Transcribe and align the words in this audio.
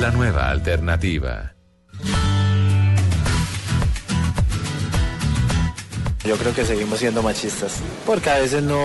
La 0.00 0.10
nueva 0.10 0.50
alternativa. 0.50 1.54
Yo 6.24 6.36
creo 6.36 6.54
que 6.54 6.64
seguimos 6.64 6.98
siendo 6.98 7.22
machistas, 7.22 7.80
porque 8.04 8.30
a 8.30 8.38
veces 8.38 8.62
no, 8.62 8.78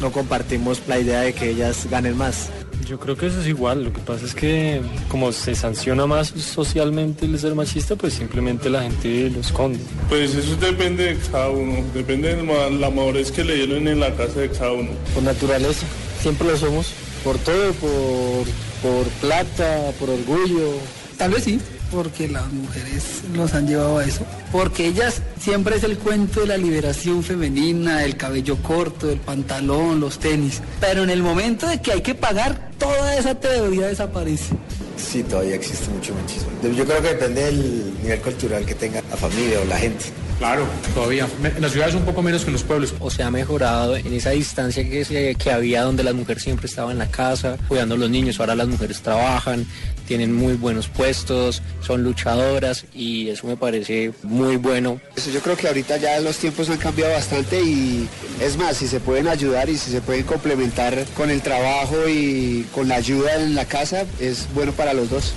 no 0.00 0.12
compartimos 0.12 0.82
la 0.86 0.98
idea 0.98 1.20
de 1.20 1.32
que 1.32 1.50
ellas 1.50 1.86
ganen 1.88 2.16
más. 2.16 2.50
Yo 2.86 3.00
creo 3.00 3.16
que 3.16 3.26
eso 3.26 3.40
es 3.40 3.46
igual, 3.46 3.84
lo 3.84 3.92
que 3.92 4.00
pasa 4.00 4.26
es 4.26 4.34
que 4.34 4.82
como 5.08 5.32
se 5.32 5.54
sanciona 5.54 6.06
más 6.06 6.28
socialmente 6.28 7.24
el 7.24 7.38
ser 7.38 7.54
machista, 7.54 7.96
pues 7.96 8.14
simplemente 8.14 8.68
la 8.68 8.82
gente 8.82 9.30
lo 9.30 9.40
esconde. 9.40 9.78
Pues 10.08 10.34
eso 10.34 10.56
depende 10.56 11.14
de 11.14 11.20
cada 11.30 11.48
uno, 11.48 11.82
depende 11.94 12.34
de 12.34 12.42
la 12.72 12.90
madurez 12.90 13.32
que 13.32 13.44
le 13.44 13.54
dieron 13.54 13.88
en 13.88 14.00
la 14.00 14.14
casa 14.14 14.40
de 14.40 14.50
cada 14.50 14.72
uno. 14.72 14.90
Por 15.14 15.22
naturaleza, 15.22 15.86
siempre 16.20 16.48
lo 16.48 16.56
somos, 16.56 16.92
por 17.22 17.38
todo, 17.38 17.72
por, 17.74 18.46
por 18.84 19.06
plata, 19.22 19.92
por 19.98 20.10
orgullo. 20.10 20.74
Tal 21.16 21.30
vez 21.30 21.44
sí, 21.44 21.58
porque 21.90 22.28
las 22.28 22.52
mujeres 22.52 23.22
los 23.34 23.54
han 23.54 23.66
llevado 23.66 23.98
a 23.98 24.04
eso. 24.04 24.26
Porque 24.52 24.86
ellas 24.88 25.22
siempre 25.40 25.76
es 25.76 25.84
el 25.84 25.96
cuento 25.96 26.40
de 26.40 26.48
la 26.48 26.58
liberación 26.58 27.22
femenina, 27.22 28.04
el 28.04 28.18
cabello 28.18 28.58
corto, 28.62 29.10
el 29.10 29.20
pantalón, 29.20 30.00
los 30.00 30.18
tenis. 30.18 30.60
Pero 30.80 31.02
en 31.02 31.08
el 31.08 31.22
momento 31.22 31.66
de 31.66 31.80
que 31.80 31.92
hay 31.92 32.02
que 32.02 32.14
pagar, 32.14 32.72
toda 32.78 33.16
esa 33.16 33.34
teoría 33.34 33.86
desaparece. 33.86 34.54
Sí, 34.98 35.22
todavía 35.22 35.54
existe 35.54 35.88
mucho 35.90 36.14
machismo. 36.14 36.50
Yo 36.76 36.84
creo 36.84 37.00
que 37.00 37.08
depende 37.08 37.44
del 37.44 37.94
nivel 38.02 38.20
cultural 38.20 38.66
que 38.66 38.74
tenga 38.74 39.00
la 39.08 39.16
familia 39.16 39.60
o 39.60 39.64
la 39.64 39.78
gente. 39.78 40.04
Claro, 40.38 40.66
todavía. 40.94 41.28
En 41.42 41.62
las 41.62 41.72
ciudades 41.72 41.94
un 41.94 42.04
poco 42.04 42.22
menos 42.22 42.42
que 42.42 42.48
en 42.48 42.54
los 42.54 42.64
pueblos. 42.64 42.94
O 43.00 43.10
se 43.10 43.22
ha 43.22 43.30
mejorado 43.30 43.96
en 43.96 44.12
esa 44.12 44.30
distancia 44.30 44.88
que, 44.88 45.04
se, 45.04 45.34
que 45.36 45.50
había 45.50 45.82
donde 45.82 46.02
las 46.02 46.14
mujeres 46.14 46.42
siempre 46.42 46.66
estaban 46.66 46.92
en 46.92 46.98
la 46.98 47.10
casa, 47.10 47.56
cuidando 47.68 47.94
a 47.94 47.98
los 47.98 48.10
niños. 48.10 48.40
Ahora 48.40 48.54
las 48.54 48.68
mujeres 48.68 49.00
trabajan, 49.00 49.66
tienen 50.06 50.34
muy 50.34 50.54
buenos 50.54 50.88
puestos, 50.88 51.62
son 51.80 52.02
luchadoras 52.02 52.84
y 52.94 53.28
eso 53.28 53.46
me 53.46 53.56
parece 53.56 54.12
muy 54.22 54.56
bueno. 54.56 55.00
Yo 55.32 55.40
creo 55.40 55.56
que 55.56 55.68
ahorita 55.68 55.96
ya 55.98 56.20
los 56.20 56.36
tiempos 56.38 56.68
han 56.68 56.78
cambiado 56.78 57.12
bastante 57.12 57.62
y 57.62 58.08
es 58.40 58.56
más, 58.56 58.76
si 58.76 58.88
se 58.88 59.00
pueden 59.00 59.28
ayudar 59.28 59.68
y 59.68 59.78
si 59.78 59.90
se 59.90 60.00
pueden 60.00 60.24
complementar 60.24 61.04
con 61.16 61.30
el 61.30 61.42
trabajo 61.42 62.08
y 62.08 62.66
con 62.74 62.88
la 62.88 62.96
ayuda 62.96 63.36
en 63.36 63.54
la 63.54 63.66
casa, 63.66 64.04
es 64.20 64.48
bueno 64.54 64.72
para 64.72 64.92
los 64.92 65.10
dos. 65.10 65.34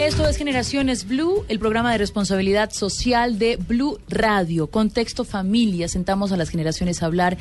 Esto 0.00 0.26
es 0.26 0.36
Generaciones 0.36 1.06
Blue, 1.06 1.44
el 1.48 1.60
programa 1.60 1.92
de 1.92 1.98
responsabilidad 1.98 2.72
social 2.72 3.38
de 3.38 3.56
Blue 3.56 4.00
Radio. 4.08 4.66
Contexto 4.66 5.24
familia, 5.24 5.86
sentamos 5.86 6.32
a 6.32 6.36
las 6.36 6.48
generaciones 6.50 7.00
a 7.02 7.06
hablar, 7.06 7.38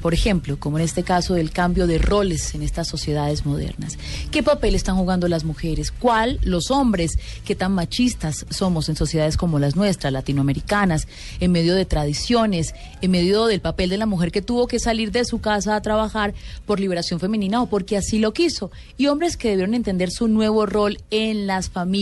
por 0.00 0.14
ejemplo, 0.14 0.56
como 0.58 0.78
en 0.78 0.84
este 0.84 1.02
caso 1.02 1.34
del 1.34 1.50
cambio 1.50 1.88
de 1.88 1.98
roles 1.98 2.54
en 2.54 2.62
estas 2.62 2.86
sociedades 2.86 3.44
modernas. 3.44 3.98
¿Qué 4.30 4.44
papel 4.44 4.76
están 4.76 4.96
jugando 4.96 5.26
las 5.26 5.42
mujeres? 5.42 5.90
¿Cuál 5.90 6.38
los 6.42 6.70
hombres? 6.70 7.18
¿Qué 7.44 7.56
tan 7.56 7.72
machistas 7.72 8.46
somos 8.50 8.88
en 8.88 8.94
sociedades 8.94 9.36
como 9.36 9.58
las 9.58 9.74
nuestras, 9.74 10.12
latinoamericanas, 10.12 11.08
en 11.40 11.50
medio 11.50 11.74
de 11.74 11.86
tradiciones, 11.86 12.74
en 13.02 13.10
medio 13.10 13.46
del 13.46 13.60
papel 13.60 13.90
de 13.90 13.98
la 13.98 14.06
mujer 14.06 14.30
que 14.30 14.42
tuvo 14.42 14.68
que 14.68 14.78
salir 14.78 15.10
de 15.10 15.24
su 15.24 15.40
casa 15.40 15.74
a 15.74 15.82
trabajar 15.82 16.34
por 16.66 16.78
liberación 16.78 17.18
femenina 17.18 17.60
o 17.62 17.66
porque 17.66 17.96
así 17.96 18.20
lo 18.20 18.32
quiso? 18.32 18.70
Y 18.96 19.08
hombres 19.08 19.36
que 19.36 19.48
debieron 19.48 19.74
entender 19.74 20.12
su 20.12 20.28
nuevo 20.28 20.66
rol 20.66 20.98
en 21.10 21.48
las 21.48 21.68
familias 21.68 21.95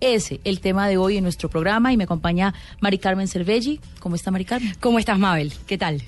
ese, 0.00 0.40
el 0.44 0.60
tema 0.60 0.88
de 0.88 0.96
hoy 0.96 1.16
en 1.16 1.22
nuestro 1.22 1.48
programa 1.48 1.92
y 1.92 1.96
me 1.96 2.04
acompaña 2.04 2.54
Mari 2.80 2.98
Carmen 2.98 3.28
Cervelli. 3.28 3.80
¿Cómo 4.00 4.16
está 4.16 4.30
Mari 4.30 4.44
Carmen? 4.44 4.74
¿Cómo 4.80 4.98
estás, 4.98 5.18
Mabel? 5.18 5.52
¿Qué 5.66 5.78
tal? 5.78 6.02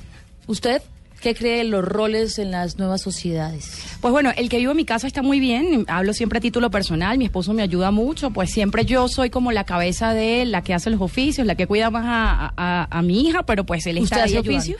¿Usted? 0.47 0.83
¿Qué 1.21 1.35
cree 1.35 1.59
de 1.59 1.65
los 1.65 1.83
roles 1.83 2.39
en 2.39 2.51
las 2.51 2.79
nuevas 2.79 3.01
sociedades? 3.01 3.83
Pues 4.03 4.13
bueno, 4.13 4.31
el 4.37 4.51
que 4.51 4.59
vivo 4.59 4.73
en 4.73 4.77
mi 4.77 4.85
casa 4.85 5.07
está 5.07 5.23
muy 5.23 5.41
bien. 5.41 5.87
Hablo 5.89 6.13
siempre 6.13 6.39
a 6.39 6.41
título 6.43 6.71
personal. 6.71 7.17
Mi 7.17 7.25
esposo 7.25 7.55
me 7.55 7.63
ayuda 7.63 7.91
mucho. 7.91 8.31
Pues 8.31 8.51
siempre 8.51 8.85
yo 8.85 9.09
soy 9.09 9.31
como 9.31 9.51
la 9.51 9.65
cabeza 9.65 10.13
de 10.13 10.43
él, 10.43 10.53
la 10.53 10.63
que 10.63 10.75
hace 10.75 10.91
los 10.91 11.01
oficios, 11.01 11.47
la 11.47 11.55
que 11.55 11.67
cuida 11.67 11.89
más 11.89 12.53
a, 12.57 13.03
mi 13.03 13.27
hija, 13.27 13.45
pero 13.45 13.65
pues 13.65 13.87
él 13.87 13.97
está 13.99 14.17
¿Usted 14.17 14.39
hace 14.39 14.39
oficio? 14.41 14.77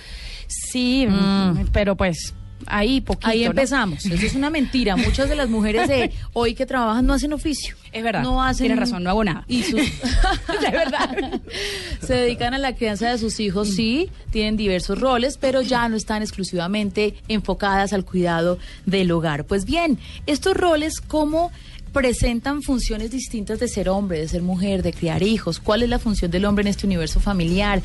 Sí, 0.47 1.06
mm. 1.09 1.69
pero 1.72 1.97
pues 1.97 2.34
ahí 2.66 3.00
poquito. 3.00 3.28
Ahí 3.28 3.44
empezamos. 3.44 4.04
Eso 4.06 4.26
es 4.26 4.34
una 4.34 4.50
mentira. 4.50 4.97
Muchas 4.97 5.28
de 5.28 5.37
las 5.37 5.48
mujeres 5.48 5.88
de 5.88 6.12
hoy 6.32 6.54
que 6.54 6.66
trabajan 6.66 7.06
no 7.06 7.15
hacen 7.15 7.32
oficio. 7.32 7.76
Es 7.92 8.03
verdad. 8.03 8.22
No 8.22 8.42
hacen. 8.42 8.66
Tienes 8.66 8.78
razón, 8.78 9.04
no 9.04 9.10
hago 9.10 9.25
nada. 9.25 9.44
Y 9.48 9.62
sus... 9.62 9.81
de 10.60 10.70
verdad. 10.70 11.41
Se 12.00 12.15
dedican 12.15 12.54
a 12.54 12.59
la 12.59 12.75
crianza 12.75 13.10
de 13.10 13.19
sus 13.19 13.41
hijos, 13.41 13.70
sí, 13.75 14.10
tienen 14.31 14.56
diversos 14.56 14.98
roles, 15.00 15.38
pero 15.38 15.62
ya 15.62 15.88
no 15.88 15.97
están 15.97 16.22
exclusivamente 16.22 17.15
enfocadas 17.28 17.92
al 17.92 18.04
cuidado 18.04 18.59
del 18.86 19.10
hogar. 19.10 19.44
Pues 19.44 19.65
bien, 19.65 19.98
estos 20.26 20.56
roles, 20.56 21.00
¿cómo 21.00 21.53
presentan 21.92 22.62
funciones 22.62 23.12
distintas 23.12 23.60
de 23.60 23.69
ser 23.69 23.88
hombre, 23.88 24.19
de 24.19 24.28
ser 24.28 24.42
mujer, 24.42 24.82
de 24.82 24.92
criar 24.92 25.22
hijos? 25.22 25.60
¿Cuál 25.60 25.84
es 25.84 25.88
la 25.88 25.98
función 25.98 26.31
del 26.31 26.44
hombre 26.44 26.62
en 26.62 26.69
este 26.69 26.86
universo 26.86 27.21
familiar? 27.21 27.81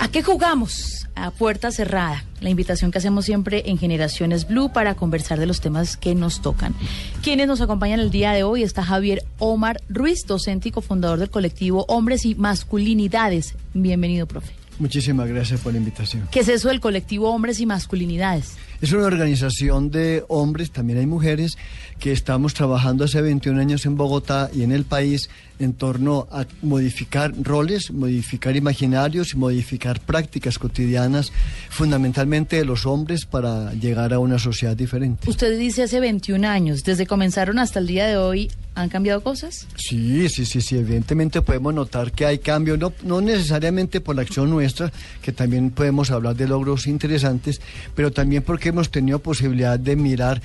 ¿A 0.00 0.08
qué 0.10 0.22
jugamos? 0.22 1.06
A 1.14 1.30
puerta 1.30 1.70
cerrada. 1.70 2.24
La 2.40 2.48
invitación 2.48 2.90
que 2.90 2.96
hacemos 2.96 3.26
siempre 3.26 3.64
en 3.66 3.76
Generaciones 3.76 4.48
Blue 4.48 4.72
para 4.72 4.94
conversar 4.94 5.38
de 5.38 5.44
los 5.44 5.60
temas 5.60 5.98
que 5.98 6.14
nos 6.14 6.40
tocan. 6.40 6.74
Quienes 7.22 7.46
nos 7.46 7.60
acompañan 7.60 8.00
el 8.00 8.10
día 8.10 8.32
de 8.32 8.42
hoy 8.42 8.62
está 8.62 8.82
Javier 8.82 9.22
Omar 9.38 9.82
Ruiz, 9.90 10.24
docente 10.26 10.70
y 10.70 10.72
cofundador 10.72 11.18
del 11.18 11.28
colectivo 11.28 11.84
Hombres 11.86 12.24
y 12.24 12.34
Masculinidades. 12.34 13.54
Bienvenido, 13.74 14.26
profe. 14.26 14.54
Muchísimas 14.78 15.28
gracias 15.28 15.60
por 15.60 15.72
la 15.74 15.78
invitación. 15.78 16.26
¿Qué 16.30 16.40
es 16.40 16.48
eso 16.48 16.68
del 16.68 16.80
colectivo 16.80 17.28
Hombres 17.28 17.60
y 17.60 17.66
Masculinidades? 17.66 18.56
Es 18.80 18.92
una 18.92 19.04
organización 19.04 19.90
de 19.90 20.24
hombres, 20.28 20.70
también 20.70 20.98
hay 20.98 21.04
mujeres, 21.04 21.58
que 21.98 22.12
estamos 22.12 22.54
trabajando 22.54 23.04
hace 23.04 23.20
21 23.20 23.60
años 23.60 23.84
en 23.84 23.98
Bogotá 23.98 24.48
y 24.54 24.62
en 24.62 24.72
el 24.72 24.84
país 24.84 25.28
en 25.60 25.74
torno 25.74 26.26
a 26.32 26.46
modificar 26.62 27.32
roles, 27.40 27.92
modificar 27.92 28.56
imaginarios 28.56 29.34
y 29.34 29.36
modificar 29.36 30.00
prácticas 30.00 30.58
cotidianas, 30.58 31.32
fundamentalmente 31.68 32.56
de 32.56 32.64
los 32.64 32.86
hombres, 32.86 33.26
para 33.26 33.72
llegar 33.74 34.12
a 34.12 34.18
una 34.18 34.38
sociedad 34.38 34.76
diferente. 34.76 35.28
Usted 35.28 35.58
dice 35.58 35.84
hace 35.84 36.00
21 36.00 36.48
años, 36.48 36.82
desde 36.82 37.06
comenzaron 37.06 37.58
hasta 37.58 37.78
el 37.78 37.86
día 37.86 38.06
de 38.06 38.16
hoy, 38.16 38.50
¿han 38.74 38.88
cambiado 38.88 39.22
cosas? 39.22 39.66
Sí, 39.76 40.28
sí, 40.28 40.46
sí, 40.46 40.60
sí, 40.60 40.78
evidentemente 40.78 41.42
podemos 41.42 41.74
notar 41.74 42.10
que 42.12 42.24
hay 42.24 42.38
cambios, 42.38 42.78
no, 42.78 42.92
no 43.02 43.20
necesariamente 43.20 44.00
por 44.00 44.16
la 44.16 44.22
acción 44.22 44.48
nuestra, 44.48 44.90
que 45.20 45.32
también 45.32 45.70
podemos 45.70 46.10
hablar 46.10 46.36
de 46.36 46.48
logros 46.48 46.86
interesantes, 46.86 47.60
pero 47.94 48.10
también 48.10 48.42
porque 48.42 48.70
hemos 48.70 48.90
tenido 48.90 49.18
posibilidad 49.18 49.78
de 49.78 49.96
mirar 49.96 50.40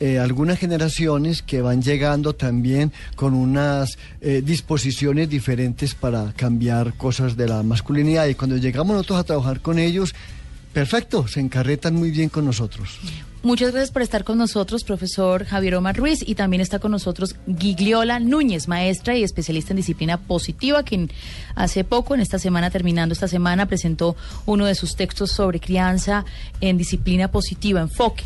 eh, 0.00 0.18
algunas 0.18 0.58
generaciones 0.58 1.42
que 1.42 1.60
van 1.60 1.82
llegando 1.82 2.34
también 2.34 2.92
con 3.16 3.34
unas 3.34 3.98
eh, 4.20 4.42
disposiciones 4.44 5.28
diferentes 5.28 5.94
para 5.94 6.32
cambiar 6.34 6.94
cosas 6.94 7.36
de 7.36 7.48
la 7.48 7.62
masculinidad 7.62 8.26
y 8.26 8.34
cuando 8.34 8.56
llegamos 8.56 8.94
nosotros 8.94 9.18
a 9.18 9.24
trabajar 9.24 9.60
con 9.60 9.78
ellos, 9.78 10.14
perfecto, 10.72 11.26
se 11.26 11.40
encarretan 11.40 11.94
muy 11.94 12.10
bien 12.10 12.28
con 12.28 12.44
nosotros. 12.44 12.98
Muchas 13.42 13.70
gracias 13.70 13.92
por 13.92 14.02
estar 14.02 14.24
con 14.24 14.36
nosotros, 14.36 14.82
profesor 14.82 15.44
Javier 15.44 15.76
Omar 15.76 15.96
Ruiz, 15.96 16.24
y 16.26 16.34
también 16.34 16.60
está 16.60 16.80
con 16.80 16.90
nosotros 16.90 17.36
Gigliola 17.58 18.18
Núñez, 18.18 18.66
maestra 18.66 19.16
y 19.16 19.22
especialista 19.22 19.72
en 19.72 19.76
disciplina 19.76 20.18
positiva, 20.18 20.82
quien 20.82 21.10
hace 21.54 21.84
poco, 21.84 22.14
en 22.14 22.20
esta 22.20 22.40
semana, 22.40 22.70
terminando 22.70 23.12
esta 23.12 23.28
semana, 23.28 23.66
presentó 23.66 24.16
uno 24.44 24.66
de 24.66 24.74
sus 24.74 24.96
textos 24.96 25.30
sobre 25.30 25.60
crianza 25.60 26.24
en 26.60 26.78
disciplina 26.78 27.30
positiva, 27.30 27.80
enfoque. 27.80 28.24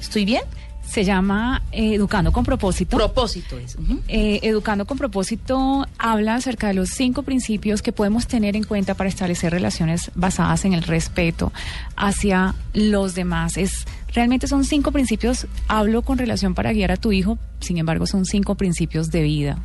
¿Estoy 0.00 0.26
bien? 0.26 0.42
Se 0.86 1.04
llama 1.04 1.62
eh, 1.72 1.94
Educando 1.94 2.30
con 2.32 2.44
propósito. 2.44 2.96
Propósito 2.96 3.58
es. 3.58 3.76
Eh, 4.08 4.40
Educando 4.42 4.86
con 4.86 4.96
propósito 4.96 5.86
habla 5.98 6.36
acerca 6.36 6.68
de 6.68 6.74
los 6.74 6.90
cinco 6.90 7.22
principios 7.22 7.82
que 7.82 7.92
podemos 7.92 8.26
tener 8.26 8.54
en 8.54 8.64
cuenta 8.64 8.94
para 8.94 9.08
establecer 9.08 9.52
relaciones 9.52 10.10
basadas 10.14 10.64
en 10.64 10.72
el 10.72 10.82
respeto 10.82 11.52
hacia 11.96 12.54
los 12.74 13.14
demás. 13.14 13.56
Es 13.56 13.86
realmente 14.12 14.46
son 14.46 14.64
cinco 14.64 14.92
principios. 14.92 15.46
Hablo 15.68 16.02
con 16.02 16.18
relación 16.18 16.54
para 16.54 16.72
guiar 16.72 16.92
a 16.92 16.96
tu 16.96 17.12
hijo. 17.12 17.38
Sin 17.60 17.78
embargo, 17.78 18.06
son 18.06 18.24
cinco 18.24 18.54
principios 18.54 19.10
de 19.10 19.22
vida. 19.22 19.58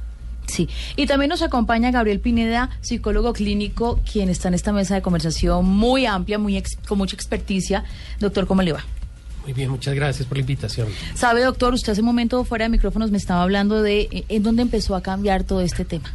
Sí, 0.47 0.67
y 0.95 1.05
también 1.05 1.29
nos 1.29 1.43
acompaña 1.43 1.91
Gabriel 1.91 2.19
Pineda, 2.19 2.71
psicólogo 2.81 3.33
clínico, 3.33 3.99
quien 4.11 4.29
está 4.29 4.47
en 4.47 4.55
esta 4.55 4.71
mesa 4.71 4.95
de 4.95 5.03
conversación 5.03 5.63
muy 5.63 6.07
amplia, 6.07 6.39
muy 6.39 6.63
con 6.87 6.97
mucha 6.97 7.15
experticia. 7.15 7.83
Doctor, 8.19 8.47
¿cómo 8.47 8.63
le 8.63 8.73
va? 8.73 8.83
Muy 9.43 9.53
bien, 9.53 9.69
muchas 9.69 9.95
gracias 9.95 10.27
por 10.27 10.37
la 10.37 10.41
invitación. 10.41 10.87
Sabe, 11.15 11.43
doctor, 11.43 11.73
usted 11.73 11.93
hace 11.93 12.01
un 12.01 12.07
momento 12.07 12.43
fuera 12.43 12.65
de 12.65 12.69
micrófonos 12.69 13.11
me 13.11 13.17
estaba 13.17 13.41
hablando 13.41 13.81
de 13.81 14.01
eh, 14.11 14.25
en 14.29 14.43
dónde 14.43 14.61
empezó 14.61 14.95
a 14.95 15.01
cambiar 15.01 15.43
todo 15.43 15.61
este 15.61 15.85
tema. 15.85 16.13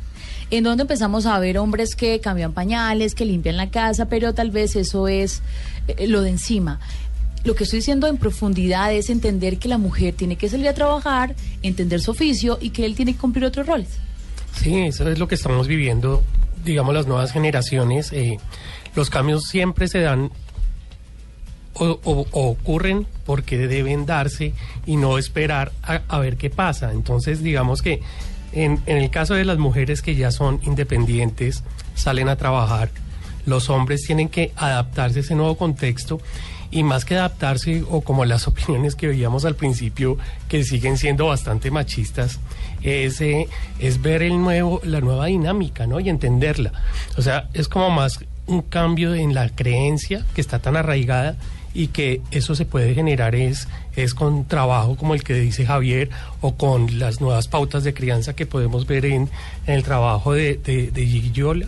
En 0.50 0.62
dónde 0.62 0.82
empezamos 0.82 1.26
a 1.26 1.38
ver 1.38 1.58
hombres 1.58 1.96
que 1.96 2.20
cambian 2.20 2.52
pañales, 2.52 3.14
que 3.14 3.24
limpian 3.24 3.56
la 3.56 3.70
casa, 3.70 4.06
pero 4.06 4.34
tal 4.34 4.50
vez 4.50 4.76
eso 4.76 5.08
es 5.08 5.42
eh, 5.88 6.06
lo 6.06 6.20
de 6.20 6.30
encima. 6.30 6.80
Lo 7.44 7.54
que 7.54 7.64
estoy 7.64 7.80
diciendo 7.80 8.06
en 8.06 8.16
profundidad 8.16 8.92
es 8.92 9.10
entender 9.10 9.58
que 9.58 9.68
la 9.68 9.78
mujer 9.78 10.14
tiene 10.14 10.36
que 10.36 10.48
salir 10.48 10.68
a 10.68 10.74
trabajar, 10.74 11.34
entender 11.62 12.00
su 12.00 12.10
oficio 12.12 12.58
y 12.60 12.70
que 12.70 12.86
él 12.86 12.94
tiene 12.94 13.12
que 13.14 13.18
cumplir 13.18 13.44
otros 13.44 13.66
roles. 13.66 13.88
Sí, 14.54 14.74
eso 14.82 15.08
es 15.10 15.18
lo 15.18 15.28
que 15.28 15.34
estamos 15.34 15.66
viviendo, 15.66 16.22
digamos, 16.64 16.94
las 16.94 17.06
nuevas 17.06 17.32
generaciones. 17.32 18.12
Eh, 18.12 18.38
los 18.94 19.10
cambios 19.10 19.44
siempre 19.44 19.88
se 19.88 20.00
dan 20.00 20.30
o, 21.74 22.26
ocurren 22.32 23.06
porque 23.26 23.66
deben 23.66 24.06
darse 24.06 24.52
y 24.86 24.96
no 24.96 25.18
esperar 25.18 25.72
a, 25.82 26.18
ver 26.18 26.36
qué 26.36 26.50
pasa. 26.50 26.92
Entonces, 26.92 27.42
digamos 27.42 27.82
que 27.82 28.00
en, 28.52 28.80
el 28.86 29.10
caso 29.10 29.34
de 29.34 29.44
las 29.44 29.58
mujeres 29.58 30.02
que 30.02 30.14
ya 30.14 30.30
son 30.30 30.60
independientes, 30.62 31.62
salen 31.94 32.28
a 32.28 32.36
trabajar, 32.36 32.90
los 33.46 33.70
hombres 33.70 34.02
tienen 34.02 34.28
que 34.28 34.52
adaptarse 34.56 35.18
a 35.18 35.22
ese 35.22 35.34
nuevo 35.34 35.56
contexto 35.56 36.20
y 36.70 36.82
más 36.82 37.04
que 37.04 37.16
adaptarse 37.16 37.84
o 37.88 38.00
como 38.00 38.24
las 38.24 38.48
opiniones 38.48 38.94
que 38.94 39.08
veíamos 39.08 39.44
al 39.44 39.54
principio 39.54 40.18
que 40.48 40.64
siguen 40.64 40.98
siendo 40.98 41.26
bastante 41.26 41.70
machistas 41.70 42.40
es, 42.82 43.20
eh, 43.20 43.48
es 43.78 44.02
ver 44.02 44.22
el 44.22 44.38
nuevo 44.38 44.80
la 44.82 45.00
nueva 45.00 45.26
dinámica 45.26 45.86
no 45.86 46.00
y 46.00 46.08
entenderla 46.08 46.72
o 47.16 47.22
sea 47.22 47.48
es 47.54 47.68
como 47.68 47.90
más 47.90 48.18
un 48.46 48.62
cambio 48.62 49.14
en 49.14 49.34
la 49.34 49.48
creencia 49.48 50.24
que 50.34 50.40
está 50.40 50.58
tan 50.58 50.76
arraigada 50.76 51.36
y 51.74 51.88
que 51.88 52.22
eso 52.30 52.54
se 52.54 52.64
puede 52.64 52.94
generar 52.94 53.34
es, 53.34 53.68
es 53.96 54.14
con 54.14 54.46
trabajo 54.46 54.96
como 54.96 55.14
el 55.14 55.24
que 55.24 55.34
dice 55.34 55.66
Javier 55.66 56.08
o 56.40 56.54
con 56.54 56.98
las 57.00 57.20
nuevas 57.20 57.48
pautas 57.48 57.82
de 57.82 57.92
crianza 57.92 58.34
que 58.34 58.46
podemos 58.46 58.86
ver 58.86 59.04
en, 59.04 59.28
el 59.66 59.82
trabajo 59.82 60.32
de, 60.32 60.56
de, 60.56 60.92
de 60.92 61.66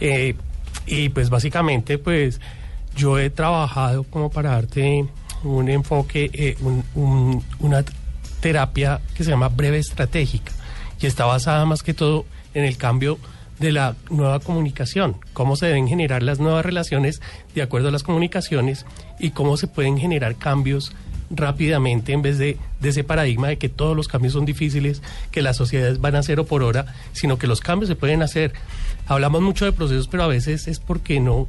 eh, 0.00 0.34
y 0.86 1.08
pues 1.08 1.28
básicamente 1.28 1.98
pues 1.98 2.40
yo 2.96 3.18
he 3.18 3.30
trabajado 3.30 4.04
como 4.04 4.30
para 4.30 4.50
darte 4.50 5.06
un 5.42 5.68
enfoque, 5.68 6.30
eh, 6.32 6.56
una 6.94 7.84
terapia 8.40 9.00
que 9.14 9.24
se 9.24 9.30
llama 9.30 9.48
breve 9.48 9.78
estratégica 9.78 10.52
y 11.00 11.06
está 11.06 11.24
basada 11.24 11.64
más 11.64 11.82
que 11.82 11.94
todo 11.94 12.24
en 12.54 12.64
el 12.64 12.76
cambio 12.76 13.18
de 13.58 13.72
la 13.72 13.96
nueva 14.10 14.40
comunicación, 14.40 15.16
cómo 15.32 15.56
se 15.56 15.66
deben 15.66 15.88
generar 15.88 16.22
las 16.22 16.40
nuevas 16.40 16.64
relaciones 16.64 17.20
de 17.54 17.62
acuerdo 17.62 17.88
a 17.88 17.92
las 17.92 18.02
comunicaciones 18.02 18.84
y 19.18 19.30
cómo 19.30 19.56
se 19.56 19.68
pueden 19.68 19.98
generar 19.98 20.36
cambios 20.36 20.92
rápidamente 21.30 22.12
en 22.12 22.22
vez 22.22 22.38
de, 22.38 22.58
de, 22.80 22.88
ese 22.88 23.04
paradigma 23.04 23.48
de 23.48 23.58
que 23.58 23.68
todos 23.68 23.96
los 23.96 24.08
cambios 24.08 24.34
son 24.34 24.44
difíciles, 24.44 25.02
que 25.30 25.42
las 25.42 25.56
sociedades 25.56 26.00
van 26.00 26.16
a 26.16 26.22
cero 26.22 26.44
por 26.44 26.62
hora, 26.62 26.86
sino 27.12 27.38
que 27.38 27.46
los 27.46 27.60
cambios 27.60 27.88
se 27.88 27.96
pueden 27.96 28.22
hacer. 28.22 28.52
Hablamos 29.06 29.42
mucho 29.42 29.64
de 29.64 29.72
procesos, 29.72 30.08
pero 30.08 30.24
a 30.24 30.28
veces 30.28 30.68
es 30.68 30.80
porque 30.80 31.20
no, 31.20 31.48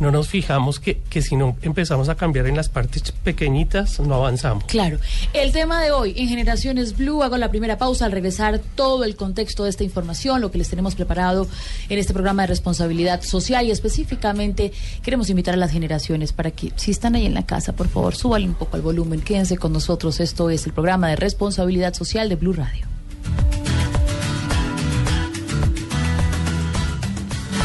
no 0.00 0.10
nos 0.10 0.28
fijamos 0.28 0.80
que, 0.80 1.00
que 1.08 1.22
si 1.22 1.36
no 1.36 1.56
empezamos 1.62 2.08
a 2.08 2.16
cambiar 2.16 2.46
en 2.46 2.56
las 2.56 2.68
partes 2.68 3.12
pequeñitas, 3.12 4.00
no 4.00 4.14
avanzamos. 4.14 4.64
Claro. 4.64 4.98
El 5.32 5.52
tema 5.52 5.80
de 5.82 5.92
hoy 5.92 6.14
en 6.16 6.28
Generaciones 6.28 6.96
Blue, 6.96 7.22
hago 7.22 7.36
la 7.36 7.50
primera 7.50 7.78
pausa 7.78 8.06
al 8.06 8.12
regresar 8.12 8.60
todo 8.74 9.04
el 9.04 9.14
contexto 9.14 9.64
de 9.64 9.70
esta 9.70 9.84
información, 9.84 10.40
lo 10.40 10.50
que 10.50 10.58
les 10.58 10.68
tenemos 10.68 10.94
preparado 10.94 11.46
en 11.88 11.98
este 11.98 12.12
programa 12.12 12.42
de 12.42 12.48
responsabilidad 12.48 13.22
social 13.22 13.66
y 13.66 13.70
específicamente 13.70 14.72
queremos 15.02 15.30
invitar 15.30 15.54
a 15.54 15.58
las 15.58 15.70
generaciones 15.70 16.32
para 16.32 16.50
que 16.50 16.72
si 16.76 16.90
están 16.90 17.14
ahí 17.14 17.26
en 17.26 17.34
la 17.34 17.46
casa, 17.46 17.72
por 17.74 17.88
favor, 17.88 18.16
súbale 18.16 18.46
un 18.46 18.54
poco 18.54 18.76
al 18.76 18.82
volumen, 18.82 19.20
quédense 19.20 19.58
con 19.58 19.72
nosotros. 19.72 20.18
Esto 20.20 20.50
es 20.50 20.66
el 20.66 20.72
programa 20.72 21.08
de 21.08 21.16
responsabilidad 21.16 21.94
social 21.94 22.28
de 22.28 22.36
Blue 22.36 22.54
Radio. 22.54 22.86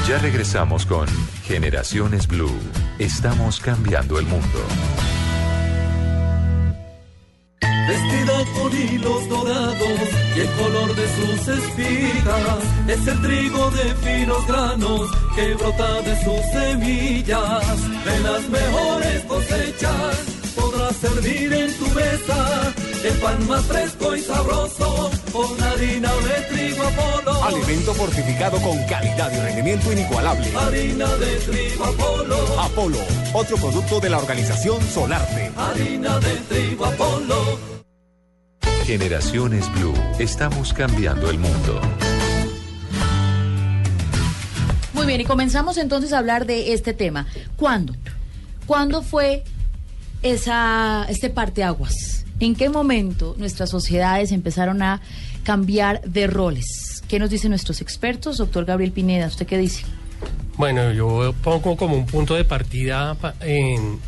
Ya 0.07 0.19
regresamos 0.19 0.85
con 0.85 1.07
Generaciones 1.45 2.27
Blue. 2.27 2.59
Estamos 2.99 3.59
cambiando 3.59 4.19
el 4.19 4.27
mundo. 4.27 4.59
Vestido 7.59 8.33
con 8.53 8.71
hilos 8.71 9.29
dorados 9.29 9.99
y 10.35 10.39
el 10.41 10.49
color 10.51 10.95
de 10.95 11.07
sus 11.15 11.47
espigas 11.47 12.59
es 12.87 13.07
el 13.07 13.21
trigo 13.23 13.71
de 13.71 13.95
finos 13.95 14.47
granos 14.47 15.09
que 15.35 15.55
brota 15.55 16.01
de 16.03 16.23
sus 16.23 16.41
semillas. 16.53 18.05
De 18.05 18.19
las 18.19 18.47
mejores 18.49 19.23
cosechas 19.23 20.17
podrás 20.55 20.95
servir 20.97 21.51
en 21.51 21.73
tu 21.77 21.87
mesa 21.95 22.74
el 23.05 23.13
pan 23.19 23.47
más 23.47 23.63
fresco 23.65 24.15
y 24.15 24.21
sabroso 24.21 25.11
con 25.31 25.63
harina 25.63 26.11
de 26.15 26.55
trigo 26.55 26.83
Apolo. 26.83 27.43
Alimento 27.43 27.93
fortificado 27.93 28.59
con 28.61 28.83
calidad 28.85 29.31
y 29.31 29.39
rendimiento 29.39 29.91
inigualable. 29.91 30.47
Harina 30.55 31.07
de 31.15 31.35
trigo 31.37 31.85
Apolo. 31.85 32.61
Apolo, 32.61 32.97
otro 33.33 33.57
producto 33.57 33.99
de 33.99 34.09
la 34.09 34.17
organización 34.17 34.81
Solarte. 34.81 35.51
Harina 35.55 36.19
de 36.19 36.35
trigo 36.49 36.85
Apolo. 36.85 37.59
Generaciones 38.85 39.71
Blue, 39.73 39.93
estamos 40.17 40.73
cambiando 40.73 41.29
el 41.29 41.37
mundo. 41.37 41.81
Muy 44.93 45.05
bien, 45.05 45.21
y 45.21 45.25
comenzamos 45.25 45.77
entonces 45.77 46.13
a 46.13 46.19
hablar 46.19 46.45
de 46.45 46.73
este 46.73 46.93
tema. 46.93 47.27
¿Cuándo? 47.55 47.93
¿Cuándo 48.65 49.03
fue 49.03 49.43
esa, 50.23 51.05
este 51.09 51.29
parteaguas? 51.29 52.24
¿En 52.39 52.55
qué 52.55 52.69
momento 52.69 53.33
nuestras 53.37 53.69
sociedades 53.69 54.33
empezaron 54.33 54.81
a 54.81 54.99
cambiar 55.43 56.01
de 56.01 56.27
roles? 56.27 57.01
¿Qué 57.07 57.17
nos 57.17 57.29
dicen 57.29 57.51
nuestros 57.51 57.79
expertos? 57.81 58.37
Doctor 58.37 58.65
Gabriel 58.65 58.91
Pineda, 58.91 59.27
¿usted 59.27 59.45
qué 59.45 59.57
dice? 59.57 59.85
Bueno, 60.57 60.91
yo 60.91 61.33
pongo 61.43 61.77
como 61.77 61.95
un 61.95 62.05
punto 62.05 62.35
de 62.35 62.43
partida 62.43 63.15
en, 63.39 63.99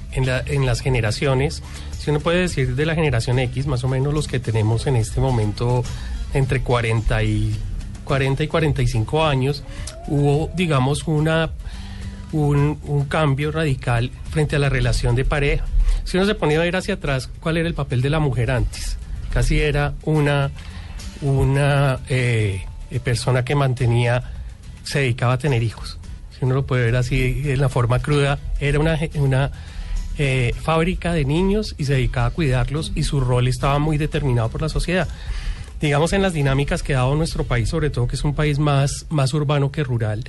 las 0.66 0.82
generaciones. 0.82 1.64
Si 1.98 2.10
uno 2.10 2.20
puede 2.20 2.40
decir 2.40 2.76
de 2.76 2.86
la 2.86 2.96
generación 2.96 3.40
X, 3.40 3.66
más 3.66 3.86
o 3.86 3.88
menos 3.88 4.14
los 4.14 4.28
que 4.28 4.40
tenemos 4.40 4.88
en 4.88 4.98
este 4.98 5.22
momento 5.22 5.84
entre 6.34 6.62
40 6.62 7.24
y 7.24 7.56
40 8.04 8.44
y 8.44 8.48
45 8.48 9.26
años, 9.26 9.64
hubo, 10.08 10.50
digamos, 10.56 11.08
una, 11.08 11.52
un, 12.34 12.78
un 12.84 13.06
cambio 13.06 13.52
radical 13.52 14.12
frente 14.32 14.58
a 14.58 14.60
la 14.60 14.70
relación 14.70 15.16
de 15.16 15.24
pareja 15.24 15.66
si 16.08 16.16
uno 16.16 16.26
se 16.26 16.36
ponía 16.36 16.62
a 16.62 16.66
ir 16.66 16.76
hacia 16.78 16.94
atrás, 16.94 17.30
¿cuál 17.42 17.58
era 17.58 17.68
el 17.68 17.74
papel 17.74 18.02
de 18.02 18.10
la 18.10 18.22
mujer 18.22 18.50
antes? 18.50 18.98
Casi 19.30 19.60
era 19.60 19.94
una, 20.04 20.52
una 21.20 22.00
eh, 22.08 22.64
eh, 22.90 23.00
persona 23.02 23.44
que 23.44 23.56
mantenía, 23.56 24.24
se 24.84 25.00
dedicaba 25.00 25.34
a 25.34 25.38
tener 25.38 25.62
hijos. 25.64 26.00
Si 26.32 26.46
uno 26.46 26.56
lo 26.56 26.66
puede 26.66 26.86
ver 26.86 26.96
así 26.96 27.42
en 27.44 27.60
la 27.60 27.68
forma 27.68 28.00
cruda, 28.00 28.40
era 28.62 28.80
una, 28.80 28.98
una 29.16 29.52
eh, 30.18 30.54
fábrica 30.62 31.12
de 31.12 31.26
niños 31.26 31.76
y 31.78 31.84
se 31.84 31.96
dedicaba 31.96 32.28
a 32.28 32.32
cuidarlos 32.32 32.94
y 32.96 33.04
su 33.04 33.20
rol 33.20 33.50
estaba 33.50 33.78
muy 33.78 33.98
determinado 33.98 34.48
por 34.48 34.62
la 34.62 34.70
sociedad. 34.70 35.10
Digamos 35.82 36.14
en 36.14 36.22
las 36.22 36.32
dinámicas 36.32 36.84
que 36.84 36.96
ha 36.96 37.00
dado 37.00 37.16
nuestro 37.16 37.44
país, 37.44 37.68
sobre 37.68 37.90
todo 37.90 38.08
que 38.08 38.16
es 38.16 38.24
un 38.24 38.34
país 38.34 38.60
más, 38.60 39.08
más 39.10 39.34
urbano 39.34 39.74
que 39.74 39.84
rural, 39.84 40.24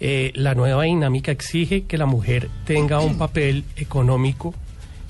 la 0.00 0.54
nueva 0.54 0.84
dinámica 0.84 1.32
exige 1.32 1.82
que 1.82 1.98
la 1.98 2.06
mujer 2.06 2.48
tenga 2.64 3.00
un 3.00 3.18
papel 3.18 3.64
económico 3.76 4.54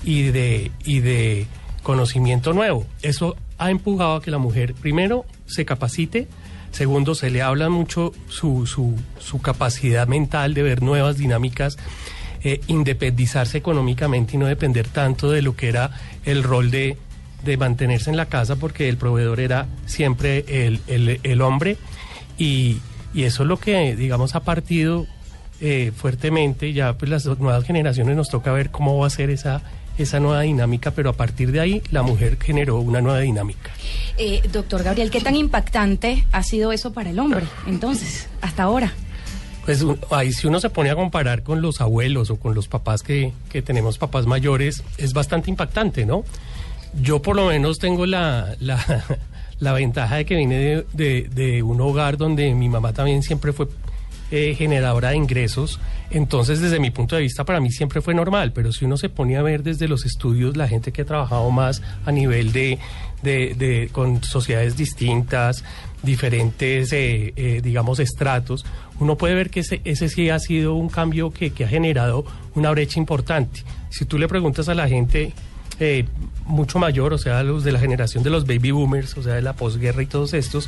y 0.03 0.23
de, 0.23 0.71
y 0.83 0.99
de 0.99 1.47
conocimiento 1.83 2.53
nuevo. 2.53 2.85
Eso 3.01 3.35
ha 3.57 3.71
empujado 3.71 4.15
a 4.15 4.21
que 4.21 4.31
la 4.31 4.37
mujer, 4.37 4.73
primero, 4.73 5.25
se 5.45 5.65
capacite, 5.65 6.27
segundo, 6.71 7.15
se 7.15 7.29
le 7.29 7.41
habla 7.41 7.69
mucho 7.69 8.13
su, 8.27 8.65
su, 8.65 8.95
su 9.19 9.41
capacidad 9.41 10.07
mental 10.07 10.53
de 10.53 10.63
ver 10.63 10.81
nuevas 10.81 11.17
dinámicas, 11.17 11.77
eh, 12.43 12.61
independizarse 12.67 13.57
económicamente 13.57 14.35
y 14.35 14.39
no 14.39 14.45
depender 14.45 14.87
tanto 14.87 15.29
de 15.31 15.41
lo 15.41 15.55
que 15.55 15.67
era 15.67 15.91
el 16.23 16.43
rol 16.43 16.71
de, 16.71 16.95
de 17.43 17.57
mantenerse 17.57 18.09
en 18.09 18.17
la 18.17 18.27
casa, 18.27 18.55
porque 18.55 18.87
el 18.87 18.97
proveedor 18.97 19.39
era 19.39 19.67
siempre 19.85 20.45
el, 20.47 20.79
el, 20.87 21.19
el 21.23 21.41
hombre. 21.41 21.77
Y, 22.37 22.77
y 23.13 23.23
eso 23.23 23.43
es 23.43 23.49
lo 23.49 23.57
que, 23.57 23.95
digamos, 23.97 24.35
ha 24.35 24.41
partido 24.41 25.05
eh, 25.59 25.91
fuertemente. 25.93 26.71
Ya 26.71 26.97
pues 26.97 27.11
las 27.11 27.25
nuevas 27.25 27.65
generaciones 27.65 28.15
nos 28.15 28.29
toca 28.29 28.53
ver 28.53 28.69
cómo 28.71 28.97
va 28.97 29.07
a 29.07 29.09
ser 29.09 29.29
esa 29.29 29.61
esa 30.03 30.19
nueva 30.19 30.41
dinámica, 30.41 30.91
pero 30.91 31.09
a 31.09 31.13
partir 31.13 31.51
de 31.51 31.59
ahí 31.59 31.81
la 31.91 32.01
mujer 32.01 32.37
generó 32.39 32.79
una 32.79 33.01
nueva 33.01 33.19
dinámica. 33.19 33.71
Eh, 34.17 34.41
doctor 34.51 34.83
Gabriel, 34.83 35.11
¿qué 35.11 35.21
tan 35.21 35.35
impactante 35.35 36.25
ha 36.31 36.43
sido 36.43 36.71
eso 36.71 36.93
para 36.93 37.09
el 37.09 37.19
hombre 37.19 37.45
entonces, 37.67 38.27
hasta 38.41 38.63
ahora? 38.63 38.93
Pues 39.65 39.85
ahí 40.09 40.33
si 40.33 40.47
uno 40.47 40.59
se 40.59 40.69
pone 40.69 40.89
a 40.89 40.95
comparar 40.95 41.43
con 41.43 41.61
los 41.61 41.79
abuelos 41.79 42.31
o 42.31 42.37
con 42.37 42.55
los 42.55 42.67
papás 42.67 43.03
que, 43.03 43.33
que 43.49 43.61
tenemos 43.61 43.97
papás 43.97 44.25
mayores, 44.25 44.83
es 44.97 45.13
bastante 45.13 45.51
impactante, 45.51 46.05
¿no? 46.05 46.23
Yo 47.01 47.21
por 47.21 47.35
lo 47.35 47.47
menos 47.47 47.77
tengo 47.77 48.05
la, 48.05 48.55
la, 48.59 49.03
la 49.59 49.73
ventaja 49.73 50.15
de 50.15 50.25
que 50.25 50.35
vine 50.35 50.57
de, 50.57 50.85
de, 50.93 51.29
de, 51.31 51.61
un 51.61 51.79
hogar 51.81 52.17
donde 52.17 52.53
mi 52.55 52.67
mamá 52.67 52.93
también 52.93 53.21
siempre 53.21 53.53
fue 53.53 53.67
eh, 54.31 54.55
generadora 54.55 55.09
de 55.09 55.17
ingresos. 55.17 55.79
Entonces, 56.11 56.59
desde 56.61 56.79
mi 56.79 56.91
punto 56.91 57.15
de 57.15 57.23
vista, 57.23 57.43
para 57.45 57.59
mí 57.59 57.71
siempre 57.71 58.01
fue 58.01 58.13
normal, 58.13 58.51
pero 58.53 58.71
si 58.71 58.85
uno 58.85 58.97
se 58.97 59.09
pone 59.09 59.37
a 59.37 59.41
ver 59.41 59.63
desde 59.63 59.87
los 59.87 60.05
estudios, 60.05 60.57
la 60.57 60.67
gente 60.67 60.91
que 60.91 61.03
ha 61.03 61.05
trabajado 61.05 61.49
más 61.51 61.81
a 62.05 62.11
nivel 62.11 62.51
de, 62.51 62.79
de, 63.21 63.89
con 63.91 64.23
sociedades 64.23 64.77
distintas, 64.77 65.63
diferentes, 66.03 66.93
eh, 66.93 67.33
eh, 67.35 67.61
digamos, 67.63 67.99
estratos, 67.99 68.65
uno 68.99 69.17
puede 69.17 69.35
ver 69.35 69.49
que 69.49 69.61
ese, 69.61 69.81
ese 69.83 70.09
sí 70.09 70.29
ha 70.29 70.39
sido 70.39 70.75
un 70.75 70.89
cambio 70.89 71.31
que, 71.31 71.51
que 71.51 71.65
ha 71.65 71.67
generado 71.67 72.25
una 72.55 72.71
brecha 72.71 72.99
importante. 72.99 73.63
Si 73.89 74.05
tú 74.05 74.17
le 74.17 74.27
preguntas 74.27 74.69
a 74.69 74.75
la 74.75 74.87
gente 74.87 75.33
eh, 75.79 76.05
mucho 76.45 76.79
mayor, 76.79 77.13
o 77.13 77.17
sea, 77.17 77.41
los 77.43 77.63
de 77.63 77.71
la 77.71 77.79
generación 77.79 78.23
de 78.23 78.29
los 78.29 78.45
baby 78.45 78.71
boomers, 78.71 79.17
o 79.17 79.23
sea, 79.23 79.33
de 79.35 79.41
la 79.41 79.53
posguerra 79.53 80.01
y 80.03 80.07
todos 80.07 80.33
estos, 80.33 80.67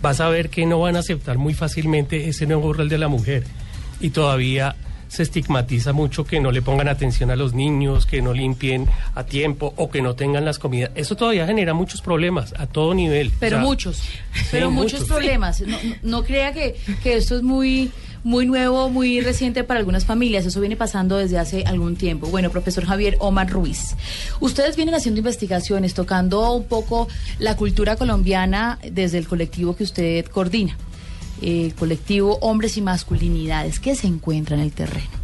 vas 0.00 0.20
a 0.20 0.28
ver 0.28 0.50
que 0.50 0.66
no 0.66 0.78
van 0.80 0.96
a 0.96 1.00
aceptar 1.00 1.38
muy 1.38 1.54
fácilmente 1.54 2.28
ese 2.28 2.46
nuevo 2.46 2.72
rol 2.72 2.88
de 2.88 2.98
la 2.98 3.08
mujer. 3.08 3.44
Y 4.00 4.10
todavía 4.10 4.74
se 5.08 5.22
estigmatiza 5.24 5.92
mucho 5.92 6.24
que 6.24 6.40
no 6.40 6.50
le 6.52 6.62
pongan 6.62 6.88
atención 6.88 7.30
a 7.30 7.36
los 7.36 7.52
niños, 7.52 8.06
que 8.06 8.22
no 8.22 8.32
limpien 8.32 8.86
a 9.14 9.24
tiempo 9.24 9.74
o 9.76 9.90
que 9.90 10.00
no 10.00 10.14
tengan 10.14 10.44
las 10.46 10.58
comidas. 10.58 10.90
Eso 10.94 11.16
todavía 11.16 11.46
genera 11.46 11.74
muchos 11.74 12.00
problemas 12.00 12.54
a 12.58 12.66
todo 12.66 12.94
nivel. 12.94 13.30
Pero 13.38 13.56
O 13.56 13.60
sea, 13.60 13.66
muchos, 13.66 14.02
pero 14.50 14.68
sí, 14.68 14.74
muchos, 14.74 15.04
problemas. 15.04 15.60
No, 15.60 15.66
no- 15.82 15.94
no 16.02 16.24
crea 16.24 16.52
que, 16.52 16.76
que 17.02 17.16
esto 17.16 17.36
es 17.36 17.42
muy 17.42 17.90
muy 18.24 18.46
nuevo, 18.46 18.88
muy 18.88 19.20
reciente 19.20 19.64
para 19.64 19.80
algunas 19.80 20.04
familias. 20.04 20.46
Eso 20.46 20.60
viene 20.60 20.76
pasando 20.76 21.16
desde 21.16 21.38
hace 21.38 21.64
algún 21.64 21.96
tiempo. 21.96 22.28
Bueno, 22.28 22.50
profesor 22.50 22.84
Javier 22.84 23.16
Omar 23.20 23.50
Ruiz, 23.50 23.96
ustedes 24.40 24.76
vienen 24.76 24.94
haciendo 24.94 25.18
investigaciones, 25.20 25.94
tocando 25.94 26.52
un 26.52 26.64
poco 26.64 27.08
la 27.38 27.56
cultura 27.56 27.96
colombiana 27.96 28.78
desde 28.90 29.18
el 29.18 29.28
colectivo 29.28 29.76
que 29.76 29.84
usted 29.84 30.24
coordina, 30.26 30.76
eh, 31.40 31.66
el 31.66 31.74
colectivo 31.74 32.38
Hombres 32.40 32.76
y 32.76 32.82
Masculinidades. 32.82 33.80
¿Qué 33.80 33.94
se 33.94 34.06
encuentra 34.06 34.56
en 34.56 34.62
el 34.62 34.72
terreno? 34.72 35.22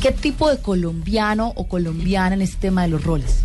¿Qué 0.00 0.10
tipo 0.10 0.50
de 0.50 0.58
colombiano 0.58 1.52
o 1.54 1.68
colombiana 1.68 2.34
en 2.34 2.42
este 2.42 2.56
tema 2.56 2.82
de 2.82 2.88
los 2.88 3.04
roles? 3.04 3.44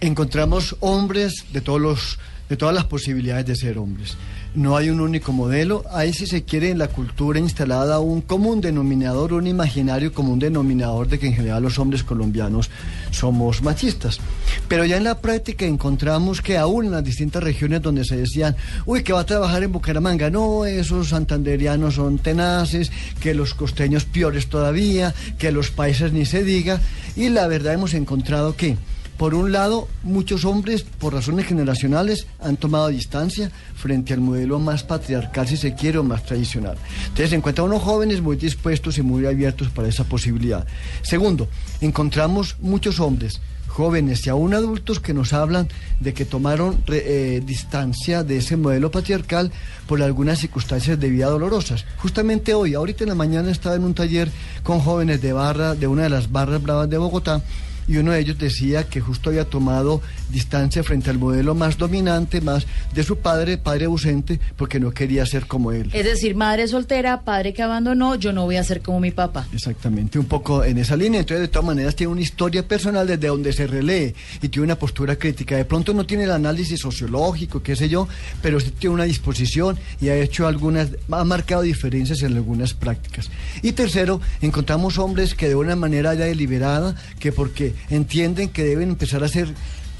encontramos 0.00 0.76
hombres 0.80 1.44
de 1.52 1.60
todos 1.60 1.80
los 1.80 2.18
de 2.48 2.56
todas 2.56 2.74
las 2.74 2.84
posibilidades 2.84 3.44
de 3.44 3.56
ser 3.56 3.76
hombres. 3.76 4.16
No 4.58 4.76
hay 4.76 4.90
un 4.90 5.00
único 5.00 5.32
modelo, 5.32 5.84
hay 5.88 6.12
si 6.12 6.26
se 6.26 6.42
quiere 6.42 6.70
en 6.70 6.78
la 6.78 6.88
cultura 6.88 7.38
instalada 7.38 8.00
un 8.00 8.22
común 8.22 8.60
denominador, 8.60 9.32
un 9.32 9.46
imaginario 9.46 10.12
común 10.12 10.40
denominador 10.40 11.06
de 11.06 11.20
que 11.20 11.28
en 11.28 11.34
general 11.34 11.62
los 11.62 11.78
hombres 11.78 12.02
colombianos 12.02 12.68
somos 13.12 13.62
machistas. 13.62 14.18
Pero 14.66 14.84
ya 14.84 14.96
en 14.96 15.04
la 15.04 15.20
práctica 15.20 15.64
encontramos 15.64 16.42
que 16.42 16.58
aún 16.58 16.86
en 16.86 16.90
las 16.90 17.04
distintas 17.04 17.44
regiones 17.44 17.82
donde 17.82 18.04
se 18.04 18.16
decían, 18.16 18.56
uy, 18.84 19.04
que 19.04 19.12
va 19.12 19.20
a 19.20 19.26
trabajar 19.26 19.62
en 19.62 19.70
Bucaramanga, 19.70 20.28
no, 20.28 20.64
esos 20.64 21.10
santanderianos 21.10 21.94
son 21.94 22.18
tenaces, 22.18 22.90
que 23.20 23.34
los 23.34 23.54
costeños 23.54 24.06
peores 24.06 24.48
todavía, 24.48 25.14
que 25.38 25.52
los 25.52 25.70
países 25.70 26.12
ni 26.12 26.26
se 26.26 26.42
diga, 26.42 26.80
y 27.14 27.28
la 27.28 27.46
verdad 27.46 27.74
hemos 27.74 27.94
encontrado 27.94 28.56
que 28.56 28.76
por 29.18 29.34
un 29.34 29.50
lado, 29.52 29.88
muchos 30.04 30.44
hombres, 30.44 30.84
por 30.84 31.12
razones 31.12 31.46
generacionales, 31.46 32.28
han 32.40 32.56
tomado 32.56 32.88
distancia 32.88 33.50
frente 33.74 34.14
al 34.14 34.20
modelo 34.20 34.60
más 34.60 34.84
patriarcal, 34.84 35.46
si 35.48 35.56
se 35.56 35.74
quiere, 35.74 35.98
o 35.98 36.04
más 36.04 36.24
tradicional. 36.24 36.78
Entonces, 37.02 37.30
se 37.30 37.36
encuentran 37.36 37.66
unos 37.66 37.82
jóvenes 37.82 38.22
muy 38.22 38.36
dispuestos 38.36 38.96
y 38.96 39.02
muy 39.02 39.26
abiertos 39.26 39.68
para 39.70 39.88
esa 39.88 40.04
posibilidad. 40.04 40.66
Segundo, 41.02 41.48
encontramos 41.80 42.56
muchos 42.60 43.00
hombres 43.00 43.40
jóvenes 43.66 44.26
y 44.26 44.30
aún 44.30 44.54
adultos 44.54 44.98
que 44.98 45.14
nos 45.14 45.32
hablan 45.32 45.68
de 46.00 46.12
que 46.12 46.24
tomaron 46.24 46.82
eh, 46.88 47.40
distancia 47.44 48.24
de 48.24 48.38
ese 48.38 48.56
modelo 48.56 48.90
patriarcal 48.90 49.52
por 49.86 50.02
algunas 50.02 50.40
circunstancias 50.40 50.98
de 50.98 51.08
vida 51.08 51.26
dolorosas. 51.26 51.84
Justamente 51.98 52.54
hoy, 52.54 52.74
ahorita 52.74 53.04
en 53.04 53.10
la 53.10 53.14
mañana 53.14 53.52
estaba 53.52 53.76
en 53.76 53.84
un 53.84 53.94
taller 53.94 54.30
con 54.64 54.80
jóvenes 54.80 55.22
de 55.22 55.32
barra, 55.32 55.76
de 55.76 55.86
una 55.86 56.02
de 56.04 56.08
las 56.08 56.32
barras 56.32 56.60
bravas 56.60 56.90
de 56.90 56.98
Bogotá, 56.98 57.42
y 57.88 57.96
uno 57.96 58.12
de 58.12 58.20
ellos 58.20 58.38
decía 58.38 58.84
que 58.84 59.00
justo 59.00 59.30
había 59.30 59.46
tomado 59.46 60.02
distancia 60.30 60.82
frente 60.82 61.10
al 61.10 61.18
modelo 61.18 61.54
más 61.54 61.78
dominante, 61.78 62.40
más 62.40 62.66
de 62.94 63.02
su 63.02 63.18
padre, 63.18 63.58
padre 63.58 63.86
ausente, 63.86 64.40
porque 64.56 64.80
no 64.80 64.90
quería 64.90 65.24
ser 65.26 65.46
como 65.46 65.72
él. 65.72 65.90
Es 65.92 66.04
decir, 66.04 66.34
madre 66.34 66.68
soltera, 66.68 67.22
padre 67.22 67.52
que 67.54 67.62
abandonó, 67.62 68.14
yo 68.14 68.32
no 68.32 68.44
voy 68.44 68.56
a 68.56 68.64
ser 68.64 68.82
como 68.82 69.00
mi 69.00 69.10
papá. 69.10 69.46
Exactamente, 69.52 70.18
un 70.18 70.26
poco 70.26 70.64
en 70.64 70.78
esa 70.78 70.96
línea. 70.96 71.20
Entonces, 71.20 71.42
de 71.42 71.48
todas 71.48 71.66
maneras, 71.66 71.94
tiene 71.96 72.12
una 72.12 72.20
historia 72.20 72.66
personal 72.66 73.06
desde 73.06 73.28
donde 73.28 73.52
se 73.52 73.66
relee 73.66 74.14
y 74.42 74.48
tiene 74.48 74.64
una 74.64 74.76
postura 74.76 75.16
crítica. 75.16 75.56
De 75.56 75.64
pronto 75.64 75.94
no 75.94 76.04
tiene 76.04 76.24
el 76.24 76.30
análisis 76.30 76.80
sociológico, 76.80 77.62
qué 77.62 77.76
sé 77.76 77.88
yo, 77.88 78.08
pero 78.42 78.60
sí 78.60 78.70
tiene 78.70 78.94
una 78.94 79.04
disposición 79.04 79.78
y 80.00 80.08
ha 80.08 80.16
hecho 80.16 80.46
algunas, 80.46 80.88
ha 81.10 81.24
marcado 81.24 81.62
diferencias 81.62 82.22
en 82.22 82.34
algunas 82.34 82.74
prácticas. 82.74 83.30
Y 83.62 83.72
tercero, 83.72 84.20
encontramos 84.40 84.98
hombres 84.98 85.34
que 85.34 85.48
de 85.48 85.54
una 85.54 85.76
manera 85.76 86.14
ya 86.14 86.24
deliberada, 86.24 86.94
que 87.18 87.32
porque 87.32 87.74
entienden 87.90 88.48
que 88.48 88.64
deben 88.64 88.90
empezar 88.90 89.22
a 89.22 89.26
hacer 89.26 89.48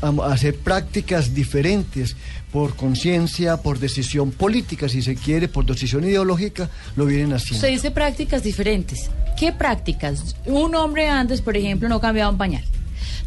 a 0.00 0.32
hacer 0.32 0.56
prácticas 0.56 1.34
diferentes 1.34 2.16
por 2.52 2.76
conciencia, 2.76 3.58
por 3.58 3.78
decisión 3.78 4.30
política, 4.30 4.88
si 4.88 5.02
se 5.02 5.16
quiere, 5.16 5.48
por 5.48 5.66
decisión 5.66 6.04
ideológica, 6.04 6.70
lo 6.96 7.06
vienen 7.06 7.32
haciendo. 7.32 7.56
Usted 7.56 7.68
dice 7.68 7.90
prácticas 7.90 8.42
diferentes. 8.42 9.10
¿Qué 9.38 9.52
prácticas? 9.52 10.36
Un 10.46 10.74
hombre 10.74 11.08
antes, 11.08 11.40
por 11.40 11.56
ejemplo, 11.56 11.88
no 11.88 12.00
cambiaba 12.00 12.30
un 12.30 12.38
pañal. 12.38 12.64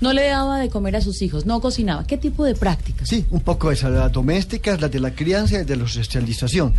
No 0.02 0.14
le 0.14 0.28
daba 0.28 0.60
de 0.60 0.70
comer 0.70 0.96
a 0.96 1.02
sus 1.02 1.22
hijos, 1.22 1.46
no 1.46 1.62
cocinaba. 1.62 2.08
¿Qué 2.08 2.18
tipo 2.18 2.44
de 2.44 2.56
prácticas? 2.56 3.08
Sí, 3.08 3.26
un 3.30 3.42
poco 3.42 3.72
esas, 3.72 3.92
las 3.92 4.12
domésticas, 4.12 4.82
las 4.82 4.92
de 4.92 5.00
la 5.00 5.12
crianza 5.12 5.62
y 5.62 5.64
de 5.64 5.76
la 5.76 5.88
socialización. 5.88 6.74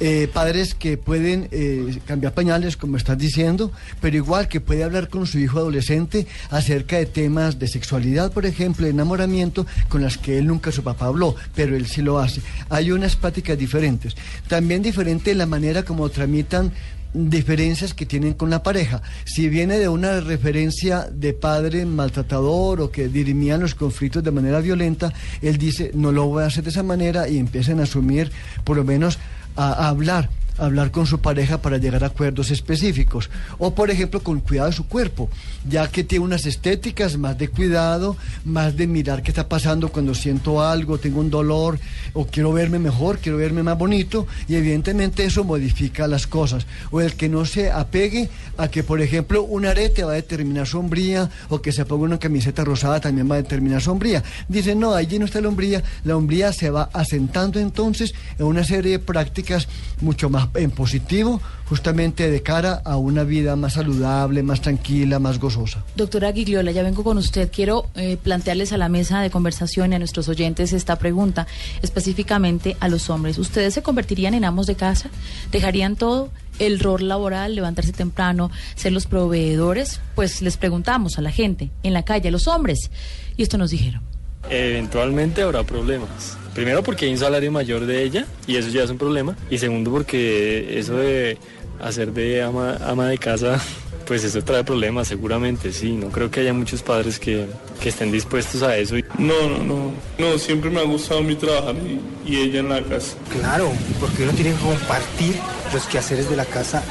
Eh, 0.00 0.28
padres 0.32 0.74
que 0.74 0.96
pueden 0.96 1.48
eh, 1.52 2.00
cambiar 2.04 2.34
pañales, 2.34 2.76
como 2.76 2.96
estás 2.96 3.16
diciendo, 3.16 3.70
pero 4.00 4.16
igual 4.16 4.48
que 4.48 4.60
puede 4.60 4.82
hablar 4.82 5.08
con 5.08 5.24
su 5.24 5.38
hijo 5.38 5.58
adolescente 5.58 6.26
acerca 6.50 6.96
de 6.96 7.06
temas 7.06 7.60
de 7.60 7.68
sexualidad, 7.68 8.32
por 8.32 8.44
ejemplo, 8.44 8.86
de 8.86 8.90
enamoramiento, 8.90 9.66
con 9.88 10.02
las 10.02 10.18
que 10.18 10.36
él 10.38 10.48
nunca 10.48 10.72
su 10.72 10.82
papá 10.82 11.06
habló, 11.06 11.36
pero 11.54 11.76
él 11.76 11.86
sí 11.86 12.02
lo 12.02 12.18
hace. 12.18 12.42
Hay 12.70 12.90
unas 12.90 13.14
prácticas 13.14 13.56
diferentes. 13.56 14.16
También 14.48 14.82
diferente 14.82 15.32
la 15.32 15.46
manera 15.46 15.84
como 15.84 16.08
tramitan 16.08 16.72
diferencias 17.14 17.94
que 17.94 18.04
tienen 18.04 18.34
con 18.34 18.50
la 18.50 18.62
pareja. 18.62 19.00
Si 19.24 19.48
viene 19.48 19.78
de 19.78 19.88
una 19.88 20.20
referencia 20.20 21.08
de 21.10 21.32
padre 21.32 21.86
maltratador 21.86 22.80
o 22.80 22.90
que 22.90 23.08
dirimían 23.08 23.60
los 23.60 23.76
conflictos 23.76 24.24
de 24.24 24.32
manera 24.32 24.60
violenta, 24.60 25.12
él 25.40 25.56
dice, 25.56 25.92
no 25.94 26.10
lo 26.10 26.26
voy 26.26 26.42
a 26.42 26.46
hacer 26.46 26.64
de 26.64 26.70
esa 26.70 26.82
manera 26.82 27.28
y 27.28 27.38
empiezan 27.38 27.78
a 27.78 27.84
asumir, 27.84 28.32
por 28.64 28.76
lo 28.76 28.84
menos, 28.84 29.18
a, 29.56 29.62
a 29.72 29.88
hablar 29.88 30.28
hablar 30.58 30.90
con 30.90 31.06
su 31.06 31.20
pareja 31.20 31.58
para 31.58 31.78
llegar 31.78 32.04
a 32.04 32.08
acuerdos 32.08 32.50
específicos. 32.50 33.30
O, 33.58 33.74
por 33.74 33.90
ejemplo, 33.90 34.20
con 34.20 34.40
cuidado 34.40 34.70
de 34.70 34.76
su 34.76 34.86
cuerpo, 34.86 35.28
ya 35.68 35.88
que 35.88 36.04
tiene 36.04 36.24
unas 36.24 36.46
estéticas 36.46 37.16
más 37.16 37.36
de 37.38 37.48
cuidado, 37.48 38.16
más 38.44 38.76
de 38.76 38.86
mirar 38.86 39.22
qué 39.22 39.30
está 39.30 39.48
pasando 39.48 39.90
cuando 39.90 40.14
siento 40.14 40.62
algo, 40.62 40.98
tengo 40.98 41.20
un 41.20 41.30
dolor, 41.30 41.78
o 42.12 42.26
quiero 42.26 42.52
verme 42.52 42.78
mejor, 42.78 43.18
quiero 43.18 43.38
verme 43.38 43.62
más 43.62 43.78
bonito, 43.78 44.26
y 44.48 44.54
evidentemente 44.54 45.24
eso 45.24 45.44
modifica 45.44 46.06
las 46.06 46.26
cosas. 46.26 46.66
O 46.90 47.00
el 47.00 47.14
que 47.14 47.28
no 47.28 47.44
se 47.44 47.70
apegue 47.70 48.28
a 48.56 48.68
que, 48.68 48.82
por 48.82 49.00
ejemplo, 49.00 49.42
un 49.42 49.66
arete 49.66 50.04
va 50.04 50.12
a 50.12 50.16
determinar 50.16 50.66
sombría, 50.66 51.30
o 51.48 51.60
que 51.60 51.72
se 51.72 51.84
ponga 51.84 52.04
una 52.04 52.18
camiseta 52.18 52.64
rosada 52.64 53.00
también 53.00 53.30
va 53.30 53.34
a 53.36 53.42
determinar 53.42 53.82
sombría. 53.82 54.22
Dicen, 54.48 54.78
no, 54.78 54.94
allí 54.94 55.18
no 55.18 55.24
está 55.24 55.40
la 55.40 55.48
hombría, 55.48 55.82
la 56.04 56.16
hombría 56.16 56.52
se 56.52 56.70
va 56.70 56.90
asentando 56.92 57.58
entonces 57.58 58.14
en 58.38 58.46
una 58.46 58.64
serie 58.64 58.92
de 58.92 58.98
prácticas 58.98 59.68
mucho 60.00 60.30
más 60.30 60.43
en 60.54 60.70
positivo, 60.70 61.40
justamente 61.68 62.30
de 62.30 62.42
cara 62.42 62.82
a 62.84 62.96
una 62.96 63.24
vida 63.24 63.56
más 63.56 63.74
saludable, 63.74 64.42
más 64.42 64.60
tranquila, 64.60 65.18
más 65.18 65.38
gozosa. 65.38 65.84
Doctora 65.96 66.32
Gigliola, 66.32 66.72
ya 66.72 66.82
vengo 66.82 67.04
con 67.04 67.18
usted. 67.18 67.50
Quiero 67.52 67.86
eh, 67.94 68.16
plantearles 68.16 68.72
a 68.72 68.78
la 68.78 68.88
mesa 68.88 69.20
de 69.20 69.30
conversación 69.30 69.92
y 69.92 69.96
a 69.96 69.98
nuestros 69.98 70.28
oyentes 70.28 70.72
esta 70.72 70.96
pregunta, 70.96 71.46
específicamente 71.82 72.76
a 72.80 72.88
los 72.88 73.10
hombres. 73.10 73.38
¿Ustedes 73.38 73.74
se 73.74 73.82
convertirían 73.82 74.34
en 74.34 74.44
amos 74.44 74.66
de 74.66 74.74
casa? 74.74 75.10
¿Dejarían 75.50 75.96
todo? 75.96 76.30
El 76.58 76.78
rol 76.78 77.08
laboral, 77.08 77.56
levantarse 77.56 77.92
temprano, 77.92 78.50
ser 78.76 78.92
los 78.92 79.06
proveedores, 79.06 80.00
pues 80.14 80.40
les 80.40 80.56
preguntamos 80.56 81.18
a 81.18 81.22
la 81.22 81.32
gente 81.32 81.70
en 81.82 81.92
la 81.92 82.04
calle, 82.04 82.28
a 82.28 82.32
los 82.32 82.46
hombres, 82.46 82.90
y 83.36 83.42
esto 83.42 83.58
nos 83.58 83.70
dijeron. 83.70 84.13
Eventualmente 84.50 85.42
habrá 85.42 85.64
problemas. 85.64 86.36
Primero 86.54 86.82
porque 86.82 87.06
hay 87.06 87.12
un 87.12 87.18
salario 87.18 87.50
mayor 87.50 87.84
de 87.86 88.02
ella 88.02 88.26
y 88.46 88.56
eso 88.56 88.68
ya 88.68 88.84
es 88.84 88.90
un 88.90 88.98
problema. 88.98 89.36
Y 89.50 89.58
segundo 89.58 89.90
porque 89.90 90.78
eso 90.78 90.96
de 90.96 91.38
hacer 91.80 92.12
de 92.12 92.42
ama, 92.42 92.78
ama 92.86 93.08
de 93.08 93.18
casa 93.18 93.60
pues 94.06 94.22
eso 94.24 94.42
trae 94.42 94.64
problemas 94.64 95.08
seguramente, 95.08 95.72
sí. 95.72 95.92
No 95.92 96.08
creo 96.08 96.30
que 96.30 96.40
haya 96.40 96.52
muchos 96.52 96.82
padres 96.82 97.18
que, 97.18 97.46
que 97.80 97.88
estén 97.88 98.12
dispuestos 98.12 98.62
a 98.62 98.76
eso. 98.76 98.96
No, 99.18 99.48
no, 99.48 99.64
no. 99.64 99.92
No, 100.18 100.38
siempre 100.38 100.70
me 100.70 100.80
ha 100.80 100.84
gustado 100.84 101.22
mi 101.22 101.34
trabajar 101.34 101.74
y, 101.76 102.30
y 102.30 102.36
ella 102.42 102.60
en 102.60 102.68
la 102.68 102.82
casa. 102.82 103.16
Claro, 103.32 103.72
porque 104.00 104.24
uno 104.24 104.32
tiene 104.32 104.52
que 104.52 104.60
compartir 104.60 105.34
los 105.72 105.86
quehaceres 105.86 106.30
de 106.30 106.36
la 106.36 106.44
casa 106.44 106.82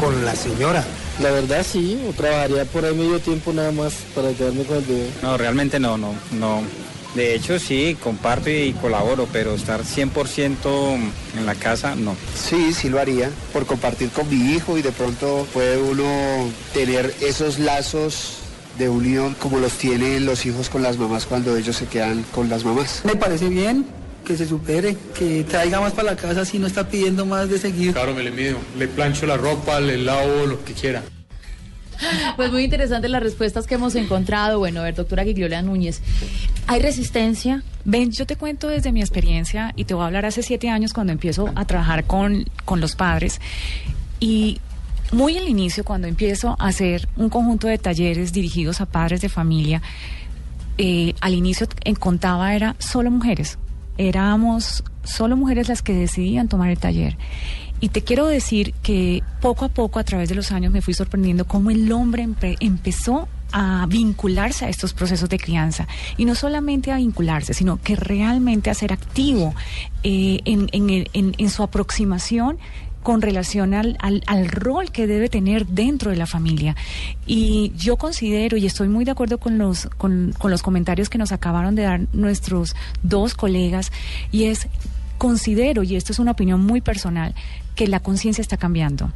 con 0.00 0.24
la 0.24 0.34
señora. 0.34 0.84
La 1.20 1.30
verdad 1.30 1.64
sí, 1.68 2.00
o 2.08 2.12
trabajaría 2.12 2.64
por 2.64 2.84
ahí 2.84 2.94
medio 2.94 3.18
tiempo 3.20 3.52
nada 3.52 3.70
más 3.72 3.94
para 4.14 4.32
quedarme 4.32 4.64
con 4.64 4.78
el 4.78 4.84
bebé. 4.84 5.10
No, 5.22 5.36
realmente 5.36 5.78
no, 5.78 5.98
no, 5.98 6.14
no. 6.32 6.62
De 7.14 7.34
hecho 7.34 7.58
sí, 7.58 7.96
comparto 8.02 8.48
y 8.48 8.72
colaboro, 8.72 9.28
pero 9.30 9.54
estar 9.54 9.82
100% 9.82 11.12
en 11.36 11.46
la 11.46 11.54
casa, 11.54 11.94
no. 11.94 12.16
Sí, 12.34 12.72
sí 12.72 12.88
lo 12.88 12.98
haría, 12.98 13.30
por 13.52 13.66
compartir 13.66 14.08
con 14.10 14.28
mi 14.30 14.54
hijo 14.54 14.78
y 14.78 14.82
de 14.82 14.92
pronto 14.92 15.46
puede 15.52 15.76
uno 15.78 16.50
tener 16.72 17.14
esos 17.20 17.58
lazos 17.58 18.38
de 18.78 18.88
unión 18.88 19.34
como 19.34 19.58
los 19.58 19.72
tienen 19.72 20.24
los 20.24 20.46
hijos 20.46 20.70
con 20.70 20.82
las 20.82 20.96
mamás 20.96 21.26
cuando 21.26 21.54
ellos 21.56 21.76
se 21.76 21.86
quedan 21.86 22.24
con 22.34 22.48
las 22.48 22.64
mamás. 22.64 23.02
Me 23.04 23.16
parece 23.16 23.48
bien 23.48 23.84
que 24.24 24.36
se 24.36 24.46
supere, 24.46 24.96
que 25.18 25.44
traiga 25.44 25.80
más 25.80 25.92
para 25.92 26.12
la 26.12 26.16
casa 26.16 26.44
si 26.44 26.58
no 26.58 26.66
está 26.66 26.88
pidiendo 26.88 27.26
más 27.26 27.50
de 27.50 27.58
seguir. 27.58 27.92
Claro, 27.92 28.14
me 28.14 28.22
le 28.22 28.30
mido. 28.30 28.56
Le 28.78 28.88
plancho 28.88 29.26
la 29.26 29.36
ropa, 29.36 29.80
le 29.80 29.98
lavo 29.98 30.46
lo 30.46 30.64
que 30.64 30.72
quiera. 30.72 31.02
Pues 32.36 32.50
muy 32.50 32.64
interesantes 32.64 33.10
las 33.10 33.22
respuestas 33.22 33.66
que 33.66 33.74
hemos 33.74 33.94
encontrado. 33.94 34.58
Bueno, 34.58 34.80
a 34.80 34.84
ver, 34.84 34.94
doctora 34.94 35.24
Gigliola 35.24 35.62
Núñez, 35.62 36.00
¿hay 36.66 36.80
resistencia? 36.80 37.62
Ven, 37.84 38.12
yo 38.12 38.26
te 38.26 38.36
cuento 38.36 38.68
desde 38.68 38.92
mi 38.92 39.00
experiencia 39.00 39.72
y 39.76 39.84
te 39.84 39.94
voy 39.94 40.04
a 40.04 40.06
hablar 40.06 40.24
hace 40.26 40.42
siete 40.42 40.68
años 40.70 40.92
cuando 40.92 41.12
empiezo 41.12 41.50
a 41.54 41.64
trabajar 41.64 42.04
con, 42.04 42.44
con 42.64 42.80
los 42.80 42.94
padres. 42.94 43.40
Y 44.20 44.60
muy 45.12 45.36
al 45.36 45.48
inicio, 45.48 45.84
cuando 45.84 46.06
empiezo 46.06 46.56
a 46.58 46.68
hacer 46.68 47.08
un 47.16 47.28
conjunto 47.28 47.66
de 47.66 47.78
talleres 47.78 48.32
dirigidos 48.32 48.80
a 48.80 48.86
padres 48.86 49.20
de 49.20 49.28
familia, 49.28 49.82
eh, 50.78 51.14
al 51.20 51.34
inicio 51.34 51.66
en 51.84 51.96
contaba 51.96 52.54
era 52.54 52.76
solo 52.78 53.10
mujeres. 53.10 53.58
Éramos 53.98 54.84
solo 55.04 55.36
mujeres 55.36 55.68
las 55.68 55.82
que 55.82 55.92
decidían 55.92 56.48
tomar 56.48 56.70
el 56.70 56.78
taller. 56.78 57.18
Y 57.80 57.88
te 57.88 58.02
quiero 58.02 58.26
decir 58.26 58.72
que 58.82 59.22
poco 59.40 59.64
a 59.64 59.68
poco, 59.68 59.98
a 59.98 60.04
través 60.04 60.28
de 60.28 60.36
los 60.36 60.52
años, 60.52 60.72
me 60.72 60.80
fui 60.82 60.94
sorprendiendo 60.94 61.46
cómo 61.46 61.70
el 61.70 61.90
hombre 61.92 62.24
empe- 62.24 62.56
empezó 62.60 63.28
a 63.52 63.86
vincularse 63.86 64.64
a 64.64 64.68
estos 64.68 64.92
procesos 64.94 65.28
de 65.28 65.38
crianza. 65.38 65.86
Y 66.16 66.24
no 66.24 66.34
solamente 66.34 66.90
a 66.90 66.96
vincularse, 66.96 67.54
sino 67.54 67.80
que 67.80 67.96
realmente 67.96 68.70
a 68.70 68.74
ser 68.74 68.92
activo 68.92 69.54
eh, 70.02 70.40
en, 70.44 70.68
en 70.72 71.34
en 71.38 71.50
su 71.50 71.62
aproximación 71.62 72.58
con 73.02 73.20
relación 73.20 73.74
al, 73.74 73.96
al, 74.00 74.22
al 74.26 74.48
rol 74.48 74.92
que 74.92 75.06
debe 75.06 75.28
tener 75.28 75.66
dentro 75.66 76.10
de 76.10 76.16
la 76.16 76.26
familia. 76.26 76.76
Y 77.26 77.72
yo 77.76 77.96
considero, 77.96 78.56
y 78.56 78.66
estoy 78.66 78.88
muy 78.88 79.04
de 79.04 79.10
acuerdo 79.10 79.38
con 79.38 79.58
los, 79.58 79.86
con, 79.98 80.32
con 80.38 80.50
los 80.50 80.62
comentarios 80.62 81.08
que 81.08 81.18
nos 81.18 81.32
acabaron 81.32 81.74
de 81.74 81.82
dar 81.82 82.00
nuestros 82.12 82.76
dos 83.02 83.34
colegas, 83.34 83.90
y 84.30 84.44
es, 84.44 84.68
considero, 85.18 85.82
y 85.82 85.96
esto 85.96 86.12
es 86.12 86.20
una 86.20 86.30
opinión 86.30 86.64
muy 86.64 86.80
personal, 86.80 87.34
que 87.74 87.88
la 87.88 88.00
conciencia 88.00 88.42
está 88.42 88.56
cambiando. 88.56 89.10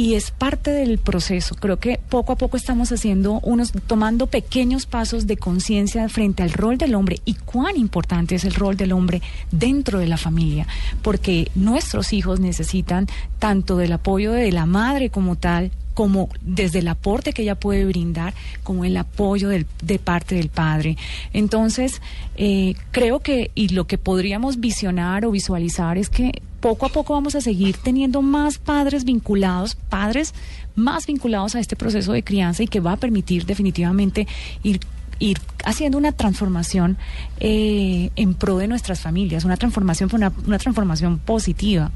Y 0.00 0.14
es 0.14 0.30
parte 0.30 0.70
del 0.70 0.96
proceso. 0.96 1.54
Creo 1.56 1.78
que 1.78 2.00
poco 2.08 2.32
a 2.32 2.36
poco 2.36 2.56
estamos 2.56 2.90
haciendo 2.90 3.38
unos, 3.40 3.72
tomando 3.86 4.28
pequeños 4.28 4.86
pasos 4.86 5.26
de 5.26 5.36
conciencia 5.36 6.08
frente 6.08 6.42
al 6.42 6.54
rol 6.54 6.78
del 6.78 6.94
hombre 6.94 7.20
y 7.26 7.34
cuán 7.34 7.76
importante 7.76 8.34
es 8.34 8.46
el 8.46 8.54
rol 8.54 8.78
del 8.78 8.92
hombre 8.92 9.20
dentro 9.50 9.98
de 9.98 10.06
la 10.06 10.16
familia, 10.16 10.66
porque 11.02 11.50
nuestros 11.54 12.14
hijos 12.14 12.40
necesitan 12.40 13.08
tanto 13.38 13.76
del 13.76 13.92
apoyo 13.92 14.32
de 14.32 14.50
la 14.52 14.64
madre 14.64 15.10
como 15.10 15.36
tal, 15.36 15.70
como 16.00 16.30
desde 16.40 16.78
el 16.78 16.88
aporte 16.88 17.34
que 17.34 17.42
ella 17.42 17.56
puede 17.56 17.84
brindar, 17.84 18.32
como 18.62 18.86
el 18.86 18.96
apoyo 18.96 19.50
de 19.50 19.98
parte 19.98 20.34
del 20.34 20.48
padre. 20.48 20.96
Entonces, 21.34 22.00
eh, 22.38 22.72
creo 22.90 23.20
que, 23.20 23.50
y 23.54 23.68
lo 23.68 23.86
que 23.86 23.98
podríamos 23.98 24.60
visionar 24.60 25.26
o 25.26 25.30
visualizar 25.30 25.98
es 25.98 26.08
que 26.08 26.40
poco 26.60 26.86
a 26.86 26.88
poco 26.88 27.12
vamos 27.12 27.34
a 27.34 27.42
seguir 27.42 27.76
teniendo 27.76 28.22
más 28.22 28.56
padres 28.56 29.04
vinculados, 29.04 29.74
padres 29.74 30.32
más 30.74 31.06
vinculados 31.06 31.54
a 31.54 31.60
este 31.60 31.76
proceso 31.76 32.14
de 32.14 32.22
crianza 32.22 32.62
y 32.62 32.66
que 32.66 32.80
va 32.80 32.92
a 32.92 32.96
permitir 32.96 33.44
definitivamente 33.44 34.26
ir 34.62 34.80
ir 35.18 35.38
haciendo 35.66 35.98
una 35.98 36.12
transformación 36.12 36.96
eh, 37.40 38.08
en 38.16 38.32
pro 38.32 38.56
de 38.56 38.68
nuestras 38.68 39.00
familias, 39.00 39.44
una 39.44 39.58
transformación, 39.58 40.08
una, 40.14 40.32
una 40.46 40.58
transformación 40.58 41.18
positiva. 41.18 41.90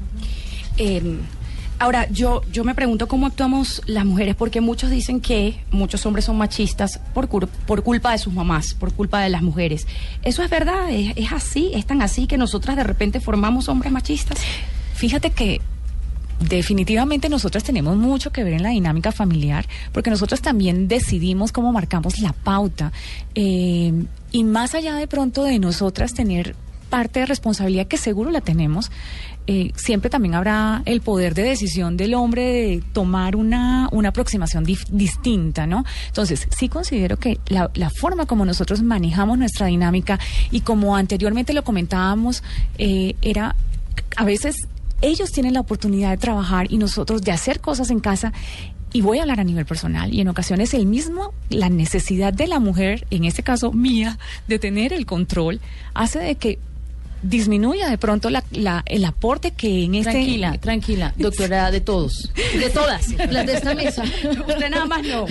Eh, 0.77 1.17
ahora, 1.79 2.07
yo, 2.09 2.41
yo 2.51 2.63
me 2.63 2.75
pregunto 2.75 3.07
cómo 3.07 3.27
actuamos 3.27 3.81
las 3.85 4.05
mujeres, 4.05 4.35
porque 4.35 4.61
muchos 4.61 4.89
dicen 4.89 5.21
que 5.21 5.63
muchos 5.71 6.05
hombres 6.05 6.25
son 6.25 6.37
machistas 6.37 6.99
por, 7.13 7.27
por 7.27 7.83
culpa 7.83 8.11
de 8.11 8.17
sus 8.17 8.33
mamás, 8.33 8.73
por 8.73 8.93
culpa 8.93 9.21
de 9.21 9.29
las 9.29 9.41
mujeres. 9.41 9.87
¿Eso 10.23 10.43
es 10.43 10.49
verdad? 10.49 10.89
¿Es, 10.89 11.31
así? 11.31 11.71
¿Es 11.73 11.85
tan 11.85 12.01
así 12.01 12.27
que 12.27 12.37
nosotras 12.37 12.75
de 12.75 12.83
repente 12.83 13.19
formamos 13.19 13.69
hombres 13.69 13.91
machistas? 13.91 14.39
Fíjate 14.93 15.31
que 15.31 15.61
definitivamente 16.39 17.29
nosotras 17.29 17.63
tenemos 17.63 17.95
mucho 17.95 18.31
que 18.31 18.43
ver 18.43 18.53
en 18.53 18.63
la 18.63 18.69
dinámica 18.69 19.11
familiar, 19.11 19.65
porque 19.91 20.09
nosotros 20.09 20.41
también 20.41 20.87
decidimos 20.87 21.51
cómo 21.51 21.71
marcamos 21.71 22.19
la 22.19 22.33
pauta. 22.33 22.91
Eh, 23.35 23.93
y 24.31 24.43
más 24.43 24.75
allá 24.75 24.95
de 24.95 25.07
pronto 25.07 25.43
de 25.43 25.59
nosotras 25.59 26.13
tener 26.13 26.55
parte 26.89 27.19
de 27.19 27.25
responsabilidad, 27.25 27.87
que 27.87 27.97
seguro 27.97 28.31
la 28.31 28.41
tenemos, 28.41 28.91
eh, 29.47 29.71
siempre 29.75 30.09
también 30.09 30.35
habrá 30.35 30.81
el 30.85 31.01
poder 31.01 31.33
de 31.35 31.43
decisión 31.43 31.97
del 31.97 32.15
hombre 32.15 32.43
de 32.43 32.83
tomar 32.93 33.35
una, 33.35 33.89
una 33.91 34.09
aproximación 34.09 34.63
distinta, 34.63 35.67
¿no? 35.67 35.85
Entonces, 36.07 36.47
sí 36.49 36.67
considero 36.67 37.17
que 37.17 37.39
la, 37.47 37.69
la 37.75 37.89
forma 37.89 38.25
como 38.25 38.45
nosotros 38.45 38.81
manejamos 38.81 39.37
nuestra 39.37 39.67
dinámica 39.67 40.19
y 40.51 40.61
como 40.61 40.95
anteriormente 40.95 41.53
lo 41.53 41.63
comentábamos, 41.63 42.43
eh, 42.77 43.15
era 43.21 43.55
a 44.15 44.25
veces 44.25 44.55
ellos 45.01 45.31
tienen 45.31 45.53
la 45.53 45.59
oportunidad 45.59 46.11
de 46.11 46.17
trabajar 46.17 46.71
y 46.71 46.77
nosotros 46.77 47.21
de 47.21 47.31
hacer 47.31 47.59
cosas 47.59 47.89
en 47.89 47.99
casa. 47.99 48.33
Y 48.93 49.01
voy 49.01 49.19
a 49.19 49.23
hablar 49.23 49.41
a 49.41 49.43
nivel 49.43 49.65
personal. 49.65 50.13
Y 50.13 50.21
en 50.21 50.29
ocasiones 50.29 50.73
el 50.73 50.85
mismo, 50.85 51.33
la 51.49 51.69
necesidad 51.69 52.33
de 52.33 52.47
la 52.47 52.59
mujer, 52.59 53.05
en 53.11 53.25
este 53.25 53.43
caso 53.43 53.73
mía, 53.73 54.17
de 54.47 54.57
tener 54.57 54.93
el 54.93 55.05
control, 55.05 55.59
hace 55.93 56.19
de 56.19 56.35
que 56.35 56.59
disminuya 57.29 57.89
de 57.89 57.97
pronto 57.97 58.29
la, 58.29 58.43
la- 58.51 58.83
el 58.85 59.03
aporte 59.05 59.51
que 59.51 59.83
en 59.83 59.95
este... 59.95 60.11
Tranquila, 60.11 60.57
tranquila, 60.59 61.13
doctora 61.17 61.71
de 61.71 61.81
todos, 61.81 62.31
de 62.57 62.69
todas, 62.69 63.09
las 63.31 63.45
de 63.45 63.53
esta 63.53 63.73
mesa. 63.75 64.03
Usted 64.03 64.69
nada 64.69 64.85
más 64.85 65.01
no. 65.05 65.25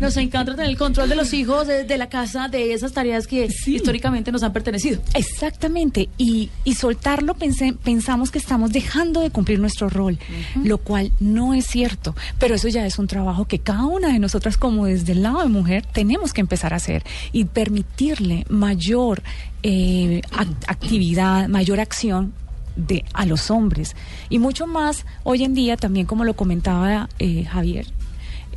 Nos 0.00 0.16
encanta 0.16 0.52
tener 0.54 0.70
el 0.70 0.76
control 0.76 1.08
de 1.08 1.16
los 1.16 1.32
hijos, 1.32 1.66
de, 1.66 1.84
de 1.84 1.98
la 1.98 2.08
casa, 2.08 2.48
de 2.48 2.72
esas 2.72 2.92
tareas 2.92 3.26
que 3.26 3.48
históricamente 3.66 4.32
nos 4.32 4.42
han 4.42 4.52
pertenecido. 4.52 5.00
Exactamente, 5.14 6.08
y, 6.18 6.50
y 6.64 6.74
soltarlo 6.74 7.34
pensé- 7.34 7.76
pensamos 7.76 8.30
que 8.30 8.38
estamos 8.38 8.72
dejando 8.72 9.20
de 9.20 9.30
cumplir 9.30 9.58
nuestro 9.60 9.88
rol, 9.88 10.18
lo 10.62 10.78
cual 10.78 11.12
no 11.20 11.54
es 11.54 11.66
cierto, 11.66 12.14
pero 12.38 12.54
eso 12.54 12.68
ya 12.68 12.86
es 12.86 12.98
un 12.98 13.06
trabajo 13.06 13.44
que 13.46 13.58
cada 13.58 13.84
una 13.84 14.08
de 14.12 14.18
nosotras 14.18 14.56
como 14.56 14.86
desde 14.86 15.12
el 15.12 15.22
lado 15.22 15.40
de 15.40 15.48
mujer 15.48 15.84
tenemos 15.92 16.32
que 16.32 16.40
empezar 16.40 16.72
a 16.72 16.76
hacer 16.76 17.02
y 17.32 17.44
permitirle 17.44 18.44
mayor 18.48 19.22
eh, 19.62 20.22
ac- 20.32 20.64
actividad, 20.66 21.48
mayor 21.48 21.80
acción 21.80 22.32
de 22.76 23.04
a 23.12 23.26
los 23.26 23.50
hombres. 23.50 23.94
Y 24.28 24.38
mucho 24.38 24.66
más 24.66 25.04
hoy 25.24 25.44
en 25.44 25.54
día 25.54 25.76
también 25.76 26.06
como 26.06 26.24
lo 26.24 26.34
comentaba 26.34 27.08
eh, 27.18 27.44
Javier 27.44 27.86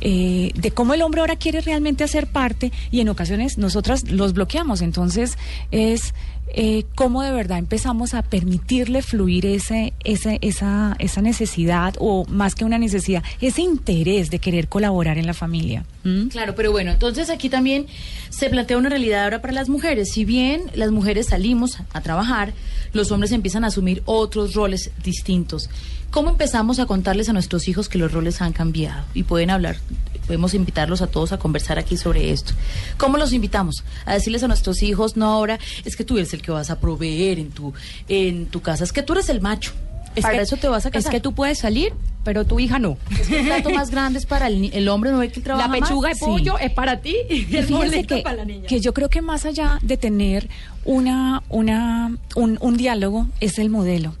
eh, 0.00 0.52
de 0.54 0.70
cómo 0.70 0.94
el 0.94 1.02
hombre 1.02 1.20
ahora 1.20 1.36
quiere 1.36 1.60
realmente 1.60 2.04
hacer 2.04 2.26
parte 2.26 2.72
y 2.90 3.00
en 3.00 3.08
ocasiones 3.08 3.58
nosotras 3.58 4.10
los 4.10 4.32
bloqueamos. 4.32 4.82
Entonces 4.82 5.38
es 5.70 6.14
eh, 6.48 6.84
cómo 6.94 7.22
de 7.22 7.32
verdad 7.32 7.58
empezamos 7.58 8.14
a 8.14 8.22
permitirle 8.22 9.02
fluir 9.02 9.46
ese, 9.46 9.94
ese, 10.04 10.38
esa, 10.42 10.94
esa 10.98 11.22
necesidad 11.22 11.94
o 11.98 12.26
más 12.26 12.54
que 12.54 12.64
una 12.64 12.78
necesidad, 12.78 13.22
ese 13.40 13.62
interés 13.62 14.30
de 14.30 14.38
querer 14.38 14.68
colaborar 14.68 15.18
en 15.18 15.26
la 15.26 15.34
familia. 15.34 15.84
¿Mm? 16.04 16.26
Claro, 16.26 16.54
pero 16.54 16.70
bueno, 16.70 16.92
entonces 16.92 17.30
aquí 17.30 17.48
también 17.48 17.86
se 18.28 18.50
plantea 18.50 18.76
una 18.76 18.88
realidad 18.88 19.24
ahora 19.24 19.40
para 19.40 19.52
las 19.52 19.68
mujeres. 19.68 20.12
Si 20.12 20.24
bien 20.24 20.64
las 20.74 20.90
mujeres 20.90 21.28
salimos 21.28 21.78
a 21.92 22.00
trabajar, 22.02 22.52
los 22.92 23.10
hombres 23.10 23.32
empiezan 23.32 23.64
a 23.64 23.68
asumir 23.68 24.02
otros 24.04 24.54
roles 24.54 24.90
distintos. 25.02 25.70
¿Cómo 26.14 26.30
empezamos 26.30 26.78
a 26.78 26.86
contarles 26.86 27.28
a 27.28 27.32
nuestros 27.32 27.66
hijos 27.66 27.88
que 27.88 27.98
los 27.98 28.12
roles 28.12 28.40
han 28.40 28.52
cambiado? 28.52 29.02
Y 29.14 29.24
pueden 29.24 29.50
hablar, 29.50 29.74
podemos 30.28 30.54
invitarlos 30.54 31.02
a 31.02 31.08
todos 31.08 31.32
a 31.32 31.38
conversar 31.40 31.76
aquí 31.76 31.96
sobre 31.96 32.30
esto. 32.30 32.52
¿Cómo 32.98 33.18
los 33.18 33.32
invitamos? 33.32 33.82
A 34.06 34.14
decirles 34.14 34.44
a 34.44 34.46
nuestros 34.46 34.84
hijos, 34.84 35.16
no 35.16 35.26
ahora, 35.26 35.58
es 35.84 35.96
que 35.96 36.04
tú 36.04 36.16
eres 36.16 36.32
el 36.32 36.40
que 36.40 36.52
vas 36.52 36.70
a 36.70 36.78
proveer 36.78 37.40
en 37.40 37.50
tu, 37.50 37.74
en 38.08 38.46
tu 38.46 38.60
casa, 38.62 38.84
es 38.84 38.92
que 38.92 39.02
tú 39.02 39.14
eres 39.14 39.28
el 39.28 39.40
macho. 39.40 39.72
Es 40.14 40.22
para 40.22 40.36
que- 40.36 40.42
eso 40.42 40.56
te 40.56 40.68
vas 40.68 40.86
a 40.86 40.92
casar. 40.92 41.08
Es 41.12 41.16
que 41.16 41.18
tú 41.20 41.32
puedes 41.34 41.58
salir, 41.58 41.92
pero 42.22 42.44
tu 42.44 42.60
hija 42.60 42.78
no. 42.78 42.96
Es 43.18 43.26
que 43.26 43.40
el 43.40 43.46
plato 43.46 43.70
más 43.74 43.90
grande 43.90 44.20
es 44.20 44.26
para 44.26 44.46
el, 44.46 44.70
el 44.72 44.88
hombre, 44.88 45.10
no 45.10 45.18
ve 45.18 45.32
que 45.32 45.40
él 45.40 45.42
trabaja 45.42 45.66
La 45.66 45.72
pechuga 45.80 46.10
más? 46.10 46.20
de 46.20 46.24
pollo 46.26 46.56
es 46.60 46.70
para 46.70 47.00
ti 47.00 47.16
y 47.28 47.52
Y 47.52 47.56
el 47.56 47.66
boleto 47.66 48.14
que, 48.14 48.22
para 48.22 48.36
la 48.36 48.44
niña. 48.44 48.68
que 48.68 48.80
yo 48.80 48.94
creo 48.94 49.08
que 49.08 49.20
más 49.20 49.44
allá 49.46 49.80
de 49.82 49.96
tener 49.96 50.48
una, 50.84 51.42
una, 51.48 52.16
un, 52.36 52.56
un 52.60 52.76
diálogo 52.76 53.26
es 53.40 53.58
el 53.58 53.68
modelo. 53.68 54.14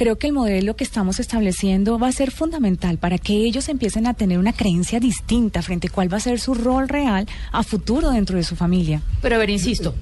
Creo 0.00 0.16
que 0.16 0.28
el 0.28 0.32
modelo 0.32 0.76
que 0.76 0.82
estamos 0.82 1.20
estableciendo 1.20 1.98
va 1.98 2.08
a 2.08 2.12
ser 2.12 2.30
fundamental 2.30 2.96
para 2.96 3.18
que 3.18 3.34
ellos 3.34 3.68
empiecen 3.68 4.06
a 4.06 4.14
tener 4.14 4.38
una 4.38 4.54
creencia 4.54 4.98
distinta 4.98 5.60
frente 5.60 5.88
a 5.88 5.90
cuál 5.90 6.10
va 6.10 6.16
a 6.16 6.20
ser 6.20 6.40
su 6.40 6.54
rol 6.54 6.88
real 6.88 7.28
a 7.52 7.62
futuro 7.62 8.08
dentro 8.10 8.38
de 8.38 8.42
su 8.42 8.56
familia. 8.56 9.02
Pero 9.20 9.34
a 9.34 9.38
ver, 9.38 9.50
insisto, 9.50 9.94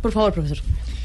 por 0.00 0.12
favor, 0.12 0.32
profesor. 0.32 0.58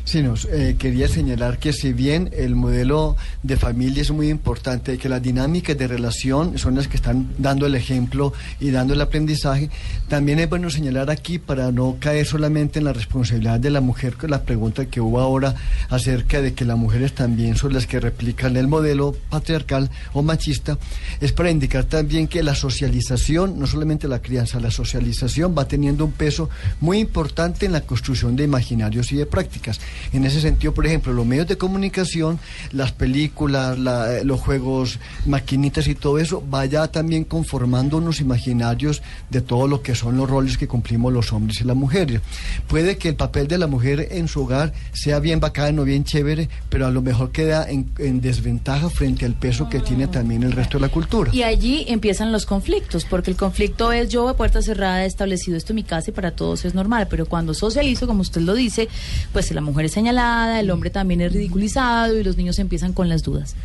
Sí, 0.08 0.24
nos 0.24 0.46
eh, 0.46 0.78
quería 0.80 1.10
señalar 1.10 1.60
que 1.60 1.74
si 1.74 1.92
bien 1.92 2.30
el 2.32 2.56
modelo 2.56 3.18
de 3.44 3.58
familia 3.58 4.02
es 4.02 4.10
muy 4.12 4.30
importante, 4.30 4.98
que 4.98 5.10
las 5.10 5.22
dinámicas 5.22 5.78
de 5.78 5.86
relación 5.86 6.58
son 6.58 6.76
las 6.76 6.88
que 6.88 6.96
están 6.96 7.34
dando 7.38 7.66
el 7.66 7.76
ejemplo 7.76 8.32
y 8.62 8.72
dando 8.72 8.94
el 8.94 9.02
aprendizaje, 9.02 9.70
también 10.08 10.40
es 10.40 10.50
bueno 10.50 10.70
señalar 10.70 11.10
aquí 11.10 11.40
para 11.40 11.74
no 11.74 11.98
caer 12.00 12.26
solamente 12.26 12.80
en 12.80 12.86
la 12.86 12.94
responsabilidad 12.94 13.60
de 13.60 13.70
la 13.70 13.82
mujer, 13.82 14.16
con 14.16 14.32
la 14.32 14.44
pregunta 14.44 14.86
que 14.86 15.02
hubo 15.02 15.20
ahora 15.20 15.56
acerca 15.90 16.42
de 16.42 16.54
que 16.54 16.64
las 16.64 16.78
mujeres 16.78 17.14
también 17.14 17.58
son 17.58 17.74
las 17.74 17.86
que 17.86 18.00
replican 18.00 18.56
el 18.56 18.70
modelo 18.70 19.14
patriarcal 19.30 19.92
o 20.14 20.22
machista, 20.22 20.78
es 21.20 21.34
para 21.34 21.52
indicar 21.52 21.84
también 21.84 22.30
que 22.30 22.44
la 22.44 22.56
socialización, 22.56 23.60
no 23.60 23.68
solamente 23.68 24.08
la 24.08 24.22
crianza, 24.22 24.62
la 24.62 24.72
socialización 24.72 25.54
va 25.54 25.68
teniendo 25.68 26.06
un 26.06 26.14
peso 26.14 26.50
muy 26.80 27.00
importante 27.00 27.66
en 27.66 27.74
la 27.74 27.82
construcción 27.82 28.38
de 28.38 28.46
imaginarios 28.46 29.12
y 29.12 29.18
de 29.18 29.26
prácticas. 29.26 29.82
En 30.14 30.26
ese 30.26 30.42
sentido, 30.42 30.74
por 30.74 30.86
ejemplo, 30.86 31.14
los 31.14 31.26
medios 31.26 31.48
de 31.48 31.58
comunicación, 31.58 32.40
las 32.72 32.92
películas, 32.92 33.78
la- 33.80 34.24
los 34.24 34.40
juegos, 34.40 35.00
maquinitas 35.26 35.88
y 35.88 35.96
todo 35.96 36.20
eso, 36.20 36.44
vaya 36.50 36.88
también 36.88 37.24
conformando 37.24 37.98
unos 37.98 38.20
imaginarios 38.22 39.02
de 39.30 39.42
todo 39.42 39.68
lo 39.68 39.82
que 39.82 39.96
son 39.96 40.18
los 40.18 40.30
roles 40.30 40.58
que 40.58 40.68
cumplimos 40.68 41.12
los 41.12 41.34
hombres 41.34 41.62
y 41.62 41.64
las 41.64 41.76
mujeres. 41.76 42.22
Puede 42.68 42.98
que 42.98 43.10
el 43.10 43.16
papel 43.16 43.48
de 43.48 43.58
la 43.58 43.68
mujer 43.68 44.08
en 44.12 44.28
su 44.28 44.42
hogar 44.44 44.74
sea 44.94 45.20
bien 45.20 45.40
bacano, 45.40 45.84
bien 45.84 46.04
chévere, 46.04 46.50
pero 46.70 46.86
a 46.86 46.92
lo 46.92 47.02
mejor 47.02 47.32
queda 47.32 47.70
en, 47.70 47.90
en 47.98 48.22
desventaja 48.22 48.90
frente 48.90 49.26
al 49.26 49.34
peso 49.34 49.68
que 49.70 49.80
tiene 49.80 50.08
también 50.08 50.44
el 50.44 50.52
resto 50.52 50.78
de 50.78 50.82
la 50.84 50.90
cultura. 50.90 51.32
Y 51.34 51.44
allí 51.44 51.86
empiezan 51.88 52.32
los 52.32 52.46
conflictos, 52.46 53.06
porque 53.06 53.32
el 53.32 53.38
conflicto 53.38 53.92
es 53.92 54.10
yo 54.10 54.28
a 54.30 54.36
puerta 54.38 54.62
cerrada 54.62 55.04
he 55.04 55.08
establecido 55.08 55.58
esto 55.58 55.74
en 55.74 55.78
mi 55.78 55.84
casa 55.84 56.12
y 56.12 56.14
para 56.14 56.32
todos 56.32 56.66
es 56.66 56.74
normal, 56.76 57.08
pero 57.10 57.26
cuando 57.26 57.54
socializo, 57.54 58.08
como 58.08 58.22
usted 58.22 58.42
lo 58.42 58.54
dice, 58.54 58.88
pues 59.34 59.52
la 59.52 59.62
mujer 59.62 59.86
es 59.88 59.94
señalada, 59.94 60.60
el 60.60 60.70
hombre 60.72 60.90
también 60.90 61.22
es 61.22 61.34
ridiculizado 61.34 62.18
y 62.18 62.24
los 62.24 62.38
niños 62.38 62.60
empiezan 62.60 62.94
con 62.94 63.10
las 63.10 63.24
dudas. 63.24 63.56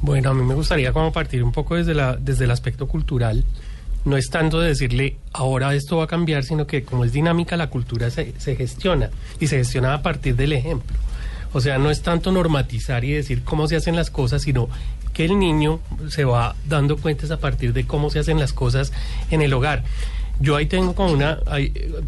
Bueno, 0.00 0.30
a 0.30 0.34
mí 0.34 0.42
me 0.42 0.54
gustaría 0.54 0.92
como 0.92 1.12
partir 1.12 1.42
un 1.42 1.52
poco 1.52 1.74
desde, 1.74 1.94
la, 1.94 2.16
desde 2.16 2.44
el 2.44 2.50
aspecto 2.50 2.88
cultural. 2.88 3.44
No 4.04 4.16
es 4.16 4.30
tanto 4.30 4.60
de 4.60 4.68
decirle 4.68 5.16
ahora 5.32 5.74
esto 5.74 5.98
va 5.98 6.04
a 6.04 6.06
cambiar, 6.06 6.44
sino 6.44 6.66
que 6.66 6.84
como 6.84 7.04
es 7.04 7.12
dinámica 7.12 7.56
la 7.56 7.68
cultura 7.68 8.10
se, 8.10 8.32
se 8.38 8.56
gestiona 8.56 9.10
y 9.38 9.48
se 9.48 9.58
gestiona 9.58 9.92
a 9.92 10.02
partir 10.02 10.36
del 10.36 10.54
ejemplo. 10.54 10.96
O 11.52 11.60
sea, 11.60 11.78
no 11.78 11.90
es 11.90 12.00
tanto 12.02 12.30
normatizar 12.32 13.04
y 13.04 13.12
decir 13.12 13.42
cómo 13.42 13.66
se 13.66 13.76
hacen 13.76 13.96
las 13.96 14.10
cosas, 14.10 14.42
sino 14.42 14.68
que 15.12 15.24
el 15.24 15.38
niño 15.38 15.80
se 16.08 16.24
va 16.24 16.54
dando 16.68 16.96
cuentas 16.96 17.30
a 17.30 17.38
partir 17.38 17.72
de 17.72 17.86
cómo 17.86 18.10
se 18.10 18.20
hacen 18.20 18.38
las 18.38 18.52
cosas 18.52 18.92
en 19.30 19.42
el 19.42 19.52
hogar. 19.52 19.82
Yo 20.38 20.56
ahí 20.56 20.66
tengo 20.66 20.94
con 20.94 21.10
una, 21.10 21.38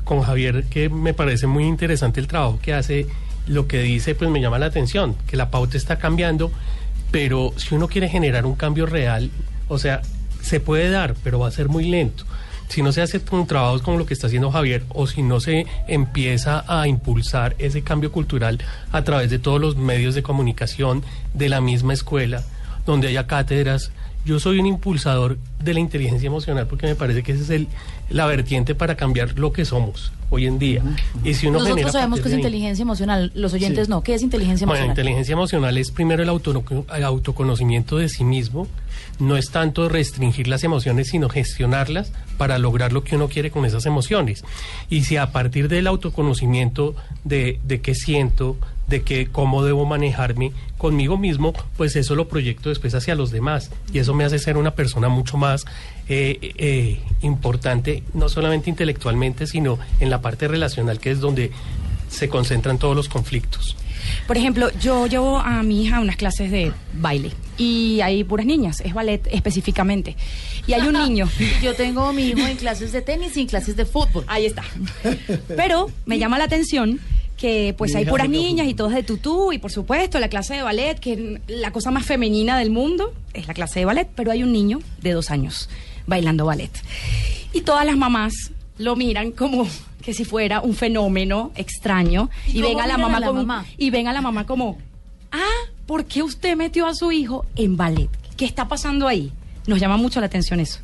con 0.05 0.23
Javier, 0.23 0.65
que 0.71 0.89
me 0.89 1.13
parece 1.13 1.47
muy 1.47 1.65
interesante 1.65 2.21
el 2.21 2.29
trabajo 2.29 2.59
que 2.63 2.73
hace, 2.73 3.07
lo 3.47 3.67
que 3.67 3.81
dice, 3.81 4.15
pues 4.15 4.31
me 4.31 4.41
llama 4.41 4.59
la 4.59 4.67
atención, 4.67 5.17
que 5.27 5.37
la 5.37 5.51
pauta 5.51 5.77
está 5.77 5.99
cambiando, 5.99 6.53
pero 7.11 7.53
si 7.57 7.75
uno 7.75 7.89
quiere 7.89 8.09
generar 8.09 8.47
un 8.47 8.55
cambio 8.55 8.87
real, 8.87 9.31
o 9.69 9.79
sea, 9.79 10.03
se 10.41 10.61
puede 10.61 10.91
dar, 10.91 11.15
pero 11.23 11.39
va 11.39 11.49
a 11.49 11.53
ser 11.53 11.69
muy 11.69 11.89
lento. 11.89 12.25
Si 12.69 12.83
no 12.83 12.91
se 12.93 13.03
hace 13.03 13.21
con 13.21 13.47
trabajos 13.47 13.83
como 13.83 13.99
lo 13.99 14.07
que 14.07 14.15
está 14.15 14.29
haciendo 14.29 14.51
Javier, 14.51 14.85
o 14.89 15.07
si 15.07 15.23
no 15.23 15.41
se 15.41 15.67
empieza 15.89 16.65
a 16.67 16.89
impulsar 16.89 17.55
ese 17.59 17.83
cambio 17.83 18.11
cultural 18.11 18.59
a 18.93 19.05
través 19.05 19.29
de 19.29 19.39
todos 19.39 19.61
los 19.61 19.77
medios 19.77 20.15
de 20.15 20.23
comunicación, 20.23 21.05
de 21.35 21.51
la 21.51 21.61
misma 21.61 21.93
escuela, 21.93 22.43
donde 22.87 23.09
haya 23.09 23.27
cátedras. 23.27 23.93
Yo 24.25 24.39
soy 24.39 24.61
un 24.61 24.67
impulsador 24.67 25.37
de 25.63 25.75
la 25.75 25.81
inteligencia 25.81 26.29
emocional 26.29 26.67
porque 26.69 26.87
me 26.87 26.95
parece 26.95 27.23
que 27.25 27.33
esa 27.33 27.43
es 27.43 27.51
el, 27.51 27.67
la 28.09 28.27
vertiente 28.27 28.75
para 28.77 28.95
cambiar 28.97 29.37
lo 29.39 29.53
que 29.53 29.65
somos 29.65 30.13
hoy 30.31 30.47
en 30.47 30.59
día. 30.61 30.83
Y 31.25 31.35
si 31.35 31.49
uno 31.49 31.59
Nosotros 31.59 31.93
sabemos 31.93 32.21
que 32.21 32.29
es 32.29 32.35
inteligencia 32.35 32.83
emocional, 32.83 33.33
los 33.35 33.53
oyentes 33.53 33.87
Sí. 33.87 33.91
no. 33.91 34.03
¿Qué 34.03 34.15
es 34.15 34.23
inteligencia 34.23 34.67
bueno, 34.67 34.79
emocional? 34.85 34.99
inteligencia 34.99 35.33
emocional 35.33 35.77
es 35.77 35.91
primero 35.91 36.23
el, 36.23 36.29
autono- 36.29 36.65
el 36.95 37.05
autoconocimiento 37.05 37.99
de 37.99 38.09
sí 38.09 38.23
mismo. 38.25 38.69
No 39.19 39.37
es 39.37 39.51
tanto 39.51 39.89
restringir 39.89 40.47
las 40.49 40.63
emociones, 40.65 41.09
sino 41.09 41.29
gestionarlas 41.29 42.13
para 42.39 42.59
lograr 42.59 42.93
lo 42.93 43.05
que 43.05 43.17
uno 43.17 43.29
quiere 43.29 43.51
con 43.51 43.65
esas 43.67 43.87
emociones. 43.87 44.45
Y 44.89 45.03
si 45.03 45.17
a 45.17 45.33
partir 45.33 45.69
del 45.69 45.87
autoconocimiento 45.87 46.95
de, 47.25 47.59
de 47.65 47.81
qué 47.81 47.95
siento, 47.95 48.57
de 48.93 49.03
que 49.03 49.27
cómo 49.27 49.65
debo 49.65 49.87
manejarme 49.87 50.53
conmigo 50.77 51.17
mismo, 51.17 51.55
pues 51.79 51.97
eso 51.97 52.15
lo 52.15 52.29
proyecto 52.29 52.69
después 52.69 52.95
hacia 52.95 53.15
los 53.15 53.31
demás. 53.31 53.71
Y 53.91 53.99
eso 53.99 54.13
me 54.13 54.25
hace 54.25 54.39
ser 54.39 54.59
una 54.59 54.75
persona 54.75 55.09
mucho 55.09 55.39
más 55.39 55.65
eh, 56.11 56.53
eh, 56.59 57.01
importante, 57.23 58.03
no 58.13 58.29
solamente 58.29 58.69
intelectualmente, 58.69 59.47
sino 59.47 59.79
en 59.99 60.11
la 60.11 60.21
parte 60.21 60.47
relacional, 60.47 61.01
que 61.01 61.11
es 61.11 61.21
donde 61.21 61.51
se 62.11 62.29
concentran 62.29 62.77
todos 62.77 62.95
los 62.95 63.09
conflictos. 63.09 63.79
Por 64.27 64.37
ejemplo, 64.37 64.69
yo 64.79 65.07
llevo 65.07 65.39
a 65.39 65.63
mi 65.63 65.85
hija 65.85 65.97
a 65.97 66.01
unas 66.01 66.17
clases 66.17 66.51
de 66.51 66.73
baile 66.93 67.31
y 67.57 68.03
hay 68.03 68.25
puras 68.25 68.45
niñas, 68.45 68.83
es 68.83 68.93
ballet 68.93 69.27
específicamente. 69.33 70.17
Y 70.67 70.75
hay 70.75 70.83
un 70.83 70.95
niño. 70.95 71.29
Yo 71.63 71.75
tengo 71.75 72.07
a 72.07 72.13
mi 72.13 72.29
hijo 72.29 72.47
en 72.47 72.57
clases 72.57 72.93
de 72.93 73.03
tenis 73.03 73.37
y 73.37 73.41
en 73.41 73.47
clases 73.49 73.75
de 73.75 73.85
fútbol. 73.85 74.25
Ahí 74.29 74.47
está. 74.47 74.63
Pero 75.49 75.91
me 76.07 76.19
llama 76.19 76.39
la 76.39 76.45
atención 76.45 77.01
que 77.43 77.75
pues 77.77 77.93
Mi 77.93 77.99
hay 77.99 78.07
puras 78.07 78.29
niñas 78.29 78.69
y 78.69 78.75
todas 78.75 78.95
de 78.95 79.03
tutú 79.03 79.53
y 79.53 79.59
por 79.59 79.73
supuesto 79.73 80.21
la 80.21 80.29
clase 80.29 80.55
de 80.55 80.63
ballet, 80.63 81.01
que 81.01 81.13
es 81.13 81.21
la 81.49 81.73
cosa 81.73 81.91
más 81.91 82.07
femenina 82.07 82.57
del 82.57 82.71
mundo 82.71 83.13
es 83.35 83.49
la 83.49 83.55
clase 83.55 83.81
de 83.81 83.85
ballet, 83.85 84.09
pero 84.15 84.31
hay 84.31 84.45
un 84.45 84.53
niño 84.53 84.79
de 85.01 85.11
dos 85.11 85.33
años 85.33 85.69
bailando 86.07 86.47
ballet. 86.47 86.71
Y 87.53 87.63
todas 87.63 87.85
las 87.85 87.97
mamás 87.97 88.33
lo 88.79 88.95
miran 88.95 89.33
como 89.33 89.67
que 90.03 90.15
si 90.15 90.25
fuera 90.25 90.61
un 90.61 90.77
fenómeno 90.77 91.51
extraño 91.57 92.31
¿Y 92.47 92.61
y, 92.61 92.63
ven 92.63 92.79
a 92.81 92.87
la 92.87 92.95
a 92.95 92.99
mamá 92.99 93.19
la 93.19 93.27
como 93.27 93.41
mamá? 93.43 93.67
y 93.77 93.91
ven 93.91 94.07
a 94.07 94.13
la 94.13 94.21
mamá 94.21 94.47
como 94.47 94.79
ah 95.33 95.67
¿por 95.87 96.05
qué 96.05 96.23
usted 96.23 96.57
metió 96.57 96.87
a 96.87 96.95
su 96.95 97.11
hijo 97.11 97.45
en 97.57 97.77
ballet? 97.77 98.09
¿qué 98.37 98.45
está 98.45 98.69
pasando 98.69 99.09
ahí? 99.09 99.33
nos 99.67 99.81
llama 99.81 99.97
mucho 99.97 100.21
la 100.21 100.27
atención 100.27 100.61
eso 100.61 100.79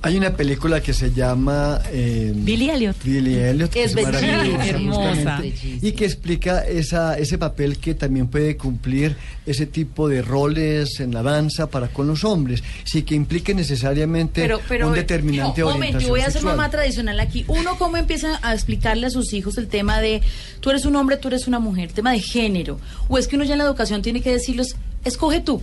Hay 0.00 0.16
una 0.16 0.36
película 0.36 0.80
que 0.80 0.92
se 0.92 1.12
llama 1.12 1.80
eh, 1.90 2.32
Billy 2.34 2.70
Elliot. 2.70 2.96
Billy 3.02 3.34
Elliot, 3.34 3.70
que 3.70 3.82
Es 3.84 3.94
bellísima, 3.94 4.66
hermosa. 4.66 5.42
Y 5.42 5.92
que 5.92 6.04
explica 6.04 6.60
esa, 6.64 7.18
ese 7.18 7.36
papel 7.36 7.78
que 7.78 7.94
también 7.94 8.28
puede 8.28 8.56
cumplir 8.56 9.16
ese 9.44 9.66
tipo 9.66 10.08
de 10.08 10.22
roles 10.22 11.00
en 11.00 11.12
la 11.12 11.22
danza 11.22 11.68
para 11.68 11.88
con 11.88 12.06
los 12.06 12.22
hombres, 12.22 12.62
sí 12.84 13.02
que 13.02 13.14
implique 13.14 13.54
necesariamente 13.54 14.42
Pero, 14.42 14.60
pero, 14.68 14.88
un 14.88 14.94
determinante 14.94 15.62
no, 15.62 15.70
momento, 15.70 15.96
orientación 15.96 16.02
yo 16.02 16.08
voy 16.10 16.20
a 16.20 16.24
ser 16.24 16.32
sexual. 16.32 16.56
mamá 16.56 16.70
tradicional 16.70 17.18
aquí. 17.18 17.44
Uno, 17.48 17.76
¿cómo 17.76 17.96
empieza 17.96 18.38
a 18.42 18.54
explicarle 18.54 19.06
a 19.06 19.10
sus 19.10 19.32
hijos 19.32 19.58
el 19.58 19.66
tema 19.66 20.00
de 20.00 20.22
tú 20.60 20.70
eres 20.70 20.84
un 20.84 20.94
hombre, 20.96 21.16
tú 21.16 21.28
eres 21.28 21.48
una 21.48 21.58
mujer, 21.58 21.92
tema 21.92 22.12
de 22.12 22.20
género? 22.20 22.78
O 23.08 23.18
es 23.18 23.26
que 23.26 23.36
uno 23.36 23.44
ya 23.44 23.54
en 23.54 23.58
la 23.58 23.64
educación 23.64 24.02
tiene 24.02 24.20
que 24.20 24.30
decirles, 24.30 24.76
escoge 25.04 25.40
tú. 25.40 25.60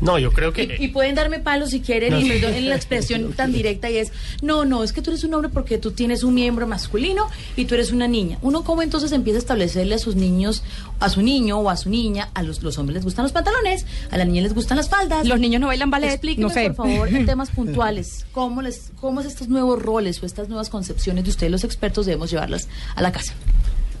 No, 0.00 0.18
yo 0.18 0.32
creo 0.32 0.52
que... 0.52 0.76
Y, 0.78 0.84
y 0.84 0.88
pueden 0.88 1.14
darme 1.14 1.40
palos 1.40 1.70
si 1.70 1.80
quieren, 1.80 2.12
No. 2.12 2.20
y 2.20 2.60
la 2.62 2.76
expresión 2.76 3.32
tan 3.36 3.52
directa 3.52 3.90
y 3.90 3.96
es, 3.98 4.12
no, 4.42 4.64
no, 4.64 4.84
es 4.84 4.92
que 4.92 5.02
tú 5.02 5.10
eres 5.10 5.24
un 5.24 5.34
hombre 5.34 5.50
porque 5.50 5.78
tú 5.78 5.90
tienes 5.90 6.22
un 6.22 6.34
miembro 6.34 6.66
masculino 6.66 7.26
y 7.56 7.64
tú 7.64 7.74
eres 7.74 7.90
una 7.92 8.06
niña. 8.06 8.38
Uno 8.42 8.62
cómo 8.64 8.82
entonces 8.82 9.12
empieza 9.12 9.38
a 9.38 9.40
establecerle 9.40 9.94
a 9.96 9.98
sus 9.98 10.14
niños, 10.16 10.62
a 11.00 11.08
su 11.08 11.22
niño 11.22 11.58
o 11.58 11.70
a 11.70 11.76
su 11.76 11.90
niña, 11.90 12.30
a 12.34 12.42
los, 12.42 12.62
los 12.62 12.78
hombres 12.78 12.94
les 12.96 13.04
gustan 13.04 13.24
los 13.24 13.32
pantalones, 13.32 13.86
a 14.10 14.16
las 14.18 14.26
niñas 14.26 14.44
les 14.44 14.54
gustan 14.54 14.76
las 14.76 14.88
faldas. 14.88 15.26
Los 15.26 15.40
niños 15.40 15.60
no 15.60 15.66
bailan 15.66 15.90
ballet, 15.90 16.10
Explíqueme, 16.12 16.48
no 16.48 16.54
sé. 16.54 16.70
por 16.70 16.86
favor, 16.88 17.08
en 17.08 17.26
temas 17.26 17.50
puntuales, 17.50 18.26
cómo 18.32 18.62
les, 18.62 18.90
cómo 19.00 19.20
es 19.20 19.26
estos 19.26 19.48
nuevos 19.48 19.80
roles 19.82 20.22
o 20.22 20.26
estas 20.26 20.48
nuevas 20.48 20.70
concepciones 20.70 21.24
de 21.24 21.30
ustedes 21.30 21.50
los 21.50 21.64
expertos 21.64 22.06
debemos 22.06 22.30
llevarlas 22.30 22.68
a 22.94 23.02
la 23.02 23.12
casa. 23.12 23.34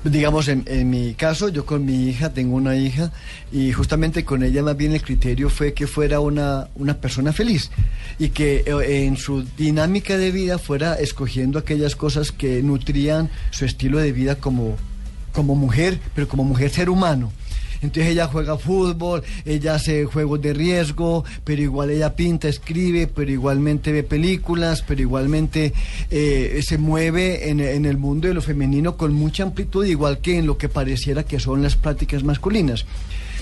Digamos, 0.04 0.46
en, 0.48 0.62
en 0.66 0.88
mi 0.88 1.14
caso, 1.14 1.48
yo 1.48 1.66
con 1.66 1.84
mi 1.84 2.08
hija, 2.08 2.32
tengo 2.32 2.54
una 2.56 2.76
hija, 2.76 3.10
y 3.50 3.72
justamente 3.72 4.24
con 4.24 4.42
ella 4.42 4.62
más 4.62 4.76
bien 4.76 4.92
el 4.92 5.02
criterio 5.02 5.50
fue 5.50 5.74
que 5.74 5.86
fuera 5.86 6.20
una, 6.20 6.68
una 6.76 6.94
persona 6.94 7.32
feliz 7.32 7.70
y 8.18 8.28
que 8.28 8.64
eh, 8.66 9.06
en 9.06 9.16
su 9.16 9.44
dinámica 9.56 10.16
de 10.16 10.30
vida 10.30 10.58
fuera 10.58 10.94
escogiendo 10.94 11.58
aquellas 11.58 11.96
cosas 11.96 12.30
que 12.30 12.62
nutrían 12.62 13.28
su 13.50 13.64
estilo 13.64 13.98
de 13.98 14.12
vida 14.12 14.36
como, 14.36 14.76
como 15.32 15.56
mujer, 15.56 15.98
pero 16.14 16.28
como 16.28 16.44
mujer 16.44 16.70
ser 16.70 16.90
humano. 16.90 17.32
Entonces 17.82 18.12
ella 18.12 18.26
juega 18.26 18.58
fútbol, 18.58 19.22
ella 19.44 19.74
hace 19.74 20.04
juegos 20.04 20.40
de 20.40 20.52
riesgo, 20.54 21.24
pero 21.44 21.62
igual 21.62 21.90
ella 21.90 22.14
pinta, 22.14 22.48
escribe, 22.48 23.06
pero 23.06 23.30
igualmente 23.30 23.92
ve 23.92 24.02
películas, 24.02 24.82
pero 24.86 25.00
igualmente 25.00 25.72
eh, 26.10 26.60
se 26.62 26.78
mueve 26.78 27.50
en, 27.50 27.60
en 27.60 27.86
el 27.86 27.98
mundo 27.98 28.28
de 28.28 28.34
lo 28.34 28.42
femenino 28.42 28.96
con 28.96 29.12
mucha 29.12 29.42
amplitud, 29.42 29.84
igual 29.84 30.18
que 30.18 30.38
en 30.38 30.46
lo 30.46 30.58
que 30.58 30.68
pareciera 30.68 31.22
que 31.22 31.40
son 31.40 31.62
las 31.62 31.76
prácticas 31.76 32.22
masculinas. 32.24 32.84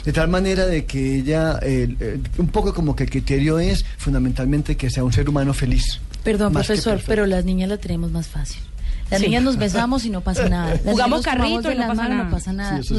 De 0.05 0.13
tal 0.13 0.29
manera 0.29 0.67
de 0.67 0.85
que 0.85 1.17
ella, 1.17 1.59
eh, 1.63 2.21
un 2.39 2.47
poco 2.49 2.73
como 2.73 2.95
que 2.95 3.03
el 3.05 3.11
criterio 3.11 3.59
es 3.59 3.85
fundamentalmente 3.99 4.77
que 4.77 4.89
sea 4.89 5.03
un 5.03 5.13
ser 5.13 5.29
humano 5.29 5.53
feliz. 5.53 6.01
Perdón, 6.23 6.53
profesor, 6.53 7.01
pero 7.07 7.27
las 7.27 7.45
niñas 7.45 7.69
la 7.69 7.77
tenemos 7.77 8.13
más 8.13 8.29
fácil. 8.29 8.63
Las 9.11 9.21
Sí. 9.21 9.27
niñas 9.27 9.45
nos 9.45 9.57
besamos 9.57 10.05
y 10.05 10.11
no 10.11 10.21
pasa 10.21 10.49
nada. 10.49 10.71
Las 10.85 10.93
Jugamos 10.93 11.23
carrito 11.23 11.71
y 11.71 11.77
no 11.77 11.87
pasa 11.87 12.09
nada. 12.09 12.25
no 12.25 12.31
pasa 12.31 12.53
nada. 12.53 12.83
Sí, 12.83 12.95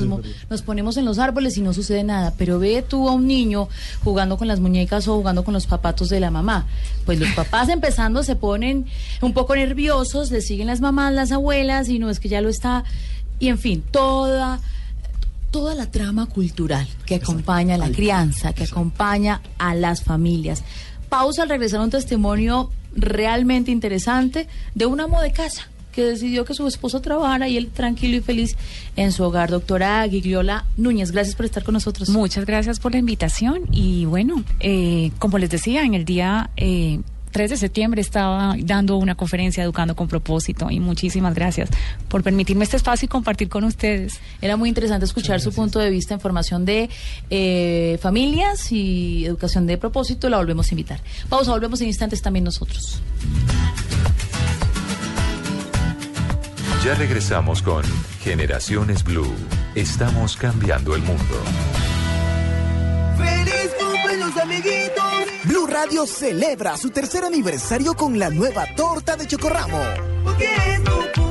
nos, 0.49 0.61
ponemos 0.61 0.95
en 0.97 1.05
los 1.05 1.19
árboles 1.19 1.57
y 1.57 1.61
no 1.61 1.73
sucede 1.73 2.03
nada. 2.03 2.33
Pero 2.37 2.59
ve 2.59 2.81
tú 2.87 3.09
a 3.09 3.13
un 3.13 3.27
niño 3.27 3.67
jugando 4.03 4.37
con 4.37 4.47
las 4.47 4.59
muñecas 4.59 5.07
o 5.07 5.15
jugando 5.15 5.43
con 5.43 5.53
los 5.53 5.67
papatos 5.67 6.09
de 6.09 6.19
la 6.19 6.31
mamá. 6.31 6.65
Pues 7.05 7.19
los 7.19 7.29
papás 7.31 7.69
empezando 7.69 8.23
se 8.23 8.35
ponen 8.35 8.85
un 9.21 9.33
poco 9.33 9.55
nerviosos, 9.55 10.31
le 10.31 10.41
siguen 10.41 10.67
las 10.67 10.79
mamás, 10.81 11.13
las 11.13 11.31
abuelas 11.31 11.89
y 11.89 11.99
no 11.99 12.09
es 12.09 12.19
que 12.19 12.29
ya 12.29 12.41
lo 12.41 12.49
está. 12.49 12.83
Y 13.39 13.49
en 13.49 13.57
fin, 13.57 13.83
toda 13.91 14.59
toda 15.51 15.75
la 15.75 15.89
trama 15.89 16.25
cultural 16.25 16.87
que 17.05 17.15
acompaña 17.15 17.75
a 17.75 17.77
la 17.77 17.89
crianza, 17.89 18.53
que 18.53 18.65
acompaña 18.65 19.41
a 19.57 19.75
las 19.75 20.03
familias. 20.03 20.63
Pausa 21.09 21.43
al 21.43 21.49
regresar 21.49 21.79
a 21.79 21.83
un 21.83 21.89
testimonio 21.89 22.69
realmente 22.93 23.71
interesante 23.71 24.47
de 24.75 24.85
un 24.85 24.99
amo 24.99 25.21
de 25.21 25.31
casa 25.31 25.67
que 25.97 26.03
decidió 26.03 26.45
que 26.45 26.53
su 26.53 26.67
esposo 26.67 27.01
trabajara 27.01 27.49
y 27.49 27.57
él 27.57 27.69
tranquilo 27.69 28.17
y 28.17 28.21
feliz 28.21 28.55
en 28.95 29.11
su 29.11 29.23
hogar. 29.23 29.49
Doctora 29.49 30.07
Gigliola 30.07 30.63
Núñez, 30.77 31.09
gracias 31.11 31.35
por 31.35 31.47
estar 31.47 31.63
con 31.63 31.73
nosotros. 31.73 32.09
Muchas 32.09 32.45
gracias 32.45 32.79
por 32.79 32.91
la 32.91 32.99
invitación 32.99 33.63
y 33.71 34.05
bueno, 34.05 34.43
eh, 34.59 35.09
como 35.17 35.39
les 35.39 35.49
decía, 35.49 35.81
en 35.85 35.95
el 35.95 36.05
día 36.05 36.51
eh, 36.55 36.99
3 37.31 37.49
de 37.49 37.57
septiembre 37.57 37.99
estaba 37.99 38.55
dando 38.59 38.97
una 38.97 39.15
conferencia 39.15 39.63
Educando 39.63 39.95
con 39.95 40.07
propósito 40.07 40.69
y 40.69 40.79
muchísimas 40.79 41.33
gracias 41.33 41.71
por 42.09 42.21
permitirme 42.21 42.63
este 42.63 42.77
espacio 42.77 43.07
y 43.07 43.09
compartir 43.09 43.49
con 43.49 43.63
ustedes. 43.63 44.19
Era 44.39 44.55
muy 44.55 44.69
interesante 44.69 45.05
escuchar 45.05 45.41
su 45.41 45.51
punto 45.51 45.79
de 45.79 45.89
vista 45.89 46.13
en 46.13 46.19
formación 46.19 46.63
de 46.63 46.91
eh, 47.31 47.97
familias 48.03 48.71
y 48.71 49.25
educación 49.25 49.65
de 49.65 49.79
propósito. 49.79 50.29
La 50.29 50.37
volvemos 50.37 50.69
a 50.69 50.73
invitar. 50.75 51.01
Pausa, 51.27 51.49
volvemos 51.49 51.81
en 51.81 51.87
instantes 51.87 52.21
también 52.21 52.43
nosotros. 52.43 53.01
Ya 56.83 56.93
regresamos 56.93 57.61
con 57.61 57.83
Generaciones 58.21 59.03
Blue. 59.03 59.33
Estamos 59.75 60.37
cambiando 60.37 60.95
el 60.95 61.01
mundo. 61.01 61.41
¡Feliz 63.17 63.71
cumpleaños, 63.79 64.37
amiguitos! 64.37 65.03
Blue 65.43 65.67
Radio 65.67 66.05
celebra 66.05 66.77
su 66.77 66.89
tercer 66.89 67.23
aniversario 67.25 67.93
con 67.93 68.17
la 68.19 68.29
nueva 68.29 68.65
torta 68.75 69.17
de 69.17 69.27
Chocorramo. 69.27 69.79
Porque 70.23 70.45
es 70.45 70.83
tu 70.83 71.26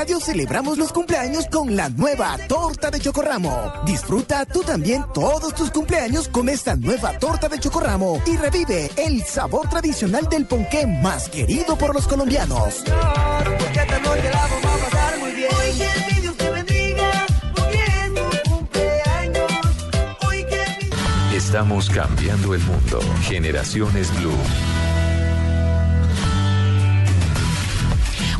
Radio 0.00 0.18
celebramos 0.18 0.78
los 0.78 0.94
cumpleaños 0.94 1.46
con 1.52 1.76
la 1.76 1.90
nueva 1.90 2.38
torta 2.48 2.90
de 2.90 2.98
Chocorramo. 3.00 3.70
Disfruta 3.84 4.46
tú 4.46 4.62
también 4.62 5.04
todos 5.12 5.54
tus 5.54 5.70
cumpleaños 5.70 6.26
con 6.26 6.48
esta 6.48 6.74
nueva 6.74 7.18
torta 7.18 7.50
de 7.50 7.58
Chocorramo 7.58 8.22
y 8.26 8.38
revive 8.38 8.90
el 8.96 9.22
sabor 9.24 9.68
tradicional 9.68 10.26
del 10.26 10.46
ponqué 10.46 10.86
más 10.86 11.28
querido 11.28 11.76
por 11.76 11.94
los 11.94 12.08
colombianos. 12.08 12.82
Estamos 21.34 21.90
cambiando 21.90 22.54
el 22.54 22.62
mundo. 22.62 23.00
Generaciones 23.28 24.10
Blue. 24.18 24.69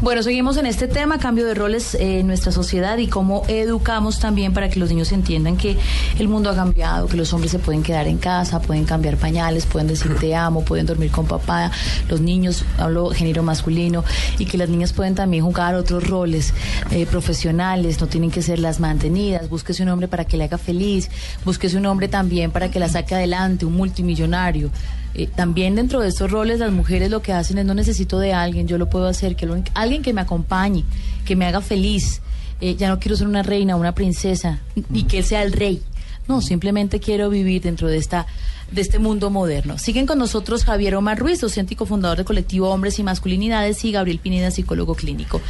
Bueno, 0.03 0.23
seguimos 0.23 0.57
en 0.57 0.65
este 0.65 0.89
tema, 0.89 1.19
cambio 1.19 1.45
de 1.45 1.53
roles 1.53 1.95
eh, 1.95 2.21
en 2.21 2.27
nuestra 2.27 2.53
sociedad 2.53 2.97
y 2.97 3.07
cómo 3.07 3.43
educamos 3.49 4.19
también 4.19 4.55
para 4.55 4.71
que 4.71 4.81
los 4.81 4.89
niños 4.89 5.13
entiendan 5.13 5.59
que 5.59 5.77
el 6.19 6.27
mundo 6.27 6.49
ha 6.49 6.55
cambiado, 6.55 7.07
que 7.07 7.19
los 7.19 7.35
hombres 7.35 7.53
se 7.53 7.59
pueden 7.59 7.83
quedar 7.83 8.09
en 8.09 8.17
casa, 8.17 8.63
pueden 8.63 8.87
cambiar 8.87 9.19
pañales, 9.19 9.67
pueden 9.67 9.89
decir 9.89 10.17
te 10.17 10.35
amo, 10.35 10.65
pueden 10.65 10.87
dormir 10.87 11.11
con 11.11 11.27
papá, 11.27 11.71
los 12.09 12.23
niños, 12.23 12.65
hablo 12.79 13.11
género 13.11 13.43
masculino, 13.43 14.03
y 14.39 14.47
que 14.47 14.57
las 14.57 14.71
niñas 14.71 14.95
pueden 14.95 15.15
también 15.15 15.45
jugar 15.45 15.75
otros 15.75 16.09
roles 16.09 16.55
eh, 16.93 17.05
profesionales, 17.05 18.01
no 18.01 18.07
tienen 18.07 18.31
que 18.31 18.41
ser 18.41 18.59
las 18.59 18.81
mantenidas, 18.81 19.51
búsquese 19.51 19.83
un 19.83 19.91
hombre 19.91 20.09
para 20.09 20.25
que 20.25 20.39
le 20.39 20.45
haga 20.45 20.57
feliz, 20.57 21.11
búsquese 21.45 21.77
un 21.77 21.85
hombre 21.85 22.09
también 22.09 22.53
para 22.53 22.71
que 22.71 22.81
la 22.81 22.89
saque 22.89 23.17
adelante, 23.17 23.67
un 23.67 23.75
multimillonario. 23.75 24.71
Eh, 25.15 25.27
también 25.27 25.75
dentro 25.75 26.01
de 26.01 26.09
estos 26.09 26.31
roles 26.31 26.61
las 26.61 26.71
mujeres 26.73 27.11
lo 27.11 27.21
que 27.23 27.33
hacen 27.33 27.59
es 27.59 27.65
no 27.67 27.75
necesito 27.75 28.19
de 28.19 28.33
alguien, 28.33 28.69
yo 28.69 28.79
lo 28.79 28.89
puedo 28.89 29.07
hacer, 29.07 29.35
que 29.37 29.47
lo- 29.47 29.63
alguien 29.75 30.03
que 30.03 30.13
me 30.13 30.21
acompañe, 30.21 30.85
que 31.25 31.35
me 31.37 31.47
haga 31.47 31.61
feliz. 31.61 32.21
Eh, 32.61 32.77
ya 32.77 32.89
no 32.89 32.99
quiero 33.01 33.17
ser 33.17 33.27
una 33.27 33.43
reina, 33.43 33.75
una 33.77 33.95
princesa, 33.95 34.61
y 34.93 35.05
que 35.05 35.19
él 35.19 35.25
sea 35.25 35.43
el 35.43 35.53
rey. 35.53 35.83
No, 36.29 36.43
simplemente 36.43 37.01
quiero 37.01 37.29
vivir 37.31 37.63
dentro 37.63 37.89
de 37.89 37.97
esta 37.97 38.27
de 38.71 38.83
este 38.83 39.01
mundo 39.01 39.31
moderno. 39.31 39.79
Siguen 39.79 40.07
con 40.07 40.17
nosotros 40.19 40.65
Javier 40.65 40.95
Omar 40.95 41.19
Ruiz, 41.19 41.41
docente 41.41 41.75
y 41.75 41.77
cofundador 41.77 42.19
del 42.19 42.25
colectivo 42.27 42.69
Hombres 42.71 43.01
y 43.01 43.03
Masculinidades, 43.03 43.85
y 43.85 43.91
Gabriel 43.91 44.21
Pineda, 44.21 44.53
psicólogo 44.53 44.95
clínico. 44.95 45.41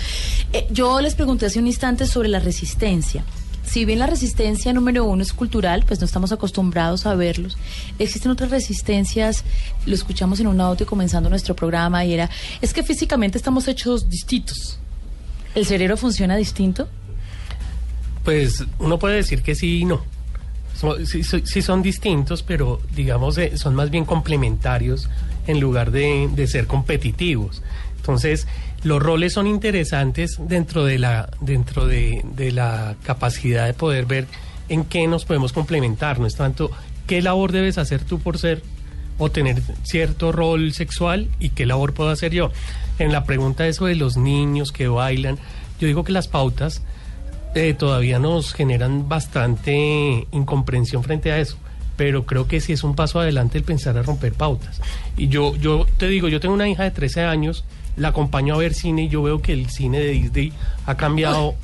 Eh, 0.55 0.67
yo 0.71 1.03
les 1.03 1.15
pregunté 1.17 1.45
hace 1.45 1.59
un 1.59 1.67
instante 1.67 2.07
sobre 2.07 2.31
la 2.31 2.39
resistencia. 2.41 3.23
Si 3.71 3.85
bien 3.85 4.01
la 4.01 4.09
resistencia 4.09 4.73
número 4.73 5.05
uno 5.05 5.23
es 5.23 5.33
cultural, 5.33 5.85
pues 5.87 6.01
no 6.01 6.05
estamos 6.05 6.33
acostumbrados 6.33 7.07
a 7.07 7.15
verlos. 7.15 7.57
Existen 8.01 8.33
otras 8.33 8.51
resistencias, 8.51 9.45
lo 9.87 9.95
escuchamos 9.95 10.41
en 10.41 10.49
un 10.49 10.61
audio 10.61 10.87
comenzando 10.87 11.31
nuestro 11.31 11.55
programa 11.55 12.05
y 12.05 12.15
era, 12.15 12.29
es 12.61 12.75
que 12.75 12.83
físicamente 12.83 13.39
estamos 13.39 13.69
hechos 13.69 14.11
distintos. 14.11 14.81
¿El 15.55 15.67
cerebro 15.67 15.97
funciona 15.97 16.35
distinto? 16.35 16.89
Pues 18.25 18.65
uno 18.81 18.99
puede 18.99 19.15
decir 19.15 19.41
que 19.41 19.55
sí 19.55 19.83
y 19.83 19.85
no. 19.85 20.03
Sí 21.45 21.63
son 21.63 21.81
distintos, 21.81 22.43
pero 22.43 22.81
digamos 22.97 23.39
eh, 23.39 23.57
son 23.57 23.77
más 23.77 23.91
bien 23.91 24.05
complementarios 24.05 25.09
en 25.47 25.61
lugar 25.61 25.93
de, 25.93 26.29
de 26.35 26.49
ser 26.49 26.67
competitivos. 26.67 27.63
Entonces, 27.99 28.49
los 28.83 29.03
roles 29.03 29.35
son 29.35 29.47
interesantes 29.47 30.39
dentro 30.41 30.85
de 30.85 30.99
la 30.99 31.31
dentro 31.41 31.87
de, 31.87 32.23
de 32.37 32.53
la 32.53 32.97
capacidad 33.03 33.67
de 33.67 33.75
poder 33.75 34.07
ver 34.07 34.27
en 34.69 34.85
qué 34.85 35.07
nos 35.07 35.25
podemos 35.25 35.53
complementar. 35.53 36.19
No 36.19 36.27
es 36.27 36.37
tanto 36.37 36.71
qué 37.07 37.21
labor 37.21 37.53
debes 37.53 37.77
hacer 37.79 38.03
tú 38.05 38.21
por 38.21 38.39
ser 38.39 38.63
o 39.19 39.31
tener 39.31 39.63
cierto 39.83 40.33
rol 40.33 40.73
sexual 40.73 41.29
y 41.39 41.51
qué 41.51 41.67
labor 41.67 41.93
puedo 41.93 42.11
hacer 42.11 42.33
yo. 42.33 42.51
En 42.99 43.13
la 43.13 43.25
pregunta 43.25 43.67
eso 43.67 43.87
de 43.87 43.95
los 43.95 44.17
niños 44.17 44.73
que 44.73 44.89
bailan, 44.89 45.39
yo 45.79 45.87
digo 45.87 46.05
que 46.05 46.13
las 46.13 46.27
pautas 46.27 46.83
eh, 47.55 47.75
todavía 47.75 48.19
nos 48.19 48.55
generan 48.55 49.09
bastante 49.09 50.27
incomprensión 50.33 51.03
frente 51.03 51.33
a 51.33 51.39
eso. 51.39 51.57
Pero 51.97 52.25
creo 52.25 52.47
que 52.47 52.61
sí 52.61 52.73
es 52.73 52.83
un 52.83 52.95
paso 52.95 53.21
adelante 53.21 53.59
el 53.59 53.65
pensar 53.65 53.99
a 53.99 54.03
romper 54.03 54.33
pautas. 54.33 54.81
Y 55.17 55.29
yo, 55.29 55.55
yo 55.57 55.87
te 55.99 56.09
digo, 56.09 56.29
yo 56.29 56.41
tengo 56.41 56.55
una 56.55 56.69
hija 56.69 56.85
de 56.85 56.91
13 56.91 57.25
años, 57.25 57.65
la 57.97 58.09
acompaño 58.09 58.55
a 58.55 58.59
ver 58.59 58.75
cine 58.75 59.05
y 59.05 59.09
yo 59.09 59.23
veo 59.23 59.41
que 59.43 59.53
el 59.53 59.69
cine 59.71 59.99
de 60.01 60.09
Disney 60.13 60.53
ha 60.87 60.97
cambiado 60.97 61.55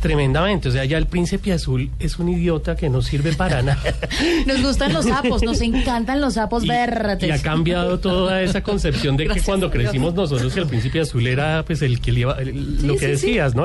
tremendamente. 0.00 0.68
O 0.68 0.72
sea, 0.72 0.84
ya 0.84 0.96
el 0.96 1.06
príncipe 1.06 1.52
azul 1.52 1.90
es 1.98 2.18
un 2.20 2.28
idiota 2.28 2.76
que 2.76 2.88
no 2.88 3.02
sirve 3.02 3.32
para 3.32 3.62
nada. 3.62 3.82
Nos 4.46 4.62
gustan 4.62 4.92
los 4.92 5.04
sapos, 5.06 5.42
nos 5.42 5.60
encantan 5.60 6.20
los 6.20 6.34
sapos 6.34 6.66
verdes. 6.66 7.28
Y 7.28 7.32
ha 7.32 7.42
cambiado 7.42 7.98
toda 7.98 8.40
esa 8.42 8.62
concepción 8.62 9.16
de 9.16 9.26
que 9.26 9.40
cuando 9.42 9.70
crecimos 9.70 10.14
nosotros 10.14 10.56
el 10.56 10.66
príncipe 10.66 11.00
azul 11.00 11.26
era 11.26 11.64
pues 11.66 11.82
el 11.82 12.00
que 12.00 12.12
le 12.12 12.20
iba- 12.20 12.38
el- 12.38 12.78
Sí, 12.80 12.86
lo 12.86 12.94
que 12.94 12.98
sí, 13.00 13.04
sí. 13.06 13.26
decías, 13.26 13.54
¿no? 13.56 13.64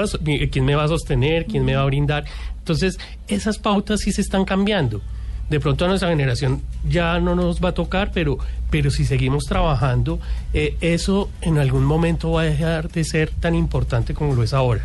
¿Quién 0.51 0.65
me 0.65 0.73
va 0.75 0.85
a 0.85 0.87
sostener? 0.87 1.45
¿Quién 1.45 1.65
me 1.65 1.75
va 1.75 1.83
a 1.83 1.85
brindar? 1.85 2.25
Entonces, 2.59 2.97
esas 3.27 3.59
pautas 3.59 3.99
sí 4.01 4.11
se 4.11 4.21
están 4.21 4.43
cambiando. 4.45 5.01
De 5.53 5.59
pronto 5.59 5.85
a 5.85 5.87
nuestra 5.87 6.09
generación 6.09 6.63
ya 6.83 7.19
no 7.19 7.35
nos 7.35 7.63
va 7.63 7.69
a 7.69 7.73
tocar, 7.73 8.09
pero, 8.11 8.39
pero 8.71 8.89
si 8.89 9.05
seguimos 9.05 9.43
trabajando, 9.43 10.19
eh, 10.51 10.75
eso 10.81 11.29
en 11.41 11.59
algún 11.59 11.85
momento 11.85 12.31
va 12.31 12.41
a 12.41 12.45
dejar 12.45 12.89
de 12.89 13.03
ser 13.03 13.29
tan 13.29 13.53
importante 13.53 14.15
como 14.15 14.33
lo 14.33 14.41
es 14.41 14.51
ahora. 14.51 14.83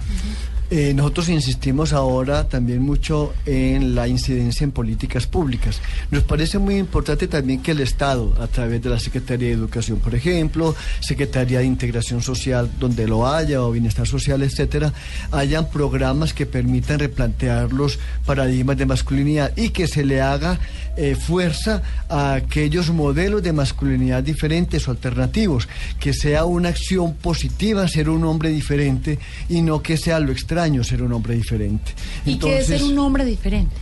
Eh, 0.71 0.93
nosotros 0.93 1.31
insistimos 1.31 1.95
ahora 1.95 2.47
también 2.47 2.83
mucho 2.83 3.33
en 3.47 3.95
la 3.95 4.07
incidencia 4.07 4.65
en 4.65 4.71
políticas 4.71 5.27
públicas. 5.27 5.81
Nos 6.11 6.25
parece 6.25 6.59
muy 6.59 6.77
importante 6.77 7.27
también 7.27 7.63
que 7.63 7.71
el 7.71 7.81
Estado, 7.81 8.35
a 8.39 8.49
través 8.49 8.83
de 8.83 8.91
la 8.91 8.99
Secretaría 8.99 9.49
de 9.49 9.55
Educación, 9.55 9.99
por 9.99 10.15
ejemplo, 10.15 10.75
Secretaría 11.01 11.61
de 11.61 11.65
Integración 11.65 12.21
Social, 12.21 12.71
donde 12.79 13.09
lo 13.09 13.27
haya, 13.27 13.63
o 13.63 13.73
Bienestar 13.73 14.07
Social, 14.07 14.43
etcétera, 14.43 14.93
hayan 15.33 15.71
programas 15.71 16.35
que 16.35 16.45
permitan 16.45 16.99
replantear 16.99 17.73
los 17.73 17.99
paradigmas 18.27 18.77
de 18.77 18.85
masculinidad 18.85 19.57
y 19.57 19.71
que 19.71 19.87
se 19.89 20.05
le 20.05 20.21
haga 20.21 20.59
eh, 21.01 21.15
fuerza 21.15 21.81
a 22.09 22.35
aquellos 22.35 22.91
modelos 22.91 23.43
de 23.43 23.53
masculinidad 23.53 24.23
diferentes 24.23 24.89
o 24.89 24.91
alternativos, 24.91 25.69
que 26.01 26.13
sea 26.13 26.45
una 26.45 26.71
acción 26.71 27.15
positiva 27.15 27.87
ser 27.87 28.09
un 28.11 28.25
hombre 28.25 28.49
diferente 28.51 29.19
y 29.49 29.63
no 29.63 29.81
que 29.81 29.97
sea 29.97 30.19
lo 30.19 30.33
extraño 30.33 30.83
ser 30.83 31.03
un 31.03 31.13
hombre 31.13 31.37
diferente. 31.37 31.93
¿Y 32.27 32.39
qué 32.39 32.59
es 32.59 32.67
ser 32.67 32.83
un 32.83 32.99
hombre 32.99 33.25
diferente? 33.25 33.75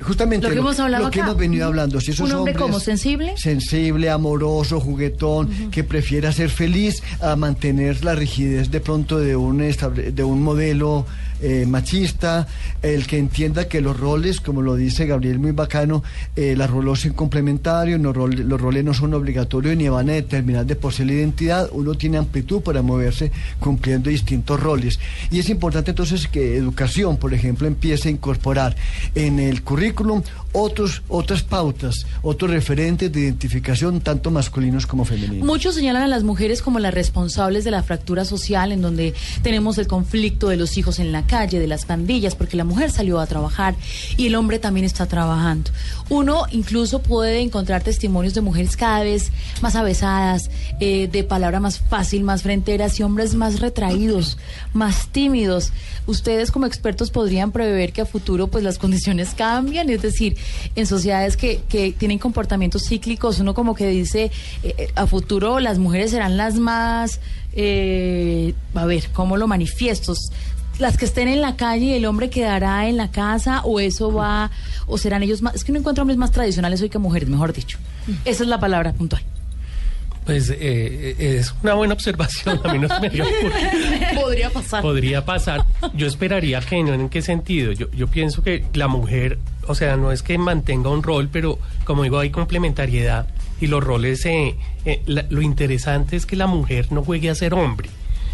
Justamente 0.00 0.48
Lo 0.48 0.52
que 0.52 0.58
hemos 0.58 0.80
hablado 0.80 1.04
lo 1.04 1.10
que 1.12 1.20
acá. 1.20 1.28
hemos 1.30 1.40
venido 1.40 1.64
hablando. 1.66 2.00
Si 2.00 2.10
esos 2.10 2.28
¿Un 2.28 2.34
hombre 2.36 2.52
hombres 2.54 2.56
como 2.56 2.80
sensible? 2.80 3.34
Sensible, 3.36 4.10
amoroso, 4.10 4.80
juguetón, 4.80 5.70
que 5.70 5.84
prefiera 5.84 6.32
ser 6.32 6.50
feliz 6.50 7.02
a 7.20 7.36
mantener 7.36 8.04
la 8.04 8.16
rigidez 8.16 8.70
de 8.72 8.80
pronto 8.80 9.18
de 9.20 9.36
un, 9.36 9.60
estable- 9.60 10.10
de 10.12 10.24
un 10.24 10.42
modelo 10.42 11.06
eh, 11.42 11.66
machista, 11.66 12.46
el 12.82 13.06
que 13.06 13.18
entienda 13.18 13.68
que 13.68 13.80
los 13.80 13.98
roles, 13.98 14.40
como 14.40 14.62
lo 14.62 14.76
dice 14.76 15.06
Gabriel 15.06 15.38
muy 15.38 15.50
bacano, 15.50 16.02
eh, 16.36 16.54
los 16.56 16.70
roles 16.70 17.00
son 17.00 17.12
complementarios, 17.12 18.00
los 18.00 18.14
roles, 18.14 18.84
no 18.84 18.94
son 18.94 19.14
obligatorios 19.14 19.76
ni 19.76 19.88
van 19.88 20.08
a 20.10 20.12
determinar 20.12 20.64
de 20.66 20.76
por 20.76 20.92
sí 20.92 21.04
la 21.04 21.14
identidad, 21.14 21.68
uno 21.72 21.94
tiene 21.94 22.18
amplitud 22.18 22.62
para 22.62 22.82
moverse 22.82 23.32
cumpliendo 23.58 24.08
distintos 24.08 24.60
roles. 24.60 25.00
Y 25.30 25.40
es 25.40 25.48
importante 25.48 25.90
entonces 25.90 26.28
que 26.28 26.56
educación, 26.56 27.16
por 27.16 27.34
ejemplo, 27.34 27.66
empiece 27.66 28.08
a 28.08 28.12
incorporar 28.12 28.76
en 29.14 29.38
el 29.38 29.62
currículum 29.62 30.22
otros, 30.52 31.02
otras 31.08 31.42
pautas, 31.42 32.06
otros 32.22 32.50
referentes 32.50 33.10
de 33.10 33.20
identificación, 33.20 34.00
tanto 34.00 34.30
masculinos 34.30 34.86
como 34.86 35.04
femeninos. 35.04 35.46
Muchos 35.46 35.74
señalan 35.74 36.02
a 36.02 36.08
las 36.08 36.22
mujeres 36.22 36.62
como 36.62 36.78
las 36.78 36.94
responsables 36.94 37.64
de 37.64 37.70
la 37.70 37.82
fractura 37.82 38.24
social, 38.24 38.70
en 38.72 38.82
donde 38.82 39.14
tenemos 39.42 39.78
el 39.78 39.86
conflicto 39.86 40.48
de 40.48 40.56
los 40.56 40.76
hijos 40.76 40.98
en 40.98 41.10
la 41.12 41.26
calle, 41.32 41.58
de 41.58 41.66
las 41.66 41.86
pandillas, 41.86 42.34
porque 42.34 42.58
la 42.58 42.64
mujer 42.64 42.90
salió 42.90 43.18
a 43.18 43.26
trabajar 43.26 43.74
y 44.18 44.26
el 44.26 44.34
hombre 44.34 44.58
también 44.58 44.84
está 44.84 45.06
trabajando. 45.06 45.70
Uno 46.10 46.44
incluso 46.50 47.00
puede 47.00 47.40
encontrar 47.40 47.82
testimonios 47.82 48.34
de 48.34 48.42
mujeres 48.42 48.76
cada 48.76 49.02
vez 49.02 49.32
más 49.62 49.74
avesadas, 49.74 50.50
eh, 50.78 51.08
de 51.10 51.24
palabra 51.24 51.58
más 51.58 51.78
fácil, 51.78 52.22
más 52.22 52.42
fronteras 52.42 53.00
y 53.00 53.02
hombres 53.02 53.34
más 53.34 53.60
retraídos, 53.60 54.36
más 54.74 55.08
tímidos. 55.08 55.72
Ustedes 56.06 56.50
como 56.50 56.66
expertos 56.66 57.10
podrían 57.10 57.50
prever 57.50 57.94
que 57.94 58.02
a 58.02 58.06
futuro 58.06 58.48
pues 58.48 58.62
las 58.62 58.76
condiciones 58.76 59.30
cambian, 59.34 59.88
es 59.88 60.02
decir, 60.02 60.36
en 60.76 60.86
sociedades 60.86 61.38
que, 61.38 61.62
que 61.66 61.92
tienen 61.92 62.18
comportamientos 62.18 62.82
cíclicos, 62.86 63.40
uno 63.40 63.54
como 63.54 63.74
que 63.74 63.86
dice, 63.86 64.30
eh, 64.62 64.74
eh, 64.76 64.88
a 64.96 65.06
futuro 65.06 65.60
las 65.60 65.78
mujeres 65.78 66.10
serán 66.10 66.36
las 66.36 66.56
más, 66.56 67.20
a 68.74 68.86
ver, 68.86 69.08
¿cómo 69.14 69.38
lo 69.38 69.46
manifiesto? 69.46 70.14
Las 70.82 70.96
que 70.96 71.04
estén 71.04 71.28
en 71.28 71.40
la 71.40 71.54
calle 71.56 71.84
y 71.86 71.92
el 71.94 72.04
hombre 72.06 72.28
quedará 72.28 72.88
en 72.88 72.96
la 72.96 73.08
casa 73.10 73.60
o 73.62 73.78
eso 73.78 74.12
va, 74.12 74.50
o 74.86 74.98
serán 74.98 75.22
ellos 75.22 75.40
más, 75.40 75.54
es 75.54 75.62
que 75.64 75.70
no 75.72 75.78
encuentro 75.78 76.02
hombres 76.02 76.18
más 76.18 76.32
tradicionales 76.32 76.82
hoy 76.82 76.88
que 76.90 76.98
mujeres, 76.98 77.28
mejor 77.28 77.52
dicho. 77.52 77.78
Esa 78.24 78.42
es 78.42 78.48
la 78.48 78.58
palabra 78.58 78.92
puntual. 78.92 79.22
Pues 80.26 80.50
eh, 80.50 81.16
es 81.18 81.52
una 81.62 81.74
buena 81.74 81.94
observación, 81.94 82.60
a 82.64 82.72
mí 82.72 82.78
no 82.80 82.88
me 83.00 83.06
ocurrido. 83.08 83.26
Podría 84.20 84.50
pasar. 84.50 84.82
Podría 84.82 85.24
pasar. 85.24 85.64
Yo 85.94 86.06
esperaría 86.06 86.60
que 86.60 86.82
no, 86.82 86.94
¿en 86.94 87.08
qué 87.08 87.22
sentido? 87.22 87.72
Yo, 87.72 87.90
yo 87.92 88.06
pienso 88.08 88.42
que 88.42 88.64
la 88.74 88.86
mujer, 88.88 89.38
o 89.66 89.74
sea, 89.74 89.96
no 89.96 90.12
es 90.12 90.22
que 90.22 90.36
mantenga 90.38 90.90
un 90.90 91.02
rol, 91.02 91.28
pero 91.32 91.58
como 91.84 92.02
digo, 92.04 92.18
hay 92.18 92.30
complementariedad 92.30 93.26
y 93.60 93.66
los 93.68 93.82
roles, 93.82 94.24
eh, 94.26 94.56
eh, 94.84 95.02
la- 95.06 95.26
lo 95.30 95.42
interesante 95.42 96.16
es 96.16 96.26
que 96.26 96.36
la 96.36 96.46
mujer 96.46 96.90
no 96.92 97.02
juegue 97.04 97.30
a 97.30 97.34
ser 97.34 97.54
hombre. 97.54 97.88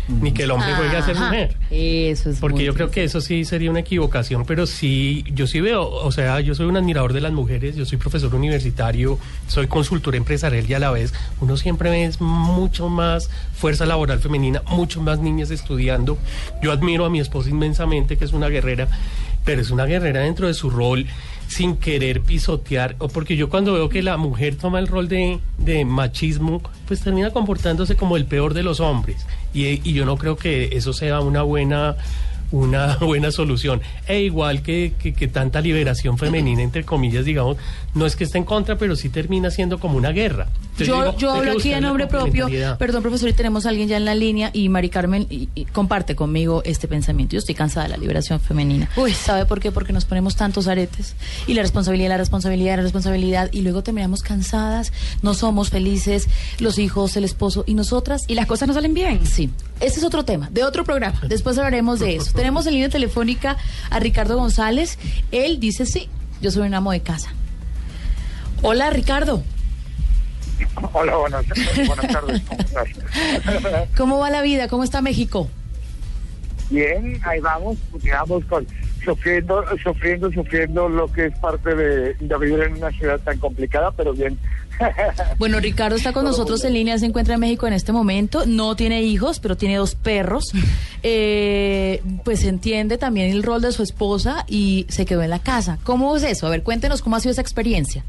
Ni 0.08 0.32
que 0.32 0.44
el 0.44 0.50
hombre 0.50 0.74
juegue 0.74 0.96
a 0.96 1.02
ser 1.02 1.16
mujer. 1.16 1.56
Eso 1.70 2.30
es 2.30 2.38
Porque 2.40 2.64
yo 2.64 2.74
creo 2.74 2.90
que 2.90 3.04
eso 3.04 3.20
sí 3.20 3.44
sería 3.44 3.70
una 3.70 3.80
equivocación, 3.80 4.44
pero 4.46 4.66
sí, 4.66 5.24
yo 5.34 5.46
sí 5.46 5.60
veo, 5.60 5.86
o 5.88 6.10
sea, 6.12 6.40
yo 6.40 6.54
soy 6.54 6.66
un 6.66 6.76
admirador 6.76 7.12
de 7.12 7.20
las 7.20 7.32
mujeres, 7.32 7.76
yo 7.76 7.84
soy 7.84 7.98
profesor 7.98 8.34
universitario, 8.34 9.18
soy 9.48 9.66
consultor 9.66 10.16
empresarial 10.16 10.64
y 10.68 10.74
a 10.74 10.78
la 10.78 10.90
vez 10.90 11.12
uno 11.40 11.56
siempre 11.56 11.90
ve 11.90 12.10
mucho 12.20 12.88
más 12.88 13.28
fuerza 13.54 13.84
laboral 13.84 14.20
femenina, 14.20 14.62
mucho 14.70 15.00
más 15.02 15.18
niñas 15.18 15.50
estudiando. 15.50 16.16
Yo 16.62 16.72
admiro 16.72 17.04
a 17.04 17.10
mi 17.10 17.20
esposa 17.20 17.50
inmensamente, 17.50 18.16
que 18.16 18.24
es 18.24 18.32
una 18.32 18.48
guerrera, 18.48 18.88
pero 19.44 19.60
es 19.60 19.70
una 19.70 19.84
guerrera 19.84 20.20
dentro 20.20 20.46
de 20.46 20.54
su 20.54 20.70
rol 20.70 21.06
sin 21.48 21.76
querer 21.76 22.20
pisotear, 22.20 22.94
o 22.98 23.08
porque 23.08 23.36
yo 23.36 23.48
cuando 23.48 23.72
veo 23.72 23.88
que 23.88 24.02
la 24.02 24.16
mujer 24.16 24.56
toma 24.56 24.78
el 24.78 24.86
rol 24.86 25.08
de, 25.08 25.40
de 25.56 25.84
machismo, 25.84 26.62
pues 26.86 27.00
termina 27.00 27.30
comportándose 27.30 27.96
como 27.96 28.16
el 28.16 28.26
peor 28.26 28.54
de 28.54 28.62
los 28.62 28.80
hombres. 28.80 29.26
Y, 29.54 29.66
y 29.66 29.94
yo 29.94 30.04
no 30.04 30.16
creo 30.16 30.36
que 30.36 30.76
eso 30.76 30.92
sea 30.92 31.20
una 31.20 31.42
buena 31.42 31.96
una 32.52 32.96
buena 33.00 33.30
solución. 33.30 33.80
E 34.06 34.20
igual 34.22 34.62
que, 34.62 34.94
que, 34.98 35.12
que 35.12 35.28
tanta 35.28 35.60
liberación 35.60 36.18
femenina, 36.18 36.62
entre 36.62 36.84
comillas, 36.84 37.24
digamos, 37.24 37.56
no 37.94 38.06
es 38.06 38.16
que 38.16 38.24
esté 38.24 38.38
en 38.38 38.44
contra, 38.44 38.76
pero 38.78 38.96
sí 38.96 39.08
termina 39.08 39.50
siendo 39.50 39.78
como 39.78 39.96
una 39.96 40.10
guerra. 40.10 40.48
Entonces, 40.78 40.86
Yo, 40.88 41.02
digo, 41.04 41.18
yo 41.18 41.30
hablo 41.32 41.52
aquí 41.52 41.72
en 41.72 41.82
nombre 41.82 42.06
propio. 42.06 42.48
Perdón, 42.78 43.02
profesor, 43.02 43.28
y 43.28 43.32
tenemos 43.32 43.66
a 43.66 43.70
alguien 43.70 43.88
ya 43.88 43.96
en 43.96 44.04
la 44.04 44.14
línea 44.14 44.50
y 44.52 44.68
Mari 44.68 44.88
Carmen 44.90 45.26
y- 45.28 45.48
y 45.54 45.64
comparte 45.64 46.14
conmigo 46.14 46.62
este 46.64 46.86
pensamiento. 46.88 47.32
Yo 47.32 47.38
estoy 47.38 47.54
cansada 47.54 47.84
de 47.86 47.90
la 47.90 47.96
liberación 47.96 48.38
femenina. 48.40 48.88
¿Sabe 49.14 49.44
por 49.46 49.60
qué? 49.60 49.72
Porque 49.72 49.92
nos 49.92 50.04
ponemos 50.04 50.36
tantos 50.36 50.68
aretes 50.68 51.14
y 51.46 51.54
la 51.54 51.62
responsabilidad, 51.62 52.10
la 52.10 52.16
responsabilidad, 52.18 52.76
la 52.76 52.82
responsabilidad 52.82 53.48
y 53.52 53.62
luego 53.62 53.82
terminamos 53.82 54.22
cansadas, 54.22 54.92
no 55.22 55.34
somos 55.34 55.70
felices, 55.70 56.28
los 56.60 56.78
hijos, 56.78 57.16
el 57.16 57.24
esposo 57.24 57.64
y 57.66 57.74
nosotras. 57.74 58.22
Y 58.28 58.34
las 58.34 58.46
cosas 58.46 58.68
no 58.68 58.74
salen 58.74 58.94
bien. 58.94 59.26
Sí. 59.26 59.50
Ese 59.80 59.98
es 60.00 60.04
otro 60.04 60.24
tema, 60.24 60.48
de 60.52 60.64
otro 60.64 60.84
programa. 60.84 61.20
Después 61.28 61.56
hablaremos 61.58 62.00
de 62.00 62.16
eso. 62.16 62.32
Tenemos 62.38 62.68
en 62.68 62.74
línea 62.74 62.88
telefónica 62.88 63.56
a 63.90 63.98
Ricardo 63.98 64.36
González. 64.36 64.96
Él 65.32 65.58
dice 65.58 65.86
sí, 65.86 66.08
yo 66.40 66.52
soy 66.52 66.68
un 66.68 66.74
amo 66.74 66.92
de 66.92 67.00
casa. 67.00 67.32
Hola, 68.62 68.90
Ricardo. 68.90 69.42
Hola, 70.92 71.16
buenas, 71.16 71.44
buenas 71.84 72.06
tardes. 72.06 72.42
¿Cómo 72.42 72.60
estás? 72.60 73.88
¿Cómo 73.96 74.18
va 74.20 74.30
la 74.30 74.42
vida? 74.42 74.68
¿Cómo 74.68 74.84
está 74.84 75.02
México? 75.02 75.48
Bien, 76.70 77.20
ahí 77.24 77.40
vamos, 77.40 77.76
digamos, 78.00 78.44
con, 78.44 78.64
sufriendo, 79.04 79.64
sufriendo, 79.82 80.30
sufriendo 80.30 80.88
lo 80.88 81.12
que 81.12 81.26
es 81.26 81.38
parte 81.40 81.74
de, 81.74 82.14
de 82.14 82.38
vivir 82.38 82.60
en 82.60 82.74
una 82.74 82.92
ciudad 82.92 83.18
tan 83.18 83.36
complicada, 83.38 83.90
pero 83.90 84.12
bien. 84.12 84.38
Bueno, 85.38 85.60
Ricardo 85.60 85.96
está 85.96 86.12
con 86.12 86.24
nosotros 86.24 86.64
en 86.64 86.74
línea, 86.74 86.98
se 86.98 87.06
encuentra 87.06 87.34
en 87.34 87.40
México 87.40 87.66
en 87.66 87.72
este 87.72 87.92
momento, 87.92 88.44
no 88.46 88.76
tiene 88.76 89.02
hijos, 89.02 89.40
pero 89.40 89.56
tiene 89.56 89.76
dos 89.76 89.94
perros. 89.94 90.52
Eh, 91.02 92.02
pues 92.24 92.44
entiende 92.44 92.98
también 92.98 93.30
el 93.30 93.42
rol 93.42 93.62
de 93.62 93.70
su 93.70 93.82
esposa 93.82 94.44
y 94.48 94.86
se 94.88 95.06
quedó 95.06 95.22
en 95.22 95.30
la 95.30 95.38
casa. 95.38 95.78
¿Cómo 95.84 96.16
es 96.16 96.24
eso? 96.24 96.46
A 96.46 96.50
ver, 96.50 96.62
cuéntenos 96.62 97.02
cómo 97.02 97.16
ha 97.16 97.20
sido 97.20 97.32
esa 97.32 97.40
experiencia. 97.40 98.04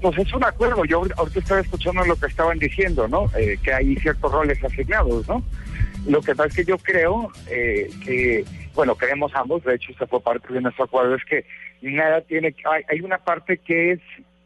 Pues 0.00 0.18
es 0.18 0.32
un 0.32 0.44
acuerdo. 0.44 0.84
Yo 0.84 1.02
ahorita 1.16 1.38
estaba 1.38 1.60
escuchando 1.60 2.04
lo 2.04 2.16
que 2.16 2.26
estaban 2.26 2.58
diciendo, 2.58 3.06
¿no? 3.08 3.30
Eh, 3.36 3.58
que 3.62 3.72
hay 3.72 3.96
ciertos 3.96 4.32
roles 4.32 4.62
asignados, 4.62 5.28
¿no? 5.28 5.42
Lo 6.06 6.20
que 6.20 6.34
pasa 6.34 6.48
es 6.48 6.56
que 6.56 6.64
yo 6.64 6.78
creo 6.78 7.30
eh, 7.48 7.90
que, 8.04 8.44
bueno, 8.74 8.94
creemos 8.94 9.32
ambos, 9.34 9.64
de 9.64 9.74
hecho, 9.74 9.92
esto 9.92 10.06
fue 10.06 10.20
parte 10.20 10.52
de 10.52 10.60
nuestro 10.60 10.84
acuerdo, 10.84 11.14
es 11.14 11.24
que 11.24 11.44
nada 11.82 12.20
tiene, 12.22 12.54
hay, 12.70 12.82
hay 12.90 13.00
una 13.00 13.18
parte 13.18 13.58
que 13.58 13.92
es 13.92 14.00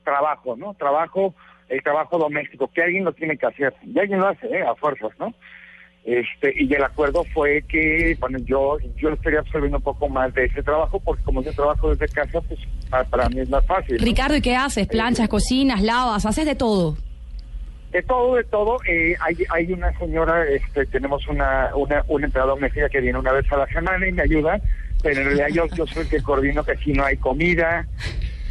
trabajo, 0.08 0.56
¿no? 0.56 0.74
Trabajo, 0.74 1.34
el 1.68 1.82
trabajo 1.82 2.18
doméstico, 2.18 2.68
que 2.68 2.82
alguien 2.82 3.04
lo 3.04 3.12
tiene 3.12 3.36
que 3.36 3.46
hacer, 3.46 3.74
y 3.84 3.98
alguien 3.98 4.20
lo 4.20 4.28
hace, 4.28 4.46
¿eh? 4.46 4.62
A 4.62 4.74
fuerzas, 4.74 5.10
¿no? 5.18 5.34
Este, 6.04 6.54
y 6.56 6.72
el 6.72 6.82
acuerdo 6.82 7.22
fue 7.34 7.62
que, 7.68 8.16
bueno, 8.18 8.38
yo, 8.38 8.78
yo 8.96 9.10
estaría 9.10 9.40
absorbiendo 9.40 9.76
un 9.76 9.82
poco 9.82 10.08
más 10.08 10.32
de 10.32 10.46
ese 10.46 10.62
trabajo, 10.62 10.98
porque 11.00 11.22
como 11.22 11.42
yo 11.42 11.52
trabajo 11.52 11.94
desde 11.94 12.08
casa, 12.08 12.40
pues 12.40 12.58
para, 12.88 13.04
para 13.04 13.28
mí 13.28 13.40
es 13.40 13.50
más 13.50 13.66
fácil. 13.66 13.98
¿no? 13.98 14.04
Ricardo, 14.04 14.36
¿y 14.36 14.40
qué 14.40 14.56
haces? 14.56 14.86
Planchas, 14.86 15.28
cocinas, 15.28 15.82
lavas, 15.82 16.24
haces 16.24 16.46
de 16.46 16.54
todo. 16.54 16.96
De 17.92 18.02
todo, 18.02 18.36
de 18.36 18.44
todo. 18.44 18.78
Eh, 18.88 19.16
hay, 19.20 19.36
hay 19.50 19.72
una 19.72 19.92
señora, 19.98 20.46
este, 20.48 20.86
tenemos 20.86 21.26
una, 21.28 21.70
una, 21.74 22.02
una 22.08 22.24
empleada 22.24 22.50
doméstica 22.50 22.88
que 22.88 23.00
viene 23.02 23.18
una 23.18 23.32
vez 23.32 23.50
a 23.52 23.58
la 23.58 23.66
semana 23.66 24.08
y 24.08 24.12
me 24.12 24.22
ayuda, 24.22 24.58
pero 25.02 25.20
en 25.20 25.26
realidad 25.26 25.48
yo, 25.52 25.66
yo 25.76 25.86
soy 25.86 26.04
el 26.04 26.08
que 26.08 26.22
coordino 26.22 26.64
que 26.64 26.76
si 26.78 26.92
no 26.94 27.04
hay 27.04 27.18
comida, 27.18 27.86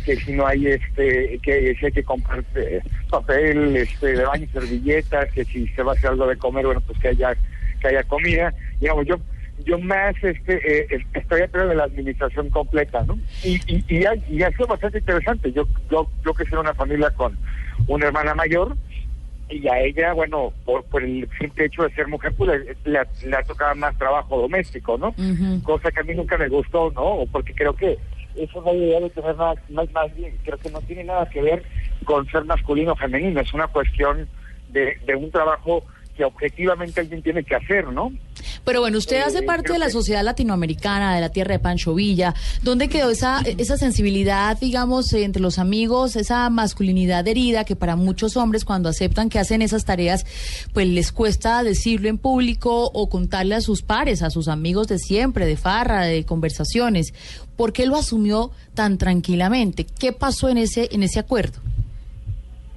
que 0.07 0.15
si 0.15 0.31
no 0.31 0.47
hay, 0.47 0.67
este, 0.67 1.37
que 1.43 1.75
si 1.77 1.85
hay 1.85 1.91
que 1.91 2.03
comprar 2.03 2.41
eh, 2.55 2.79
papel, 3.09 3.75
este, 3.75 4.13
de 4.13 4.23
baño 4.23 4.45
y 4.45 4.53
servilletas, 4.53 5.29
que 5.33 5.43
si 5.43 5.67
se 5.67 5.83
va 5.83 5.91
a 5.91 5.95
hacer 5.95 6.11
algo 6.11 6.25
de 6.27 6.37
comer, 6.37 6.65
bueno, 6.65 6.79
pues 6.79 6.97
que 6.99 7.09
haya, 7.09 7.35
que 7.81 7.89
haya 7.89 8.03
comida. 8.03 8.53
Digamos, 8.79 9.05
yo, 9.05 9.17
yo 9.65 9.77
más, 9.79 10.15
este, 10.23 10.95
eh, 10.95 11.05
estoy 11.13 11.41
a 11.41 11.49
cargo 11.49 11.67
de 11.67 11.75
la 11.75 11.83
administración 11.83 12.49
completa, 12.51 13.03
¿no? 13.03 13.19
Y, 13.43 13.59
y, 13.67 13.83
y, 13.89 14.05
ha, 14.05 14.15
y 14.29 14.41
ha 14.43 14.51
sido 14.51 14.67
bastante 14.67 14.99
interesante. 14.99 15.51
Yo, 15.51 15.67
yo, 15.91 16.09
yo 16.23 16.33
que 16.33 16.45
soy 16.45 16.59
una 16.59 16.73
familia 16.73 17.09
con 17.09 17.37
una 17.87 18.05
hermana 18.05 18.33
mayor, 18.33 18.77
y 19.49 19.67
a 19.67 19.77
ella, 19.81 20.13
bueno, 20.13 20.53
por, 20.63 20.85
por 20.85 21.03
el 21.03 21.27
simple 21.37 21.65
hecho 21.65 21.83
de 21.83 21.93
ser 21.95 22.07
mujer, 22.07 22.33
pues 22.37 22.49
le, 22.49 22.91
le, 22.91 22.99
le 23.25 23.35
ha 23.35 23.43
tocado 23.43 23.75
más 23.75 23.97
trabajo 23.97 24.39
doméstico, 24.39 24.97
¿no? 24.97 25.13
Cosa 25.63 25.91
que 25.91 25.99
a 25.99 26.03
mí 26.03 26.13
nunca 26.15 26.37
me 26.37 26.47
gustó, 26.47 26.91
¿no? 26.91 27.25
Porque 27.29 27.53
creo 27.53 27.73
que 27.73 27.97
eso 28.37 28.61
no 28.61 28.73
debe 28.73 29.09
tener 29.09 29.35
nada, 29.35 29.55
más, 29.69 29.91
más 29.91 30.15
bien, 30.15 30.37
creo 30.43 30.57
que 30.57 30.69
no 30.69 30.81
tiene 30.81 31.03
nada 31.03 31.29
que 31.29 31.41
ver 31.41 31.63
con 32.05 32.27
ser 32.27 32.45
masculino 32.45 32.93
o 32.93 32.95
femenino, 32.95 33.41
es 33.41 33.53
una 33.53 33.67
cuestión 33.67 34.27
de, 34.69 34.97
de 35.05 35.15
un 35.15 35.31
trabajo 35.31 35.83
que 36.15 36.25
objetivamente 36.25 37.01
alguien 37.01 37.21
tiene 37.21 37.43
que 37.43 37.55
hacer, 37.55 37.87
¿no? 37.87 38.11
Pero 38.67 38.81
bueno, 38.81 38.97
usted 38.97 39.21
hace 39.21 39.39
Eh, 39.39 39.43
parte 39.43 39.71
de 39.71 39.79
la 39.79 39.89
sociedad 39.89 40.21
latinoamericana, 40.25 41.15
de 41.15 41.21
la 41.21 41.29
tierra 41.29 41.53
de 41.53 41.59
Pancho 41.59 41.95
Villa. 41.95 42.33
¿Dónde 42.63 42.89
quedó 42.89 43.09
esa, 43.11 43.39
esa 43.57 43.77
sensibilidad, 43.77 44.59
digamos, 44.59 45.13
entre 45.13 45.41
los 45.41 45.57
amigos, 45.57 46.17
esa 46.17 46.49
masculinidad 46.49 47.25
herida 47.25 47.63
que 47.63 47.77
para 47.77 47.95
muchos 47.95 48.35
hombres 48.35 48.65
cuando 48.65 48.89
aceptan 48.89 49.29
que 49.29 49.39
hacen 49.39 49.61
esas 49.61 49.85
tareas, 49.85 50.25
pues 50.73 50.85
les 50.85 51.13
cuesta 51.13 51.63
decirlo 51.63 52.09
en 52.09 52.17
público 52.17 52.91
o 52.93 53.07
contarle 53.07 53.55
a 53.55 53.61
sus 53.61 53.83
pares, 53.83 54.21
a 54.21 54.29
sus 54.29 54.49
amigos 54.49 54.89
de 54.89 54.99
siempre, 54.99 55.45
de 55.45 55.55
farra, 55.55 56.01
de 56.01 56.25
conversaciones? 56.25 57.13
¿Por 57.55 57.71
qué 57.71 57.85
lo 57.85 57.95
asumió 57.95 58.51
tan 58.73 58.97
tranquilamente? 58.97 59.85
¿Qué 59.97 60.11
pasó 60.11 60.49
en 60.49 60.57
ese, 60.57 60.89
en 60.91 61.03
ese 61.03 61.19
acuerdo? 61.19 61.61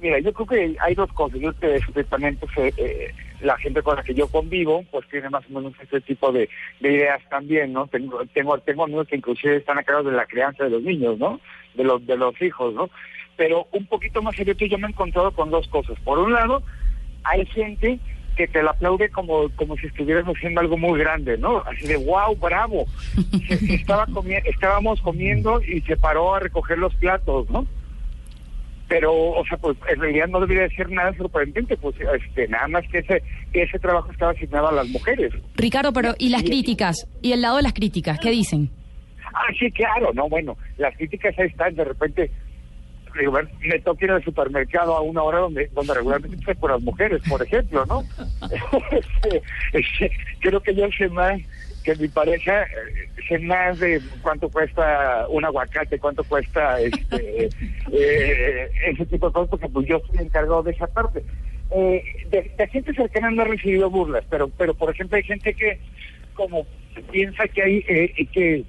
Mira, 0.01 0.21
yo 0.21 0.31
creo 0.31 0.47
que 0.47 0.77
hay 0.79 0.95
dos 0.95 1.11
cosas. 1.11 1.37
Yo 1.41 1.51
te, 1.51 1.81
te 1.93 2.03
también 2.05 2.39
eh, 2.55 2.73
eh, 2.77 3.11
la 3.41 3.57
gente 3.57 3.81
con 3.81 3.95
la 3.95 4.03
que 4.03 4.13
yo 4.13 4.27
convivo, 4.27 4.83
pues 4.91 5.07
tiene 5.09 5.29
más 5.29 5.43
o 5.49 5.53
menos 5.53 5.73
este 5.81 6.01
tipo 6.01 6.31
de, 6.31 6.49
de 6.79 6.91
ideas 6.93 7.21
también, 7.29 7.73
¿no? 7.73 7.87
Tengo, 7.87 8.21
tengo, 8.33 8.57
tengo 8.59 8.83
amigos 8.83 9.07
que 9.07 9.15
inclusive 9.17 9.57
están 9.57 9.77
a 9.79 9.83
cargo 9.83 10.09
de 10.09 10.15
la 10.15 10.25
crianza 10.25 10.63
de 10.63 10.69
los 10.71 10.83
niños, 10.83 11.17
¿no? 11.17 11.39
De 11.75 11.83
los, 11.83 12.05
de 12.05 12.17
los 12.17 12.39
hijos, 12.41 12.73
¿no? 12.73 12.89
Pero 13.37 13.67
un 13.71 13.85
poquito 13.85 14.21
más 14.21 14.35
serio, 14.35 14.53
yo 14.53 14.77
me 14.77 14.87
he 14.87 14.91
encontrado 14.91 15.31
con 15.31 15.49
dos 15.49 15.67
cosas. 15.69 15.97
Por 16.03 16.19
un 16.19 16.33
lado, 16.33 16.61
hay 17.23 17.45
gente 17.47 17.99
que 18.35 18.47
te 18.47 18.63
la 18.63 18.71
aplaude 18.71 19.09
como, 19.09 19.49
como 19.55 19.75
si 19.77 19.87
estuvieras 19.87 20.25
haciendo 20.25 20.61
algo 20.61 20.77
muy 20.77 20.97
grande, 20.99 21.37
¿no? 21.37 21.59
Así 21.65 21.85
de, 21.87 21.97
wow, 21.97 22.35
bravo. 22.35 22.85
Se- 23.47 23.73
estaba 23.75 24.05
comi- 24.07 24.41
estábamos 24.45 25.01
comiendo 25.01 25.61
y 25.61 25.81
se 25.81 25.97
paró 25.97 26.35
a 26.35 26.39
recoger 26.39 26.77
los 26.77 26.95
platos, 26.95 27.49
¿no? 27.49 27.65
Pero, 28.91 29.13
o 29.13 29.45
sea, 29.45 29.57
pues 29.57 29.77
en 29.87 30.01
realidad 30.01 30.27
no 30.27 30.41
debería 30.41 30.63
de 30.63 30.75
ser 30.75 30.89
nada 30.89 31.13
sorprendente, 31.15 31.77
pues 31.77 31.95
este, 32.13 32.45
nada 32.49 32.67
más 32.67 32.83
que 32.91 32.97
ese, 32.97 33.23
que 33.53 33.63
ese 33.63 33.79
trabajo 33.79 34.11
estaba 34.11 34.33
asignado 34.33 34.67
a 34.67 34.73
las 34.73 34.89
mujeres. 34.89 35.31
Ricardo, 35.55 35.93
pero 35.93 36.13
¿y 36.19 36.27
las 36.27 36.43
críticas? 36.43 37.07
¿Y 37.21 37.31
el 37.31 37.41
lado 37.41 37.55
de 37.55 37.61
las 37.61 37.71
críticas? 37.71 38.19
¿Qué 38.19 38.31
dicen? 38.31 38.69
Ah, 39.33 39.47
sí, 39.57 39.71
claro, 39.71 40.11
no, 40.13 40.27
bueno, 40.27 40.57
las 40.77 40.93
críticas 40.97 41.33
ahí 41.39 41.47
están, 41.47 41.73
de 41.73 41.85
repente, 41.85 42.31
bueno, 43.29 43.49
me 43.61 43.79
toca 43.79 44.03
ir 44.03 44.11
al 44.11 44.25
supermercado 44.25 44.93
a 44.93 44.99
una 44.99 45.23
hora 45.23 45.39
donde, 45.39 45.67
donde 45.67 45.93
regularmente 45.93 46.43
se 46.43 46.55
por 46.55 46.71
las 46.71 46.81
mujeres, 46.81 47.21
por 47.29 47.41
ejemplo, 47.41 47.85
¿no? 47.85 48.03
Este, 48.91 49.41
este, 49.71 50.11
creo 50.41 50.59
que 50.59 50.75
yo 50.75 50.89
sé 50.97 51.07
más 51.07 51.39
que 51.83 51.95
mi 51.95 52.07
pareja, 52.07 52.63
eh, 52.63 53.09
sé 53.27 53.39
más 53.39 53.79
de 53.79 54.01
cuánto 54.21 54.49
cuesta 54.49 55.25
un 55.29 55.45
aguacate, 55.45 55.99
cuánto 55.99 56.23
cuesta 56.23 56.79
este 56.79 57.49
eh, 57.91 58.71
ese 58.87 59.05
tipo 59.05 59.27
de 59.27 59.33
cosas, 59.33 59.49
porque 59.49 59.69
pues 59.69 59.87
yo 59.87 59.97
estoy 59.97 60.25
encargado 60.25 60.63
de 60.63 60.71
esa 60.71 60.87
parte. 60.87 61.23
Eh, 61.71 62.03
de, 62.29 62.51
de 62.57 62.67
gente 62.67 62.93
cercana 62.93 63.31
no 63.31 63.43
he 63.43 63.45
recibido 63.45 63.89
burlas, 63.89 64.25
pero, 64.29 64.49
pero 64.49 64.73
por 64.73 64.91
ejemplo 64.91 65.17
hay 65.17 65.23
gente 65.23 65.53
que 65.53 65.79
como 66.33 66.65
piensa 67.11 67.47
que 67.47 67.61
hay 67.61 67.85
eh, 67.87 68.27
que 68.31 68.65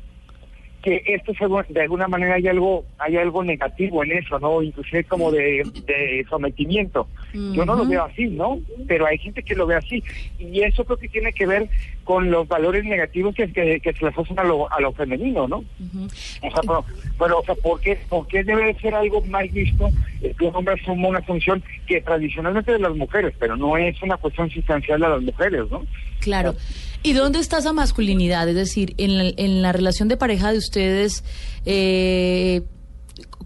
que 0.82 1.02
esto 1.06 1.32
de 1.68 1.80
alguna 1.80 2.08
manera 2.08 2.34
hay 2.34 2.48
algo 2.48 2.84
hay 2.98 3.16
algo 3.16 3.42
negativo 3.44 4.02
en 4.02 4.12
eso, 4.12 4.38
¿no? 4.38 4.62
Inclusive 4.62 5.04
como 5.04 5.30
de, 5.30 5.62
de 5.86 6.26
sometimiento. 6.28 7.08
Yo 7.32 7.64
no 7.64 7.74
lo 7.74 7.86
veo 7.86 8.04
así, 8.04 8.26
¿no? 8.26 8.60
Pero 8.86 9.06
hay 9.06 9.18
gente 9.18 9.42
que 9.42 9.54
lo 9.54 9.66
ve 9.66 9.76
así. 9.76 10.02
Y 10.38 10.60
eso 10.62 10.84
creo 10.84 10.98
que 10.98 11.08
tiene 11.08 11.32
que 11.32 11.46
ver 11.46 11.68
con 12.04 12.30
los 12.30 12.46
valores 12.48 12.84
negativos 12.84 13.34
que, 13.34 13.50
que, 13.52 13.80
que 13.80 13.92
se 13.92 14.04
le 14.04 14.08
asocian 14.08 14.38
a 14.38 14.44
lo, 14.44 14.70
a 14.72 14.80
lo 14.80 14.92
femenino, 14.92 15.48
¿no? 15.48 15.58
O 15.58 16.50
sea, 16.50 16.60
pero, 16.62 16.84
pero, 17.18 17.38
o 17.40 17.44
sea, 17.44 17.54
¿por 17.54 17.80
qué, 17.80 17.98
por 18.08 18.26
qué 18.26 18.44
debe 18.44 18.66
de 18.66 18.80
ser 18.80 18.94
algo 18.94 19.22
mal 19.22 19.48
visto 19.48 19.90
que 20.20 20.44
un 20.44 20.54
hombre 20.54 20.74
asuma 20.80 21.08
una 21.08 21.22
función 21.22 21.62
que 21.86 22.00
tradicionalmente 22.00 22.72
de 22.72 22.78
las 22.78 22.94
mujeres, 22.94 23.34
pero 23.38 23.56
no 23.56 23.76
es 23.76 24.00
una 24.02 24.16
cuestión 24.16 24.50
sustancial 24.50 25.00
de 25.00 25.08
las 25.08 25.22
mujeres, 25.22 25.70
¿no? 25.70 25.84
Claro. 26.20 26.54
¿Y 27.02 27.14
dónde 27.14 27.40
está 27.40 27.58
esa 27.58 27.72
masculinidad? 27.72 28.48
Es 28.48 28.54
decir, 28.54 28.94
en 28.98 29.18
la, 29.18 29.32
en 29.36 29.62
la 29.62 29.72
relación 29.72 30.08
de 30.08 30.16
pareja 30.16 30.52
de 30.52 30.58
ustedes, 30.58 31.24
eh, 31.66 32.62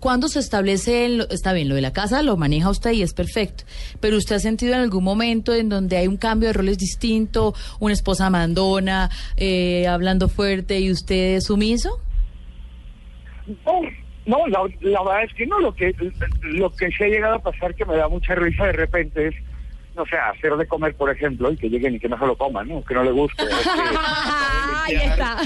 ¿cuándo 0.01 0.28
se 0.28 0.38
establece, 0.40 1.07
el- 1.07 1.26
está 1.30 1.53
bien, 1.53 1.68
lo 1.68 1.74
de 1.74 1.80
la 1.80 1.92
casa 1.92 2.22
lo 2.22 2.36
maneja 2.36 2.70
usted 2.70 2.92
y 2.92 3.03
es 3.03 3.12
perfecto, 3.14 3.64
pero 4.01 4.16
usted 4.16 4.36
ha 4.36 4.40
sentido 4.40 4.74
en 4.74 4.80
algún 4.80 5.05
momento 5.05 5.55
en 5.55 5.68
donde 5.68 5.97
hay 5.97 6.07
un 6.07 6.16
cambio 6.16 6.49
de 6.49 6.53
roles 6.53 6.78
distinto, 6.78 7.55
una 7.80 7.92
esposa 7.94 8.30
mandona, 8.30 9.11
eh, 9.36 9.86
hablando 9.86 10.28
fuerte 10.28 10.80
y 10.80 10.90
usted 10.90 11.40
sumiso? 11.40 12.01
No, 13.64 13.80
no 14.26 14.47
la, 14.49 14.59
la 14.80 15.03
verdad 15.05 15.24
es 15.24 15.32
que 15.34 15.47
no. 15.47 15.61
Lo 15.61 15.74
que 15.74 15.94
lo 16.42 16.70
que 16.70 16.90
se 16.90 17.05
ha 17.05 17.09
llegado 17.09 17.34
a 17.36 17.38
pasar 17.42 17.74
que 17.74 17.84
me 17.84 17.97
da 17.97 18.09
mucha 18.09 18.34
risa 18.34 18.64
de 18.66 18.72
repente 18.72 19.28
es, 19.28 19.34
no 19.97 20.05
sé, 20.07 20.16
hacer 20.16 20.55
de 20.57 20.66
comer, 20.66 20.94
por 20.94 21.11
ejemplo, 21.11 21.51
y 21.51 21.57
que 21.57 21.68
lleguen 21.70 21.94
y 21.94 21.99
que 21.99 22.09
no 22.09 22.18
se 22.18 22.26
lo 22.26 22.36
coman, 22.36 22.68
¿no? 22.68 22.84
Que 22.84 22.94
no 22.94 23.03
le 23.03 23.11
guste. 23.12 23.42
o 23.42 23.47
que- 23.49 23.55
Ahí 24.86 24.94
está. 24.94 25.36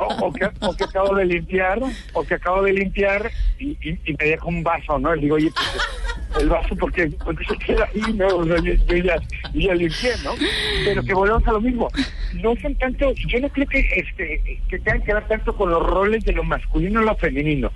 o, 0.00 0.26
o 0.26 0.32
que, 0.32 0.48
o 0.60 0.74
que 0.74 0.84
acabo 0.84 1.14
de 1.14 1.24
limpiar, 1.26 1.78
o 2.12 2.24
que 2.24 2.34
acabo 2.34 2.62
de 2.62 2.72
limpiar 2.72 3.30
y, 3.58 3.70
y- 3.88 3.98
y 4.06 4.12
me 4.18 4.24
deja 4.30 4.44
un 4.46 4.62
vaso, 4.64 4.98
¿no? 4.98 5.14
Y 5.14 5.20
digo, 5.20 5.36
oye, 5.36 5.50
pues, 5.54 6.42
el 6.42 6.48
vaso 6.48 6.74
porque, 6.76 7.06
porque 7.24 7.44
se 7.44 7.56
queda 7.58 7.88
ahí, 7.94 8.12
¿no? 8.14 8.26
O 8.28 8.44
sea, 8.44 8.56
yo, 8.56 8.72
yo 8.74 8.96
ya, 8.96 9.16
yo 9.52 9.60
ya 9.68 9.74
limpié, 9.74 10.12
¿no? 10.24 10.32
Pero 10.84 11.02
que 11.04 11.14
volvemos 11.14 11.46
a 11.46 11.52
lo 11.52 11.60
mismo. 11.60 11.88
No 12.34 12.54
son 12.60 12.74
tanto, 12.76 13.12
yo 13.14 13.40
no 13.40 13.48
creo 13.50 13.66
que 13.66 13.80
este 13.96 14.60
que 14.68 14.78
tengan 14.80 15.02
que 15.02 15.14
ver 15.14 15.26
tanto 15.28 15.54
con 15.56 15.70
los 15.70 15.82
roles 15.86 16.24
de 16.24 16.32
lo 16.32 16.44
masculino 16.44 17.02
y 17.02 17.04
lo 17.06 17.14
femenino. 17.16 17.70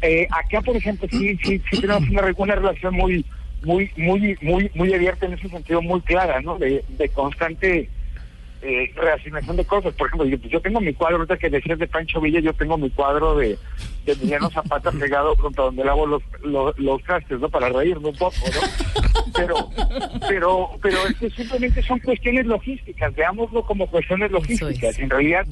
Eh, 0.00 0.26
acá, 0.30 0.60
por 0.62 0.74
ejemplo, 0.76 1.06
sí, 1.10 1.38
sí, 1.44 1.62
sí 1.70 1.80
tenemos 1.80 2.08
una, 2.08 2.22
una 2.36 2.54
relación 2.56 2.94
muy, 2.94 3.24
muy, 3.64 3.90
muy, 3.96 4.36
muy, 4.40 4.70
muy 4.74 4.94
abierta 4.94 5.26
en 5.26 5.34
ese 5.34 5.48
sentido, 5.48 5.82
muy 5.82 6.00
clara, 6.00 6.40
¿no? 6.40 6.58
De, 6.58 6.84
de 6.88 7.08
constante 7.08 7.88
eh, 8.62 8.92
reasignación 8.94 9.56
de 9.56 9.64
cosas. 9.64 9.92
Por 9.94 10.06
ejemplo, 10.06 10.28
yo, 10.28 10.36
yo 10.48 10.60
tengo 10.60 10.80
mi 10.80 10.94
cuadro, 10.94 11.16
ahorita 11.16 11.36
que 11.36 11.50
decías 11.50 11.78
de 11.78 11.88
Pancho 11.88 12.20
Villa, 12.20 12.40
yo 12.40 12.52
tengo 12.52 12.78
mi 12.78 12.90
cuadro 12.90 13.36
de, 13.36 13.58
de 14.04 14.12
Emiliano 14.12 14.50
Zapata 14.50 14.92
pegado 15.00 15.34
junto 15.36 15.62
a 15.62 15.64
donde 15.66 15.84
lavo 15.84 16.06
los, 16.06 16.22
los, 16.44 16.78
los 16.78 17.02
trastes, 17.02 17.40
¿no? 17.40 17.48
Para 17.48 17.68
reírme 17.68 18.10
un 18.10 18.16
poco, 18.16 18.36
¿no? 18.46 19.32
Pero, 19.34 19.68
pero, 20.28 20.70
pero 20.80 20.96
es 21.08 21.16
que 21.16 21.30
simplemente 21.30 21.82
son 21.82 21.98
cuestiones 22.00 22.46
logísticas, 22.46 23.14
veámoslo 23.14 23.64
como 23.64 23.86
cuestiones 23.88 24.30
logísticas. 24.30 24.98
En 24.98 25.10
realidad, 25.10 25.46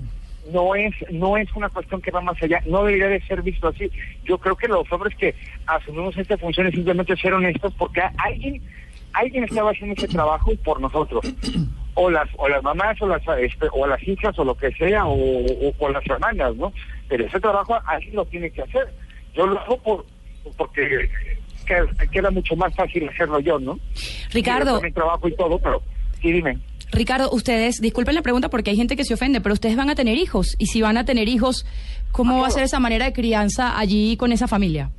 no 0.52 0.74
es 0.74 0.94
no 1.10 1.36
es 1.36 1.48
una 1.54 1.68
cuestión 1.68 2.00
que 2.02 2.10
va 2.10 2.20
más 2.20 2.40
allá, 2.42 2.62
no 2.66 2.84
debería 2.84 3.08
de 3.08 3.20
ser 3.22 3.42
visto 3.42 3.68
así. 3.68 3.90
Yo 4.24 4.38
creo 4.38 4.56
que 4.56 4.68
los 4.68 4.90
hombres 4.92 5.16
que 5.16 5.34
asumimos 5.66 6.16
esta 6.16 6.36
función 6.38 6.66
es 6.66 6.74
simplemente 6.74 7.16
ser 7.16 7.32
honestos 7.34 7.72
porque 7.78 8.02
alguien 8.18 8.62
alguien 9.12 9.44
estaba 9.44 9.70
haciendo 9.72 9.94
ese 9.96 10.08
trabajo 10.08 10.52
por 10.64 10.80
nosotros. 10.80 11.24
O 11.94 12.08
las 12.08 12.28
o 12.36 12.48
las 12.48 12.62
mamás 12.62 13.00
o 13.02 13.06
las 13.08 13.22
este, 13.40 13.66
o 13.72 13.86
las 13.86 14.00
hijas 14.06 14.38
o 14.38 14.44
lo 14.44 14.54
que 14.56 14.70
sea 14.72 15.06
o, 15.06 15.14
o, 15.14 15.74
o 15.78 15.88
las 15.90 16.06
hermanas, 16.06 16.54
¿no? 16.56 16.72
Pero 17.08 17.24
ese 17.26 17.40
trabajo 17.40 17.76
alguien 17.86 18.14
lo 18.14 18.24
tiene 18.26 18.50
que 18.50 18.62
hacer. 18.62 18.94
Yo 19.34 19.46
lo 19.46 19.58
hago 19.58 19.76
por 19.82 20.06
porque 20.56 21.08
que- 21.66 22.08
queda 22.10 22.30
mucho 22.30 22.54
más 22.56 22.74
fácil 22.74 23.08
hacerlo 23.08 23.40
yo, 23.40 23.58
¿no? 23.58 23.78
Ricardo. 24.32 24.74
También 24.74 24.94
trabajo 24.94 25.28
y 25.28 25.34
todo, 25.36 25.58
pero 25.58 25.82
sí 26.22 26.32
dime. 26.32 26.58
Ricardo, 26.92 27.30
ustedes, 27.30 27.80
disculpen 27.80 28.14
la 28.14 28.22
pregunta 28.22 28.48
porque 28.48 28.70
hay 28.70 28.76
gente 28.76 28.96
que 28.96 29.04
se 29.04 29.14
ofende, 29.14 29.40
pero 29.40 29.52
ustedes 29.52 29.76
van 29.76 29.90
a 29.90 29.94
tener 29.94 30.16
hijos. 30.18 30.56
Y 30.58 30.66
si 30.66 30.82
van 30.82 30.96
a 30.96 31.04
tener 31.04 31.28
hijos, 31.28 31.64
¿cómo 32.12 32.40
va 32.40 32.48
a 32.48 32.50
ser 32.50 32.64
esa 32.64 32.80
manera 32.80 33.04
de 33.04 33.12
crianza 33.12 33.78
allí 33.78 34.16
con 34.16 34.32
esa 34.32 34.48
familia? 34.48 34.90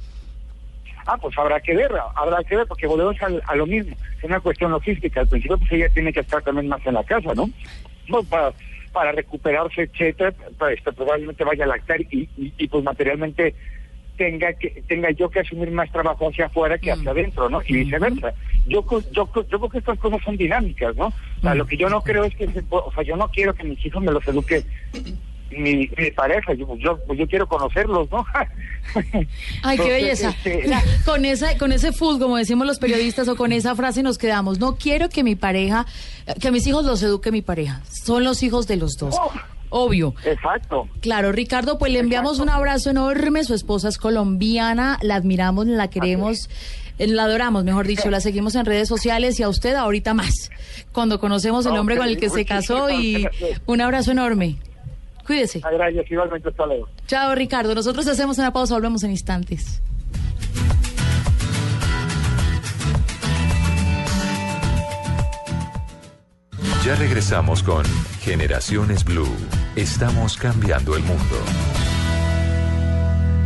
Ah, 1.06 1.18
pues 1.18 1.38
habrá 1.38 1.60
que 1.60 1.76
ver, 1.76 1.92
habrá 2.16 2.44
que 2.44 2.56
ver, 2.56 2.68
porque 2.68 2.88
volvemos 2.88 3.16
al- 3.22 3.42
a, 3.48 3.56
lo 3.56 3.66
mismo. 3.66 3.96
Es 4.18 4.24
una 4.24 4.40
cuestión 4.40 4.72
logística. 4.72 5.20
Al 5.22 5.28
principio, 5.28 5.58
pues 5.58 5.72
ella 5.74 5.90
tiene 5.90 6.14
que 6.14 6.20
estar 6.22 6.42
también 6.44 6.68
más 6.68 6.86
en 6.86 6.94
la 6.94 7.04
casa, 7.04 7.34
¿no? 7.36 7.50
Pues, 8.08 8.26
para, 8.28 8.54
para 8.94 9.12
recuperarse, 9.12 9.82
etcétera, 9.84 10.32
pues, 10.58 10.78
este, 10.78 10.94
probablemente 10.94 11.44
vaya 11.44 11.66
a 11.66 11.68
lactar 11.68 12.00
y, 12.02 12.30
y, 12.38 12.54
y, 12.58 12.68
pues 12.68 12.84
materialmente 12.84 13.56
tenga 14.18 14.54
que 14.54 14.84
tenga 14.88 15.10
yo 15.12 15.30
que 15.30 15.40
asumir 15.40 15.72
más 15.72 15.92
trabajo 15.92 16.30
hacia 16.30 16.46
afuera 16.46 16.78
que 16.78 16.92
hacia 16.92 17.10
adentro, 17.12 17.50
¿no? 17.50 17.62
Y 17.66 17.74
viceversa. 17.74 18.34
Yo, 18.68 18.84
co- 18.84 19.02
yo, 19.12 19.28
yo 19.34 19.44
creo 19.60 19.70
que 19.70 19.78
estas 19.80 19.98
cosas 20.00 20.20
son 20.24 20.38
dinámicas, 20.38 20.96
¿no? 20.96 21.08
O 21.08 21.42
sea, 21.42 21.56
lo 21.56 21.66
que 21.66 21.78
yo 21.78 21.90
no 21.90 22.02
creo 22.02 22.24
es 22.26 22.36
que, 22.36 22.48
se 22.52 22.64
o 22.70 22.92
sea, 22.94 23.04
yo 23.04 23.16
no 23.16 23.28
quiero 23.30 23.54
que 23.54 23.64
mis 23.64 23.84
hijos 23.86 24.02
me 24.04 24.12
los 24.12 24.26
eduque 24.28 24.64
mi, 25.50 25.90
mi 25.98 26.12
pareja, 26.12 26.54
yo, 26.54 26.66
yo, 26.78 26.98
pues 27.06 27.20
yo 27.20 27.28
quiero 27.28 27.46
conocerlos, 27.48 28.10
¿no? 28.10 28.26
Ay, 29.64 29.78
qué 29.78 29.84
Entonces, 29.84 29.88
belleza. 29.90 30.30
este, 30.46 30.70
con 31.06 31.26
esa, 31.26 31.58
con 31.58 31.72
ese 31.74 31.92
full, 31.92 32.20
como 32.20 32.38
decimos 32.38 32.66
los 32.66 32.80
periodistas, 32.80 33.28
o 33.28 33.36
con 33.36 33.52
esa 33.52 33.76
frase 33.76 34.02
nos 34.04 34.18
quedamos. 34.18 34.60
No 34.60 34.76
quiero 34.78 35.10
que 35.10 35.24
mi 35.24 35.36
pareja, 35.36 35.86
que 36.40 36.52
mis 36.52 36.66
hijos 36.68 36.86
los 36.86 37.04
eduque 37.04 37.32
mi 37.32 37.42
pareja. 37.42 37.82
Son 38.06 38.24
los 38.24 38.44
hijos 38.44 38.68
de 38.68 38.78
los 38.78 38.94
dos. 38.98 39.16
Obvio. 39.70 40.14
Exacto. 40.26 40.88
Claro, 41.02 41.32
Ricardo, 41.32 41.78
pues 41.78 41.92
le 41.94 42.00
enviamos 42.00 42.40
un 42.40 42.50
abrazo 42.50 42.90
enorme. 42.90 43.44
Su 43.44 43.54
esposa 43.54 43.88
es 43.90 43.98
colombiana, 43.98 45.00
la 45.02 45.16
admiramos, 45.16 45.66
la 45.68 45.90
queremos, 45.90 46.50
la 47.08 47.24
adoramos, 47.24 47.64
mejor 47.64 47.88
dicho, 47.88 48.10
la 48.10 48.20
seguimos 48.20 48.56
en 48.56 48.66
redes 48.66 48.88
sociales 48.88 49.40
y 49.40 49.44
a 49.44 49.50
usted 49.50 49.76
ahorita 49.76 50.14
más. 50.14 50.50
Cuando 50.92 51.20
conocemos 51.20 51.66
el 51.66 51.74
hombre 51.74 51.98
con 51.98 52.08
el 52.08 52.18
que 52.18 52.30
se 52.30 52.46
casó 52.46 52.90
y 52.90 53.28
un 53.66 53.82
abrazo 53.82 54.12
enorme. 54.12 54.58
Cuídese. 55.26 55.60
Gracias, 55.60 56.12
igualmente, 56.12 56.50
hasta 56.50 56.66
luego. 56.66 56.90
Chao, 57.08 57.36
Ricardo. 57.36 57.76
Nosotros 57.76 58.08
hacemos 58.08 58.38
una 58.38 58.52
pausa, 58.52 58.74
volvemos 58.74 59.04
en 59.04 59.12
instantes. 59.12 59.82
Ya 66.84 66.96
regresamos 66.96 67.62
con 67.62 67.86
Generaciones 68.22 69.06
Blue. 69.06 69.30
Estamos 69.76 70.36
cambiando 70.36 70.96
el 70.96 71.04
mundo. 71.04 71.38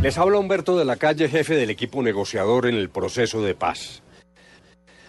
Les 0.06 0.18
habla 0.18 0.38
Humberto 0.38 0.78
de 0.78 0.84
la 0.84 0.94
Calle, 0.94 1.28
jefe 1.28 1.56
del 1.56 1.68
equipo 1.68 2.00
negociador 2.00 2.66
en 2.66 2.76
el 2.76 2.90
proceso 2.90 3.42
de 3.42 3.56
paz. 3.56 4.04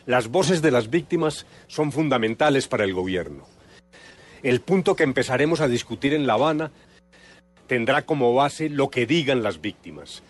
Las 0.07 0.27
voces 0.27 0.63
de 0.63 0.71
las 0.71 0.89
víctimas 0.89 1.45
son 1.67 1.91
fundamentales 1.91 2.67
para 2.67 2.83
el 2.83 2.95
gobierno. 2.95 3.45
El 4.41 4.59
punto 4.61 4.95
que 4.95 5.03
empezaremos 5.03 5.61
a 5.61 5.67
discutir 5.67 6.15
en 6.15 6.25
La 6.25 6.33
Habana 6.33 6.71
tendrá 7.67 8.07
como 8.07 8.33
base 8.33 8.69
lo 8.69 8.89
que 8.89 9.05
digan 9.05 9.43
las 9.43 9.61
víctimas. 9.61 10.23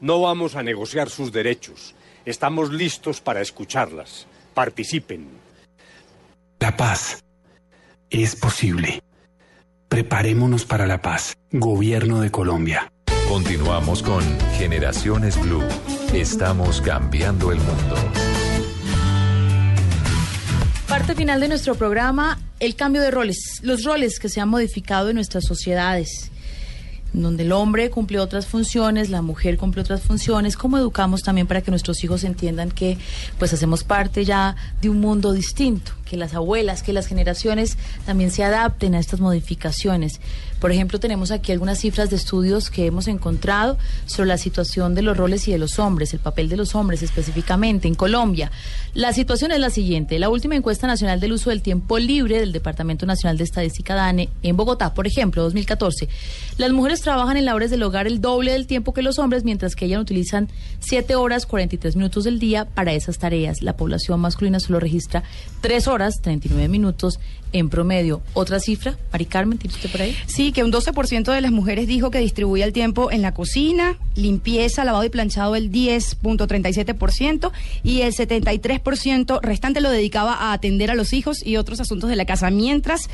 No 0.00 0.22
vamos 0.22 0.56
a 0.56 0.62
negociar 0.62 1.10
sus 1.10 1.30
derechos. 1.30 1.94
Estamos 2.24 2.72
listos 2.72 3.20
para 3.20 3.42
escucharlas. 3.42 4.26
Participen. 4.54 5.28
La 6.60 6.78
paz 6.78 7.22
es 8.08 8.36
posible. 8.36 9.02
Preparémonos 9.90 10.64
para 10.64 10.86
la 10.86 11.02
paz. 11.02 11.36
Gobierno 11.50 12.22
de 12.22 12.30
Colombia. 12.30 12.91
Continuamos 13.32 14.02
con 14.02 14.22
Generaciones 14.58 15.40
Blue. 15.40 15.64
Estamos 16.12 16.82
cambiando 16.82 17.50
el 17.50 17.60
mundo. 17.60 17.94
Parte 20.86 21.14
final 21.14 21.40
de 21.40 21.48
nuestro 21.48 21.74
programa, 21.74 22.38
el 22.60 22.76
cambio 22.76 23.00
de 23.00 23.10
roles, 23.10 23.60
los 23.62 23.84
roles 23.84 24.18
que 24.18 24.28
se 24.28 24.42
han 24.42 24.50
modificado 24.50 25.08
en 25.08 25.14
nuestras 25.14 25.46
sociedades 25.46 26.30
donde 27.12 27.42
el 27.42 27.52
hombre 27.52 27.90
cumple 27.90 28.18
otras 28.18 28.46
funciones, 28.46 29.10
la 29.10 29.22
mujer 29.22 29.56
cumple 29.56 29.82
otras 29.82 30.02
funciones, 30.02 30.56
cómo 30.56 30.78
educamos 30.78 31.22
también 31.22 31.46
para 31.46 31.60
que 31.60 31.70
nuestros 31.70 32.02
hijos 32.04 32.24
entiendan 32.24 32.70
que 32.70 32.98
pues 33.38 33.52
hacemos 33.52 33.84
parte 33.84 34.24
ya 34.24 34.56
de 34.80 34.88
un 34.88 35.00
mundo 35.00 35.32
distinto, 35.32 35.92
que 36.04 36.16
las 36.16 36.34
abuelas, 36.34 36.82
que 36.82 36.92
las 36.92 37.06
generaciones 37.06 37.76
también 38.06 38.30
se 38.30 38.44
adapten 38.44 38.94
a 38.94 38.98
estas 38.98 39.20
modificaciones. 39.20 40.20
Por 40.62 40.70
ejemplo, 40.70 41.00
tenemos 41.00 41.32
aquí 41.32 41.50
algunas 41.50 41.80
cifras 41.80 42.08
de 42.08 42.14
estudios 42.14 42.70
que 42.70 42.86
hemos 42.86 43.08
encontrado 43.08 43.78
sobre 44.06 44.28
la 44.28 44.38
situación 44.38 44.94
de 44.94 45.02
los 45.02 45.16
roles 45.16 45.48
y 45.48 45.52
de 45.52 45.58
los 45.58 45.80
hombres, 45.80 46.12
el 46.14 46.20
papel 46.20 46.48
de 46.48 46.56
los 46.56 46.76
hombres 46.76 47.02
específicamente 47.02 47.88
en 47.88 47.96
Colombia. 47.96 48.52
La 48.94 49.12
situación 49.12 49.50
es 49.50 49.58
la 49.58 49.70
siguiente. 49.70 50.20
La 50.20 50.28
última 50.28 50.54
encuesta 50.54 50.86
nacional 50.86 51.18
del 51.18 51.32
uso 51.32 51.50
del 51.50 51.62
tiempo 51.62 51.98
libre 51.98 52.38
del 52.38 52.52
Departamento 52.52 53.06
Nacional 53.06 53.38
de 53.38 53.44
Estadística 53.44 53.96
DANE 53.96 54.28
en 54.44 54.56
Bogotá, 54.56 54.94
por 54.94 55.08
ejemplo, 55.08 55.42
2014. 55.42 56.08
Las 56.58 56.70
mujeres 56.70 57.01
trabajan 57.02 57.36
en 57.36 57.44
labores 57.44 57.70
del 57.70 57.82
hogar 57.82 58.06
el 58.06 58.20
doble 58.20 58.52
del 58.52 58.66
tiempo 58.66 58.92
que 58.92 59.02
los 59.02 59.18
hombres, 59.18 59.44
mientras 59.44 59.76
que 59.76 59.86
ellas 59.86 60.00
utilizan 60.00 60.48
7 60.80 61.14
horas 61.16 61.46
43 61.46 61.96
minutos 61.96 62.24
del 62.24 62.38
día 62.38 62.64
para 62.64 62.92
esas 62.92 63.18
tareas. 63.18 63.62
La 63.62 63.76
población 63.76 64.20
masculina 64.20 64.60
solo 64.60 64.80
registra 64.80 65.22
3 65.60 65.88
horas 65.88 66.20
39 66.22 66.68
minutos 66.68 67.20
en 67.52 67.68
promedio. 67.68 68.22
¿Otra 68.34 68.60
cifra? 68.60 68.96
Mari 69.12 69.26
Carmen, 69.26 69.58
¿tiene 69.58 69.74
usted 69.74 69.90
por 69.90 70.02
ahí? 70.02 70.16
Sí, 70.26 70.52
que 70.52 70.64
un 70.64 70.72
12% 70.72 71.32
de 71.32 71.40
las 71.40 71.52
mujeres 71.52 71.86
dijo 71.86 72.10
que 72.10 72.18
distribuía 72.18 72.64
el 72.64 72.72
tiempo 72.72 73.10
en 73.10 73.22
la 73.22 73.34
cocina, 73.34 73.98
limpieza, 74.14 74.84
lavado 74.84 75.04
y 75.04 75.10
planchado 75.10 75.54
el 75.56 75.70
10.37% 75.70 77.52
y 77.82 78.00
el 78.02 78.12
73% 78.14 79.40
restante 79.42 79.80
lo 79.80 79.90
dedicaba 79.90 80.34
a 80.34 80.52
atender 80.52 80.90
a 80.90 80.94
los 80.94 81.12
hijos 81.12 81.44
y 81.44 81.56
otros 81.56 81.80
asuntos 81.80 82.08
de 82.10 82.16
la 82.16 82.24
casa, 82.24 82.50
mientras 82.50 83.08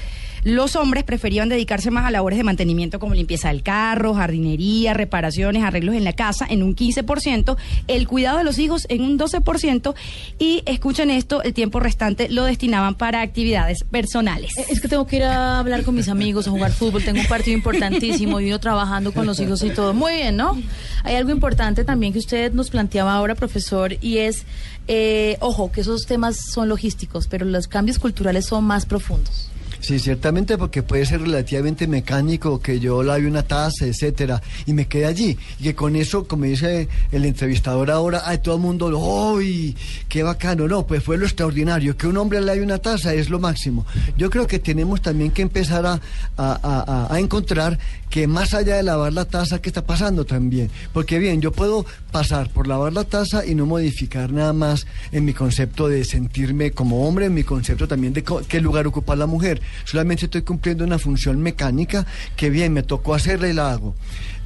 los 0.44 0.76
hombres 0.76 1.04
preferían 1.04 1.48
dedicarse 1.48 1.90
más 1.90 2.06
a 2.06 2.10
labores 2.10 2.38
de 2.38 2.44
mantenimiento 2.44 2.98
como 2.98 3.14
limpieza 3.14 3.48
del 3.48 3.62
carro, 3.62 3.77
jardinería, 4.14 4.94
reparaciones, 4.94 5.62
arreglos 5.62 5.94
en 5.94 6.04
la 6.04 6.12
casa 6.12 6.46
en 6.48 6.62
un 6.62 6.74
15%, 6.74 7.56
el 7.86 8.08
cuidado 8.08 8.38
de 8.38 8.44
los 8.44 8.58
hijos 8.58 8.86
en 8.88 9.02
un 9.02 9.18
12% 9.18 9.94
y 10.38 10.62
escuchen 10.66 11.10
esto, 11.10 11.42
el 11.42 11.54
tiempo 11.54 11.80
restante 11.80 12.28
lo 12.28 12.44
destinaban 12.44 12.94
para 12.94 13.20
actividades 13.20 13.84
personales. 13.84 14.56
Eh, 14.58 14.66
es 14.70 14.80
que 14.80 14.88
tengo 14.88 15.06
que 15.06 15.16
ir 15.16 15.24
a 15.24 15.58
hablar 15.58 15.84
con 15.84 15.94
mis 15.94 16.08
amigos, 16.08 16.48
a 16.48 16.50
jugar 16.50 16.72
fútbol, 16.72 17.04
tengo 17.04 17.20
un 17.20 17.26
partido 17.26 17.56
importantísimo, 17.56 18.40
yo 18.40 18.58
trabajando 18.58 19.12
con 19.12 19.26
los 19.26 19.40
hijos 19.40 19.62
y 19.62 19.70
todo. 19.70 19.94
Muy 19.94 20.12
bien, 20.12 20.36
¿no? 20.36 20.60
Hay 21.04 21.16
algo 21.16 21.30
importante 21.30 21.84
también 21.84 22.12
que 22.12 22.18
usted 22.18 22.52
nos 22.52 22.70
planteaba 22.70 23.14
ahora, 23.14 23.34
profesor, 23.34 23.96
y 24.00 24.18
es, 24.18 24.44
eh, 24.86 25.36
ojo, 25.40 25.70
que 25.72 25.80
esos 25.80 26.06
temas 26.06 26.36
son 26.52 26.68
logísticos, 26.68 27.26
pero 27.28 27.44
los 27.46 27.68
cambios 27.68 27.98
culturales 27.98 28.46
son 28.46 28.64
más 28.64 28.86
profundos. 28.86 29.50
Sí, 29.80 29.98
ciertamente 29.98 30.58
porque 30.58 30.82
puede 30.82 31.06
ser 31.06 31.22
relativamente 31.22 31.86
mecánico 31.86 32.60
que 32.60 32.80
yo 32.80 33.02
lave 33.02 33.26
una 33.26 33.42
taza, 33.42 33.86
etcétera, 33.86 34.42
y 34.66 34.72
me 34.72 34.86
quede 34.86 35.06
allí. 35.06 35.38
Y 35.60 35.64
que 35.64 35.74
con 35.74 35.96
eso, 35.96 36.26
como 36.26 36.44
dice 36.44 36.88
el 37.12 37.24
entrevistador 37.24 37.90
ahora, 37.90 38.22
ay, 38.24 38.38
todo 38.38 38.56
el 38.56 38.60
mundo, 38.60 39.36
¡ay! 39.38 39.76
¡Qué 40.08 40.22
bacano! 40.22 40.66
No, 40.66 40.86
pues 40.86 41.02
fue 41.02 41.16
lo 41.16 41.26
extraordinario. 41.26 41.96
Que 41.96 42.06
un 42.06 42.16
hombre 42.16 42.40
lave 42.40 42.62
una 42.62 42.78
taza 42.78 43.14
es 43.14 43.30
lo 43.30 43.38
máximo. 43.38 43.86
Yo 44.16 44.30
creo 44.30 44.46
que 44.46 44.58
tenemos 44.58 45.00
también 45.00 45.30
que 45.30 45.42
empezar 45.42 45.86
a, 45.86 46.00
a, 46.36 47.08
a 47.10 47.20
encontrar 47.20 47.78
que 48.10 48.26
más 48.26 48.54
allá 48.54 48.76
de 48.76 48.82
lavar 48.82 49.12
la 49.12 49.26
taza, 49.26 49.60
¿qué 49.60 49.68
está 49.68 49.84
pasando 49.84 50.24
también? 50.24 50.70
Porque 50.92 51.18
bien, 51.18 51.40
yo 51.40 51.52
puedo 51.52 51.84
pasar 52.10 52.48
por 52.50 52.66
lavar 52.66 52.92
la 52.92 53.04
taza 53.04 53.44
y 53.44 53.54
no 53.54 53.66
modificar 53.66 54.32
nada 54.32 54.52
más 54.52 54.86
en 55.12 55.24
mi 55.24 55.34
concepto 55.34 55.88
de 55.88 56.04
sentirme 56.04 56.70
como 56.70 57.06
hombre, 57.06 57.26
en 57.26 57.34
mi 57.34 57.44
concepto 57.44 57.86
también 57.86 58.14
de 58.14 58.24
qué 58.48 58.60
lugar 58.60 58.86
ocupa 58.86 59.14
la 59.14 59.26
mujer. 59.26 59.60
Solamente 59.84 60.26
estoy 60.26 60.42
cumpliendo 60.42 60.84
una 60.84 60.98
función 60.98 61.40
mecánica 61.40 62.06
que 62.36 62.50
bien, 62.50 62.72
me 62.72 62.82
tocó 62.82 63.14
hacerla 63.14 63.48
y 63.48 63.52
la 63.52 63.72
hago. 63.72 63.94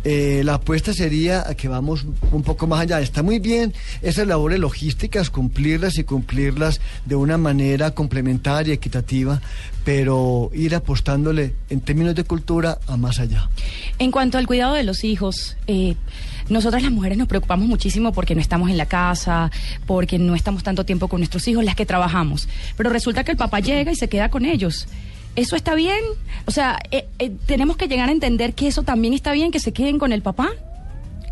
Eh, 0.05 0.43
la 0.45 0.55
apuesta 0.55 0.93
sería 0.93 1.45
que 1.57 1.68
vamos 1.68 2.05
un 2.33 2.43
poco 2.43 2.66
más 2.66 2.81
allá. 2.81 3.01
Está 3.01 3.23
muy 3.23 3.39
bien 3.39 3.73
esas 4.03 4.27
labores 4.27 4.59
logísticas, 4.59 5.31
cumplirlas 5.31 5.97
y 5.99 6.05
cumplirlas 6.05 6.81
de 7.05 7.14
una 7.14 7.39
manera 7.39 7.93
complementaria, 7.93 8.75
equitativa, 8.75 9.41
pero 9.85 10.51
ir 10.55 10.75
apostándole 10.75 11.55
en 11.70 11.81
términos 11.81 12.16
de 12.16 12.25
cultura 12.25 12.79
a 12.89 12.97
más 12.97 13.20
allá. 13.20 13.49
En 13.99 14.11
cuanto 14.11 14.39
al 14.39 14.47
cuidado 14.47 14.75
de 14.75 14.83
los 14.83 15.05
hijos, 15.05 15.57
eh, 15.68 15.95
nosotras 16.49 16.83
las 16.83 16.91
mujeres 16.91 17.16
nos 17.16 17.29
preocupamos 17.29 17.68
muchísimo 17.68 18.12
porque 18.12 18.35
no 18.35 18.41
estamos 18.41 18.70
en 18.70 18.79
la 18.79 18.87
casa, 18.87 19.53
porque 19.87 20.18
no 20.18 20.35
estamos 20.35 20.64
tanto 20.64 20.85
tiempo 20.85 21.07
con 21.07 21.20
nuestros 21.20 21.47
hijos, 21.47 21.64
las 21.64 21.77
que 21.77 21.87
trabajamos. 21.87 22.49
Pero 22.77 22.91
resulta 22.91 23.23
que 23.23 23.31
el 23.31 23.37
papá 23.37 23.61
llega 23.61 23.93
y 23.93 23.97
se 23.97 24.09
queda 24.09 24.31
con 24.31 24.45
ellos. 24.45 24.89
¿Eso 25.35 25.57
está 25.57 25.74
bien? 25.74 26.01
O 26.47 26.51
sea, 26.51 26.78
eh, 26.91 27.07
eh, 27.18 27.33
¿tenemos 27.47 27.76
que 27.76 27.89
llegar 27.89 28.09
a 28.09 28.12
entender 28.12 28.55
que 28.55 28.68
eso 28.68 28.83
también 28.83 29.14
está 29.14 29.33
bien, 29.33 29.51
que 29.51 29.61
se 29.61 29.72
queden 29.72 29.99
con 29.99 30.12
el 30.12 30.20
papá? 30.20 30.51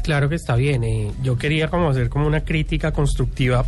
Claro 0.03 0.29
que 0.29 0.37
está 0.37 0.57
bien. 0.57 0.85
Eh, 0.85 1.13
yo 1.23 1.37
quería 1.37 1.69
como 1.69 1.91
hacer 1.91 2.09
como 2.09 2.27
una 2.27 2.41
crítica 2.43 2.93
constructiva 2.93 3.65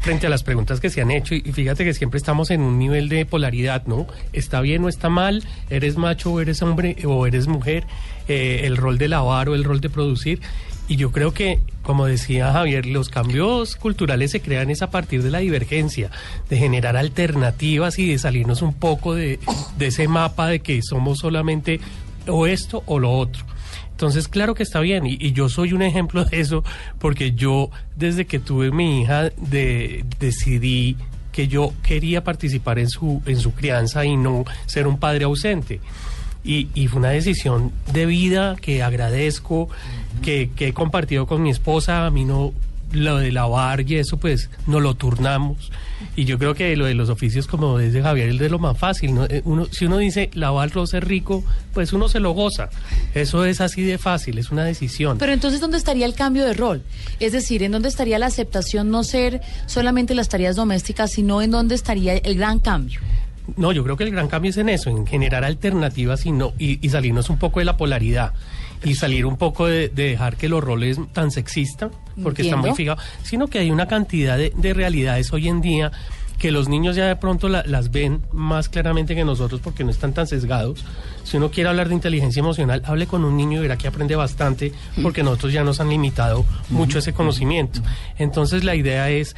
frente 0.00 0.26
a 0.26 0.30
las 0.30 0.42
preguntas 0.42 0.80
que 0.80 0.90
se 0.90 1.00
han 1.00 1.10
hecho 1.10 1.34
y 1.34 1.40
fíjate 1.40 1.84
que 1.84 1.94
siempre 1.94 2.18
estamos 2.18 2.50
en 2.50 2.60
un 2.60 2.78
nivel 2.78 3.08
de 3.08 3.26
polaridad, 3.26 3.86
¿no? 3.86 4.06
¿Está 4.32 4.60
bien 4.60 4.84
o 4.84 4.88
está 4.88 5.08
mal? 5.08 5.44
¿Eres 5.70 5.96
macho 5.96 6.32
o 6.32 6.40
eres 6.40 6.62
hombre 6.62 6.96
o 7.04 7.26
eres 7.26 7.46
mujer? 7.46 7.84
el 8.28 8.76
rol 8.76 8.98
de 8.98 9.06
lavar 9.06 9.48
o 9.48 9.54
el 9.54 9.62
rol 9.62 9.80
de 9.80 9.88
producir. 9.88 10.40
Y 10.88 10.96
yo 10.96 11.10
creo 11.10 11.32
que, 11.32 11.58
como 11.82 12.06
decía 12.06 12.52
Javier, 12.52 12.86
los 12.86 13.08
cambios 13.08 13.74
culturales 13.74 14.30
se 14.30 14.40
crean 14.40 14.70
es 14.70 14.82
a 14.82 14.90
partir 14.90 15.22
de 15.22 15.30
la 15.30 15.38
divergencia, 15.38 16.10
de 16.48 16.58
generar 16.58 16.96
alternativas 16.96 17.98
y 17.98 18.08
de 18.08 18.18
salirnos 18.18 18.62
un 18.62 18.72
poco 18.72 19.14
de, 19.14 19.40
ese 19.80 20.06
mapa 20.06 20.46
de 20.46 20.60
que 20.60 20.80
somos 20.82 21.18
solamente 21.18 21.80
o 22.28 22.46
esto 22.46 22.84
o 22.86 23.00
lo 23.00 23.12
otro. 23.12 23.44
Entonces, 23.90 24.28
claro 24.28 24.54
que 24.54 24.62
está 24.62 24.80
bien, 24.80 25.06
y, 25.06 25.32
yo 25.32 25.48
soy 25.48 25.72
un 25.72 25.82
ejemplo 25.82 26.24
de 26.24 26.40
eso, 26.40 26.62
porque 26.98 27.32
yo, 27.32 27.70
desde 27.96 28.26
que 28.26 28.38
tuve 28.38 28.70
mi 28.70 29.00
hija, 29.00 29.30
de, 29.36 30.04
decidí 30.20 30.96
que 31.32 31.48
yo 31.48 31.72
quería 31.82 32.22
participar 32.22 32.78
en 32.78 32.88
su, 32.88 33.22
en 33.26 33.38
su 33.38 33.52
crianza 33.52 34.04
y 34.04 34.16
no 34.16 34.44
ser 34.66 34.86
un 34.86 34.98
padre 34.98 35.24
ausente. 35.24 35.80
Y, 36.46 36.86
fue 36.86 37.00
una 37.00 37.10
decisión 37.10 37.72
de 37.92 38.06
vida 38.06 38.54
que 38.60 38.82
agradezco, 38.82 39.68
que, 40.22 40.50
que, 40.54 40.68
he 40.68 40.72
compartido 40.72 41.26
con 41.26 41.42
mi 41.42 41.50
esposa. 41.50 42.06
A 42.06 42.10
mí 42.10 42.24
no, 42.24 42.52
lo 42.92 43.18
de 43.18 43.32
lavar 43.32 43.88
y 43.88 43.96
eso, 43.96 44.16
pues 44.16 44.50
no 44.66 44.80
lo 44.80 44.94
turnamos. 44.94 45.70
Y 46.14 46.24
yo 46.24 46.38
creo 46.38 46.54
que 46.54 46.76
lo 46.76 46.86
de 46.86 46.94
los 46.94 47.08
oficios, 47.08 47.46
como 47.46 47.78
dice 47.78 48.02
Javier, 48.02 48.28
es 48.30 48.38
de 48.38 48.48
lo 48.48 48.58
más 48.58 48.78
fácil. 48.78 49.14
¿no? 49.14 49.24
Eh, 49.24 49.42
uno, 49.44 49.66
si 49.70 49.86
uno 49.86 49.98
dice 49.98 50.30
lavar 50.34 50.70
roce 50.70 51.00
rico, 51.00 51.44
pues 51.72 51.92
uno 51.92 52.08
se 52.08 52.20
lo 52.20 52.32
goza. 52.32 52.68
Eso 53.14 53.44
es 53.44 53.60
así 53.60 53.82
de 53.82 53.98
fácil, 53.98 54.38
es 54.38 54.50
una 54.50 54.64
decisión. 54.64 55.18
Pero 55.18 55.32
entonces, 55.32 55.60
¿dónde 55.60 55.78
estaría 55.78 56.06
el 56.06 56.14
cambio 56.14 56.44
de 56.44 56.54
rol? 56.54 56.82
Es 57.20 57.32
decir, 57.32 57.62
¿en 57.62 57.72
dónde 57.72 57.88
estaría 57.88 58.18
la 58.18 58.26
aceptación 58.26 58.90
no 58.90 59.04
ser 59.04 59.40
solamente 59.66 60.14
las 60.14 60.28
tareas 60.28 60.56
domésticas, 60.56 61.12
sino 61.12 61.42
en 61.42 61.50
dónde 61.50 61.74
estaría 61.74 62.16
el 62.16 62.36
gran 62.36 62.58
cambio? 62.58 63.00
No, 63.56 63.72
yo 63.72 63.84
creo 63.84 63.96
que 63.96 64.04
el 64.04 64.10
gran 64.10 64.28
cambio 64.28 64.50
es 64.50 64.56
en 64.56 64.68
eso, 64.68 64.90
en 64.90 65.06
generar 65.06 65.44
alternativas 65.44 66.26
y, 66.26 66.32
no, 66.32 66.52
y, 66.58 66.88
salirnos 66.88 67.30
un 67.30 67.38
poco 67.38 67.60
de 67.60 67.64
la 67.64 67.76
polaridad 67.76 68.32
y 68.84 68.94
salir 68.94 69.26
un 69.26 69.36
poco 69.36 69.66
de, 69.66 69.88
dejar 69.88 70.36
que 70.36 70.48
los 70.48 70.62
roles 70.62 70.98
tan 71.12 71.30
sexistas, 71.30 71.90
porque 72.22 72.42
están 72.42 72.60
muy 72.60 72.74
fijados, 72.74 73.02
sino 73.22 73.48
que 73.48 73.58
hay 73.58 73.70
una 73.70 73.86
cantidad 73.86 74.36
de, 74.38 74.74
realidades 74.74 75.32
hoy 75.32 75.48
en 75.48 75.60
día 75.60 75.92
que 76.38 76.50
los 76.50 76.68
niños 76.68 76.96
ya 76.96 77.06
de 77.06 77.16
pronto 77.16 77.48
las 77.48 77.90
ven 77.90 78.22
más 78.30 78.68
claramente 78.68 79.14
que 79.14 79.24
nosotros 79.24 79.60
porque 79.62 79.84
no 79.84 79.90
están 79.90 80.12
tan 80.12 80.26
sesgados. 80.26 80.84
Si 81.24 81.38
uno 81.38 81.50
quiere 81.50 81.70
hablar 81.70 81.88
de 81.88 81.94
inteligencia 81.94 82.40
emocional, 82.40 82.82
hable 82.84 83.06
con 83.06 83.24
un 83.24 83.36
niño 83.38 83.58
y 83.58 83.62
verá 83.62 83.78
que 83.78 83.88
aprende 83.88 84.16
bastante 84.16 84.72
porque 85.02 85.22
nosotros 85.22 85.54
ya 85.54 85.64
nos 85.64 85.80
han 85.80 85.88
limitado 85.88 86.44
mucho 86.68 86.98
ese 86.98 87.14
conocimiento. 87.14 87.80
Entonces 88.18 88.64
la 88.64 88.74
idea 88.74 89.08
es 89.08 89.34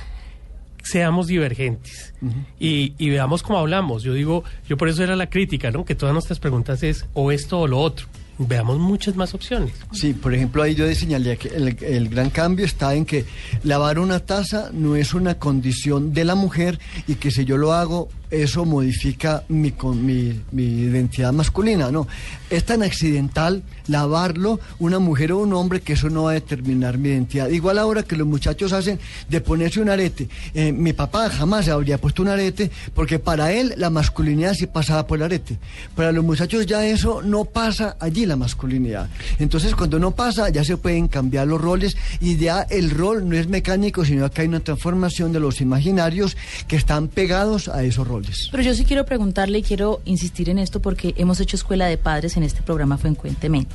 seamos 0.82 1.26
divergentes 1.26 2.14
y, 2.58 2.94
y, 2.98 3.10
veamos 3.10 3.42
cómo 3.42 3.58
hablamos. 3.58 4.02
Yo 4.02 4.14
digo, 4.14 4.42
yo 4.68 4.76
por 4.76 4.88
eso 4.88 5.04
era 5.04 5.16
la 5.16 5.28
crítica, 5.28 5.70
¿no? 5.70 5.84
Que 5.84 5.94
todas 5.94 6.12
nuestras 6.12 6.40
preguntas 6.40 6.82
es 6.82 7.06
o 7.14 7.30
esto 7.30 7.60
o 7.60 7.66
lo 7.66 7.78
otro. 7.78 8.06
Veamos 8.38 8.78
muchas 8.78 9.16
más 9.16 9.34
opciones. 9.34 9.72
Sí, 9.92 10.12
por 10.12 10.32
ejemplo, 10.32 10.62
ahí 10.62 10.74
yo 10.74 10.92
señalé 10.94 11.36
que 11.36 11.48
el, 11.48 11.76
el, 11.82 12.08
gran 12.08 12.30
cambio 12.30 12.64
está 12.64 12.94
en 12.94 13.04
que 13.04 13.24
lavar 13.64 13.98
una 13.98 14.20
taza 14.20 14.70
no 14.72 14.94
es 14.94 15.12
una 15.12 15.38
condición 15.38 16.12
de 16.12 16.24
la 16.24 16.36
mujer 16.36 16.78
y 17.08 17.16
que 17.16 17.32
si 17.32 17.44
yo 17.44 17.56
lo 17.56 17.72
hago 17.72 18.08
eso 18.30 18.64
modifica 18.64 19.44
mi, 19.48 19.72
con, 19.72 20.04
mi, 20.04 20.42
identidad 20.52 21.32
masculina, 21.32 21.90
no. 21.90 22.06
Es 22.50 22.64
tan 22.64 22.82
accidental 22.82 23.62
lavarlo 23.86 24.60
una 24.78 24.98
mujer 24.98 25.32
o 25.32 25.38
un 25.38 25.52
hombre 25.54 25.80
que 25.80 25.94
eso 25.94 26.10
no 26.10 26.24
va 26.24 26.32
a 26.32 26.34
determinar 26.34 26.98
mi 26.98 27.10
identidad. 27.10 27.48
Igual 27.48 27.78
ahora 27.78 28.02
que 28.02 28.16
los 28.16 28.26
muchachos 28.26 28.72
hacen 28.72 28.98
de 29.28 29.40
ponerse 29.40 29.80
un 29.80 29.88
arete. 29.88 30.28
Eh, 30.54 30.72
mi 30.72 30.92
papá 30.92 31.30
jamás 31.30 31.64
se 31.64 31.70
habría 31.70 31.98
puesto 31.98 32.22
un 32.22 32.28
arete 32.28 32.70
porque 32.94 33.18
para 33.18 33.52
él 33.52 33.74
la 33.76 33.90
masculinidad 33.90 34.54
sí 34.54 34.66
pasaba 34.66 35.06
por 35.06 35.18
el 35.18 35.24
arete. 35.24 35.58
Para 35.94 36.12
los 36.12 36.24
muchachos 36.24 36.66
ya 36.66 36.86
eso 36.86 37.22
no 37.22 37.44
pasa 37.44 37.96
allí 38.00 38.26
la 38.26 38.36
masculinidad. 38.36 39.08
Entonces 39.38 39.74
cuando 39.74 39.98
no 39.98 40.12
pasa 40.12 40.48
ya 40.50 40.64
se 40.64 40.76
pueden 40.76 41.08
cambiar 41.08 41.46
los 41.46 41.60
roles 41.60 41.96
y 42.20 42.36
ya 42.36 42.62
el 42.62 42.90
rol 42.90 43.28
no 43.28 43.36
es 43.36 43.48
mecánico, 43.48 44.04
sino 44.04 44.30
que 44.30 44.42
hay 44.42 44.48
una 44.48 44.60
transformación 44.60 45.32
de 45.32 45.40
los 45.40 45.60
imaginarios 45.60 46.36
que 46.66 46.76
están 46.76 47.08
pegados 47.08 47.68
a 47.68 47.82
esos 47.84 48.06
roles. 48.06 48.17
Pero 48.50 48.62
yo 48.62 48.74
sí 48.74 48.84
quiero 48.84 49.04
preguntarle 49.06 49.58
y 49.58 49.62
quiero 49.62 50.00
insistir 50.04 50.48
en 50.50 50.58
esto 50.58 50.80
porque 50.80 51.14
hemos 51.16 51.40
hecho 51.40 51.56
escuela 51.56 51.86
de 51.86 51.98
padres 51.98 52.36
en 52.36 52.42
este 52.42 52.62
programa 52.62 52.98
frecuentemente. 52.98 53.74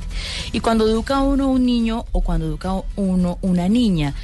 Y 0.52 0.60
cuando 0.60 0.88
educa 0.88 1.20
uno 1.20 1.50
un 1.50 1.64
niño 1.66 2.04
o 2.12 2.20
cuando 2.20 2.46
educa 2.46 2.72
uno 2.96 3.38
una 3.42 3.68
niña, 3.68 4.14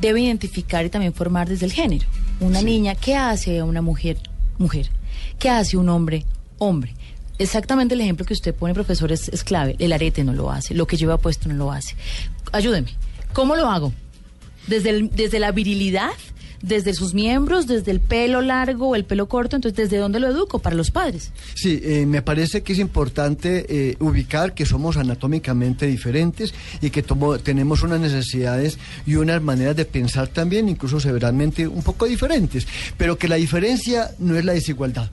debe 0.00 0.20
identificar 0.22 0.84
y 0.84 0.90
también 0.90 1.12
formar 1.14 1.48
desde 1.48 1.66
el 1.66 1.72
género. 1.72 2.06
Una 2.40 2.60
niña, 2.62 2.94
¿qué 2.94 3.14
hace 3.16 3.62
una 3.62 3.82
mujer? 3.82 4.18
Mujer. 4.58 4.90
¿Qué 5.38 5.48
hace 5.50 5.76
un 5.76 5.88
hombre? 5.88 6.24
Hombre. 6.58 6.94
Exactamente 7.38 7.94
el 7.94 8.00
ejemplo 8.00 8.24
que 8.24 8.32
usted 8.34 8.54
pone, 8.54 8.74
profesor, 8.74 9.10
es, 9.10 9.28
es 9.28 9.42
clave. 9.42 9.74
El 9.80 9.92
arete 9.92 10.22
no 10.24 10.32
lo 10.32 10.50
hace, 10.52 10.74
lo 10.74 10.86
que 10.86 10.96
lleva 10.96 11.18
puesto 11.18 11.48
no 11.48 11.54
lo 11.56 11.72
hace. 11.72 11.96
Ayúdeme. 12.52 12.90
¿Cómo 13.32 13.56
lo 13.56 13.68
hago? 13.68 13.92
¿Desde, 14.68 14.90
el- 14.90 15.10
desde 15.10 15.40
la 15.40 15.50
virilidad? 15.50 16.10
¿Desde 16.66 16.94
sus 16.94 17.12
miembros? 17.12 17.66
¿Desde 17.66 17.90
el 17.90 18.00
pelo 18.00 18.40
largo 18.40 18.88
o 18.88 18.94
el 18.96 19.04
pelo 19.04 19.28
corto? 19.28 19.56
Entonces, 19.56 19.76
¿desde 19.76 19.98
dónde 19.98 20.18
lo 20.18 20.28
educo? 20.28 20.58
Para 20.60 20.74
los 20.74 20.90
padres. 20.90 21.30
Sí, 21.54 21.78
eh, 21.82 22.06
me 22.06 22.22
parece 22.22 22.62
que 22.62 22.72
es 22.72 22.78
importante 22.78 23.66
eh, 23.68 23.96
ubicar 24.00 24.54
que 24.54 24.64
somos 24.64 24.96
anatómicamente 24.96 25.86
diferentes 25.86 26.54
y 26.80 26.88
que 26.88 27.02
tomo- 27.02 27.38
tenemos 27.38 27.82
unas 27.82 28.00
necesidades 28.00 28.78
y 29.06 29.16
unas 29.16 29.42
maneras 29.42 29.76
de 29.76 29.84
pensar 29.84 30.28
también, 30.28 30.68
incluso 30.68 31.00
severamente 31.00 31.68
un 31.68 31.82
poco 31.82 32.06
diferentes, 32.06 32.66
pero 32.96 33.18
que 33.18 33.28
la 33.28 33.36
diferencia 33.36 34.10
no 34.18 34.34
es 34.36 34.44
la 34.44 34.54
desigualdad. 34.54 35.10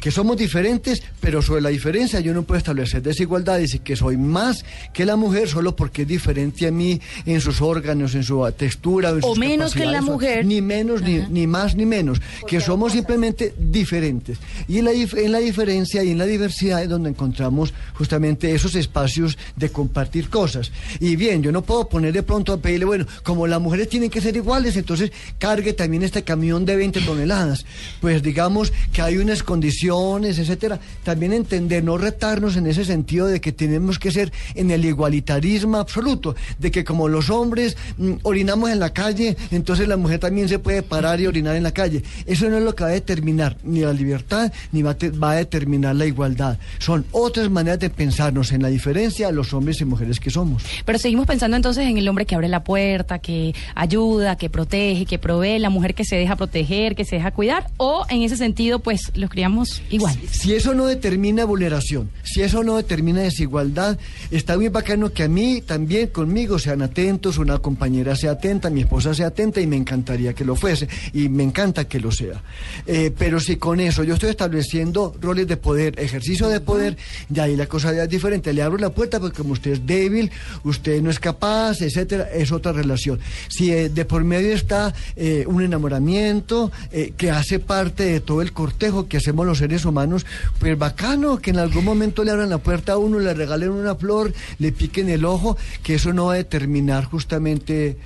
Que 0.00 0.10
somos 0.10 0.36
diferentes, 0.36 1.02
pero 1.20 1.42
sobre 1.42 1.60
la 1.62 1.70
diferencia 1.70 2.20
yo 2.20 2.32
no 2.34 2.42
puedo 2.42 2.58
establecer 2.58 3.02
desigualdades 3.02 3.74
y 3.74 3.78
que 3.80 3.96
soy 3.96 4.16
más 4.16 4.64
que 4.92 5.04
la 5.04 5.16
mujer 5.16 5.48
solo 5.48 5.74
porque 5.74 6.02
es 6.02 6.08
diferente 6.08 6.66
a 6.66 6.70
mí 6.70 7.00
en 7.24 7.40
sus 7.40 7.60
órganos, 7.60 8.14
en 8.14 8.22
su 8.22 8.46
textura. 8.56 9.10
en 9.10 9.18
O 9.18 9.28
sus 9.28 9.38
menos 9.38 9.74
que 9.74 9.86
la 9.86 10.02
mujer. 10.02 10.44
Ni 10.44 10.60
menos, 10.60 11.02
ni, 11.02 11.18
ni 11.28 11.46
más, 11.46 11.74
ni 11.74 11.86
menos. 11.86 12.20
Que 12.46 12.60
somos 12.60 12.92
simplemente 12.92 13.54
diferentes. 13.58 14.38
Y 14.68 14.78
en 14.78 14.84
la, 14.84 14.92
en 14.92 15.32
la 15.32 15.38
diferencia 15.38 16.04
y 16.04 16.10
en 16.10 16.18
la 16.18 16.26
diversidad 16.26 16.82
es 16.82 16.88
donde 16.88 17.10
encontramos 17.10 17.72
justamente 17.94 18.54
esos 18.54 18.74
espacios 18.74 19.38
de 19.56 19.70
compartir 19.70 20.28
cosas. 20.28 20.72
Y 21.00 21.16
bien, 21.16 21.42
yo 21.42 21.52
no 21.52 21.62
puedo 21.62 21.88
poner 21.88 22.12
de 22.12 22.22
pronto 22.22 22.52
a 22.52 22.58
pedirle, 22.58 22.84
bueno, 22.84 23.06
como 23.22 23.46
las 23.46 23.60
mujeres 23.60 23.88
tienen 23.88 24.10
que 24.10 24.20
ser 24.20 24.36
iguales, 24.36 24.76
entonces 24.76 25.12
cargue 25.38 25.72
también 25.72 26.02
este 26.02 26.22
camión 26.22 26.64
de 26.64 26.76
20 26.76 27.00
toneladas. 27.00 27.64
Pues 28.00 28.22
digamos 28.22 28.72
que 28.92 29.02
hay 29.02 29.18
unas 29.18 29.42
condiciones, 29.42 29.85
etcétera. 29.88 30.80
También 31.04 31.32
entender, 31.32 31.82
no 31.84 31.98
retarnos 31.98 32.56
en 32.56 32.66
ese 32.66 32.84
sentido 32.84 33.26
de 33.26 33.40
que 33.40 33.52
tenemos 33.52 33.98
que 33.98 34.10
ser 34.10 34.32
en 34.54 34.70
el 34.70 34.84
igualitarismo 34.84 35.78
absoluto, 35.78 36.34
de 36.58 36.70
que 36.70 36.84
como 36.84 37.08
los 37.08 37.30
hombres 37.30 37.76
mm, 37.98 38.14
orinamos 38.22 38.70
en 38.70 38.80
la 38.80 38.92
calle, 38.92 39.36
entonces 39.50 39.88
la 39.88 39.96
mujer 39.96 40.18
también 40.18 40.48
se 40.48 40.58
puede 40.58 40.82
parar 40.82 41.20
y 41.20 41.26
orinar 41.26 41.56
en 41.56 41.62
la 41.62 41.72
calle. 41.72 42.02
Eso 42.26 42.48
no 42.48 42.58
es 42.58 42.64
lo 42.64 42.74
que 42.74 42.84
va 42.84 42.90
a 42.90 42.92
determinar 42.92 43.56
ni 43.62 43.80
la 43.80 43.92
libertad 43.92 44.52
ni 44.72 44.82
va 44.82 44.92
a, 44.92 44.96
va 45.22 45.32
a 45.32 45.36
determinar 45.36 45.94
la 45.94 46.06
igualdad. 46.06 46.58
Son 46.78 47.04
otras 47.12 47.50
maneras 47.50 47.80
de 47.80 47.90
pensarnos 47.90 48.52
en 48.52 48.62
la 48.62 48.68
diferencia 48.68 49.30
los 49.30 49.52
hombres 49.52 49.80
y 49.80 49.84
mujeres 49.84 50.20
que 50.20 50.30
somos. 50.30 50.64
Pero 50.84 50.98
seguimos 50.98 51.26
pensando 51.26 51.56
entonces 51.56 51.86
en 51.86 51.98
el 51.98 52.08
hombre 52.08 52.26
que 52.26 52.34
abre 52.34 52.48
la 52.48 52.64
puerta, 52.64 53.18
que 53.18 53.54
ayuda, 53.74 54.36
que 54.36 54.50
protege, 54.50 55.06
que 55.06 55.18
provee, 55.18 55.58
la 55.58 55.70
mujer 55.70 55.94
que 55.94 56.04
se 56.04 56.16
deja 56.16 56.36
proteger, 56.36 56.94
que 56.96 57.04
se 57.04 57.16
deja 57.16 57.30
cuidar, 57.30 57.68
o 57.76 58.04
en 58.08 58.22
ese 58.22 58.36
sentido, 58.36 58.78
pues 58.78 59.12
los 59.14 59.30
criamos 59.30 59.75
igual. 59.90 60.18
Si 60.30 60.54
eso 60.54 60.74
no 60.74 60.86
determina 60.86 61.44
vulneración, 61.44 62.10
si 62.22 62.42
eso 62.42 62.62
no 62.62 62.76
determina 62.76 63.22
desigualdad, 63.22 63.98
está 64.30 64.56
muy 64.56 64.68
bacano 64.68 65.12
que 65.12 65.24
a 65.24 65.28
mí 65.28 65.62
también 65.62 66.08
conmigo 66.08 66.58
sean 66.58 66.82
atentos, 66.82 67.38
una 67.38 67.58
compañera 67.58 68.16
sea 68.16 68.32
atenta, 68.32 68.70
mi 68.70 68.82
esposa 68.82 69.14
sea 69.14 69.28
atenta 69.28 69.60
y 69.60 69.66
me 69.66 69.76
encantaría 69.76 70.34
que 70.34 70.44
lo 70.44 70.56
fuese 70.56 70.88
y 71.12 71.28
me 71.28 71.42
encanta 71.42 71.86
que 71.86 72.00
lo 72.00 72.12
sea. 72.12 72.42
Eh, 72.86 73.12
pero 73.16 73.40
si 73.40 73.56
con 73.56 73.80
eso 73.80 74.04
yo 74.04 74.14
estoy 74.14 74.30
estableciendo 74.30 75.14
roles 75.20 75.46
de 75.46 75.56
poder, 75.56 75.98
ejercicio 75.98 76.48
de 76.48 76.60
poder, 76.60 76.96
ya 77.28 77.44
ahí 77.44 77.56
la 77.56 77.66
cosa 77.66 77.92
ya 77.92 78.04
es 78.04 78.08
diferente. 78.08 78.52
Le 78.52 78.62
abro 78.62 78.78
la 78.78 78.90
puerta 78.90 79.20
porque 79.20 79.38
como 79.38 79.52
usted 79.52 79.72
es 79.72 79.86
débil, 79.86 80.30
usted 80.64 81.02
no 81.02 81.10
es 81.10 81.18
capaz, 81.18 81.80
etcétera, 81.80 82.28
es 82.32 82.52
otra 82.52 82.72
relación. 82.72 83.18
Si 83.48 83.72
eh, 83.72 83.88
de 83.88 84.04
por 84.04 84.24
medio 84.24 84.54
está 84.54 84.94
eh, 85.16 85.44
un 85.46 85.62
enamoramiento 85.62 86.70
que 87.16 87.30
hace 87.30 87.58
parte 87.58 88.04
de 88.04 88.20
todo 88.20 88.42
el 88.42 88.52
cortejo 88.52 89.06
que 89.08 89.18
hacemos 89.18 89.46
los 89.46 89.60
seres 89.66 89.84
humanos, 89.84 90.24
pues 90.60 90.78
bacano 90.78 91.38
que 91.38 91.50
en 91.50 91.58
algún 91.58 91.84
momento 91.84 92.22
le 92.22 92.30
abran 92.30 92.50
la 92.50 92.58
puerta 92.58 92.92
a 92.92 92.98
uno, 92.98 93.18
le 93.18 93.34
regalen 93.34 93.70
una 93.70 93.96
flor, 93.96 94.32
le 94.60 94.70
piquen 94.70 95.08
el 95.08 95.24
ojo, 95.24 95.56
que 95.82 95.96
eso 95.96 96.12
no 96.12 96.26
va 96.26 96.34
a 96.34 96.36
determinar 96.36 97.04
justamente 97.04 97.96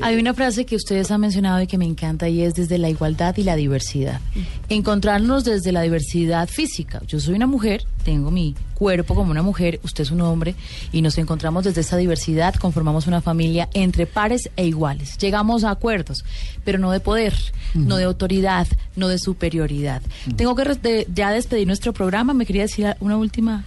Hay 0.00 0.16
una 0.16 0.32
frase 0.34 0.64
que 0.64 0.76
ustedes 0.76 1.10
han 1.10 1.20
mencionado 1.20 1.60
y 1.60 1.66
que 1.66 1.76
me 1.78 1.84
encanta 1.84 2.28
y 2.28 2.42
es 2.42 2.54
desde 2.54 2.78
la 2.78 2.88
igualdad 2.88 3.36
y 3.36 3.42
la 3.42 3.56
diversidad. 3.56 4.20
Encontrarnos 4.68 5.44
desde 5.44 5.72
la 5.72 5.82
diversidad 5.82 6.48
física. 6.48 7.00
Yo 7.06 7.18
soy 7.20 7.34
una 7.34 7.46
mujer, 7.46 7.84
tengo 8.04 8.30
mi 8.30 8.54
cuerpo 8.74 9.14
como 9.14 9.30
una 9.30 9.42
mujer, 9.42 9.80
usted 9.82 10.02
es 10.02 10.10
un 10.10 10.20
hombre 10.20 10.54
y 10.92 11.02
nos 11.02 11.18
encontramos 11.18 11.64
desde 11.64 11.80
esa 11.80 11.96
diversidad, 11.96 12.54
conformamos 12.54 13.06
una 13.06 13.20
familia 13.20 13.68
entre 13.74 14.06
pares 14.06 14.50
e 14.56 14.66
iguales. 14.66 15.18
Llegamos 15.18 15.64
a 15.64 15.70
acuerdos, 15.70 16.24
pero 16.64 16.78
no 16.78 16.90
de 16.92 17.00
poder, 17.00 17.34
no 17.74 17.96
de 17.96 18.04
autoridad, 18.04 18.66
no 18.94 19.08
de 19.08 19.18
superioridad. 19.18 20.02
Tengo 20.36 20.54
que 20.54 20.64
de- 20.64 21.06
ya 21.12 21.32
despedir 21.32 21.66
nuestro 21.66 21.92
programa. 21.92 22.34
Me 22.34 22.46
quería 22.46 22.62
decir 22.62 22.94
una 23.00 23.16
última 23.16 23.64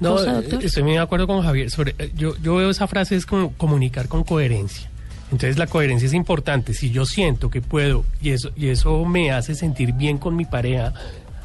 No, 0.00 0.16
estoy 0.66 0.82
muy 0.84 0.92
de 0.92 0.98
acuerdo 0.98 1.26
con 1.26 1.42
Javier. 1.42 1.70
Sobre, 1.70 1.94
eh, 1.98 2.12
yo, 2.16 2.36
yo 2.42 2.54
veo 2.56 2.70
esa 2.70 2.86
frase 2.86 3.16
es 3.16 3.26
como 3.26 3.52
comunicar 3.54 4.08
con 4.08 4.22
coherencia. 4.24 4.88
Entonces 5.30 5.58
la 5.58 5.66
coherencia 5.66 6.06
es 6.06 6.14
importante. 6.14 6.74
Si 6.74 6.90
yo 6.90 7.04
siento 7.04 7.50
que 7.50 7.60
puedo 7.60 8.04
y 8.20 8.30
eso, 8.30 8.50
y 8.56 8.68
eso 8.68 9.04
me 9.04 9.30
hace 9.30 9.54
sentir 9.54 9.92
bien 9.92 10.18
con 10.18 10.36
mi 10.36 10.44
pareja, 10.44 10.94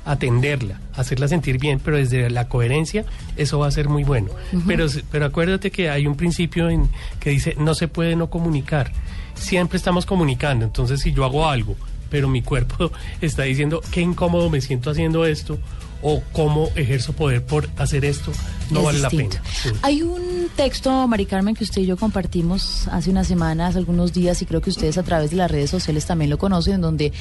atenderla, 0.06 0.80
hacerla 0.96 1.28
sentir 1.28 1.60
bien, 1.60 1.80
pero 1.80 1.98
desde 1.98 2.30
la 2.30 2.48
coherencia 2.48 3.06
eso 3.38 3.60
va 3.60 3.68
a 3.68 3.72
ser 3.72 3.90
muy 3.90 4.04
bueno. 4.04 4.30
Pero, 4.68 4.88
pero 5.12 5.26
acuérdate 5.26 5.72
que 5.72 5.90
hay 5.90 6.08
un 6.08 6.16
principio 6.16 6.70
en, 6.70 6.90
que 7.20 7.30
dice 7.30 7.56
no 7.58 7.74
se 7.76 7.88
puede 7.88 8.16
no 8.16 8.30
comunicar. 8.30 8.92
Siempre 9.34 9.78
estamos 9.78 10.06
comunicando. 10.06 10.66
Entonces 10.66 11.02
si 11.02 11.12
yo 11.12 11.26
hago 11.26 11.48
algo, 11.48 11.76
pero 12.10 12.30
mi 12.30 12.42
cuerpo 12.42 12.92
está 13.22 13.44
diciendo 13.44 13.82
qué 13.92 14.02
incómodo 14.02 14.50
me 14.50 14.62
siento 14.62 14.90
haciendo 14.90 15.26
esto 15.26 15.58
o 16.04 16.22
cómo 16.34 16.70
ejerzo 16.76 17.14
poder 17.14 17.44
por 17.44 17.70
hacer 17.78 18.04
esto, 18.06 18.32
no 18.70 18.80
Es 18.80 18.86
vale 18.86 19.00
distinto. 19.00 19.38
la 19.38 19.42
pena. 19.42 19.54
Sí. 19.64 19.70
Hay 19.82 20.02
un 20.04 20.50
texto, 20.56 21.08
Mari 21.08 21.26
Carmen, 21.26 21.56
que 21.56 21.64
usted 21.64 21.82
y 21.82 21.86
yo 21.86 21.98
compartimos 21.98 22.88
hace 22.90 23.10
unas 23.10 23.28
semanas, 23.28 23.76
algunos 23.76 24.12
días, 24.14 24.42
y 24.42 24.46
creo 24.46 24.62
que 24.62 24.70
ustedes 24.70 24.98
a 24.98 25.04
través 25.04 25.32
de 25.32 25.38
las 25.38 25.50
redes 25.50 25.70
sociales 25.70 26.06
también 26.06 26.30
lo 26.30 26.38
conocen, 26.38 26.76
en 26.76 26.82
donde 26.82 27.14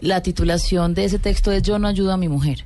la 0.00 0.22
titulación 0.22 0.94
de 0.94 1.04
ese 1.04 1.18
texto 1.18 1.52
es 1.52 1.62
Yo 1.62 1.78
no 1.78 1.88
ayudo 1.88 2.12
a 2.12 2.16
mi 2.16 2.28
mujer. 2.28 2.64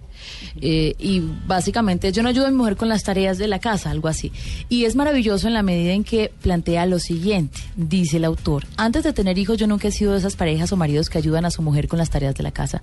Eh, 0.60 0.94
y 0.98 1.22
básicamente 1.46 2.12
yo 2.12 2.22
no 2.22 2.28
ayudo 2.28 2.46
a 2.46 2.50
mi 2.50 2.56
mujer 2.56 2.76
con 2.76 2.88
las 2.88 3.02
tareas 3.02 3.38
de 3.38 3.48
la 3.48 3.58
casa, 3.58 3.90
algo 3.90 4.08
así. 4.08 4.32
Y 4.68 4.84
es 4.84 4.96
maravilloso 4.96 5.46
en 5.46 5.54
la 5.54 5.62
medida 5.62 5.92
en 5.92 6.04
que 6.04 6.32
plantea 6.42 6.86
lo 6.86 6.98
siguiente, 6.98 7.60
dice 7.76 8.16
el 8.18 8.24
autor, 8.24 8.66
antes 8.76 9.04
de 9.04 9.12
tener 9.12 9.38
hijos 9.38 9.58
yo 9.58 9.66
nunca 9.66 9.88
he 9.88 9.92
sido 9.92 10.12
de 10.12 10.18
esas 10.18 10.36
parejas 10.36 10.72
o 10.72 10.76
maridos 10.76 11.10
que 11.10 11.18
ayudan 11.18 11.44
a 11.44 11.50
su 11.50 11.62
mujer 11.62 11.88
con 11.88 11.98
las 11.98 12.10
tareas 12.10 12.34
de 12.34 12.42
la 12.42 12.50
casa, 12.50 12.82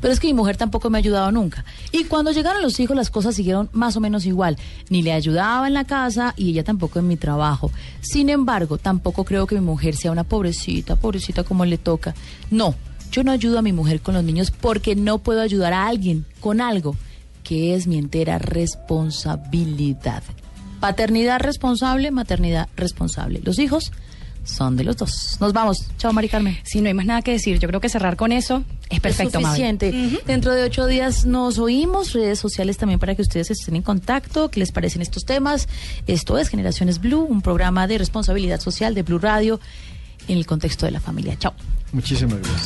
pero 0.00 0.12
es 0.12 0.20
que 0.20 0.26
mi 0.26 0.34
mujer 0.34 0.56
tampoco 0.56 0.90
me 0.90 0.98
ha 0.98 1.00
ayudado 1.00 1.30
nunca. 1.32 1.64
Y 1.92 2.04
cuando 2.04 2.32
llegaron 2.32 2.62
los 2.62 2.78
hijos 2.80 2.96
las 2.96 3.10
cosas 3.10 3.34
siguieron 3.34 3.68
más 3.72 3.96
o 3.96 4.00
menos 4.00 4.26
igual, 4.26 4.56
ni 4.88 5.02
le 5.02 5.12
ayudaba 5.12 5.66
en 5.66 5.74
la 5.74 5.84
casa 5.84 6.34
y 6.36 6.50
ella 6.50 6.64
tampoco 6.64 6.98
en 6.98 7.08
mi 7.08 7.16
trabajo. 7.16 7.70
Sin 8.00 8.28
embargo, 8.28 8.78
tampoco 8.78 9.24
creo 9.24 9.46
que 9.46 9.54
mi 9.54 9.60
mujer 9.60 9.96
sea 9.96 10.12
una 10.12 10.24
pobrecita, 10.24 10.96
pobrecita 10.96 11.44
como 11.44 11.64
le 11.64 11.78
toca. 11.78 12.14
No, 12.50 12.74
yo 13.14 13.22
no 13.22 13.30
ayudo 13.30 13.60
a 13.60 13.62
mi 13.62 13.72
mujer 13.72 14.00
con 14.00 14.14
los 14.14 14.24
niños 14.24 14.50
porque 14.50 14.96
no 14.96 15.18
puedo 15.18 15.40
ayudar 15.40 15.72
a 15.72 15.86
alguien 15.86 16.26
con 16.40 16.60
algo 16.60 16.96
que 17.44 17.76
es 17.76 17.86
mi 17.86 17.96
entera 17.96 18.38
responsabilidad. 18.40 20.24
Paternidad 20.80 21.38
responsable, 21.38 22.10
maternidad 22.10 22.68
responsable. 22.74 23.40
Los 23.44 23.60
hijos 23.60 23.92
son 24.42 24.76
de 24.76 24.82
los 24.82 24.96
dos. 24.96 25.36
Nos 25.40 25.52
vamos. 25.52 25.86
Chao, 25.96 26.12
Mari 26.12 26.28
Carmen. 26.28 26.58
Si 26.64 26.80
no 26.80 26.88
hay 26.88 26.94
más 26.94 27.06
nada 27.06 27.22
que 27.22 27.30
decir, 27.30 27.60
yo 27.60 27.68
creo 27.68 27.80
que 27.80 27.88
cerrar 27.88 28.16
con 28.16 28.32
eso 28.32 28.64
es 28.90 28.98
perfecto, 28.98 29.40
Mabel. 29.40 29.56
suficiente. 29.56 30.20
Dentro 30.26 30.52
de 30.52 30.64
ocho 30.64 30.88
días 30.88 31.24
nos 31.24 31.60
oímos, 31.60 32.14
redes 32.14 32.40
sociales 32.40 32.78
también 32.78 32.98
para 32.98 33.14
que 33.14 33.22
ustedes 33.22 33.48
estén 33.48 33.76
en 33.76 33.82
contacto, 33.82 34.50
qué 34.50 34.58
les 34.58 34.72
parecen 34.72 35.02
estos 35.02 35.24
temas. 35.24 35.68
Esto 36.08 36.36
es 36.36 36.48
Generaciones 36.48 37.00
Blue, 37.00 37.20
un 37.22 37.42
programa 37.42 37.86
de 37.86 37.96
responsabilidad 37.96 38.58
social 38.58 38.92
de 38.92 39.04
Blue 39.04 39.20
Radio 39.20 39.60
en 40.26 40.36
el 40.36 40.46
contexto 40.46 40.84
de 40.84 40.90
la 40.90 41.00
familia. 41.00 41.36
Chao. 41.38 41.54
Muchísimas 41.92 42.40
gracias. 42.40 42.62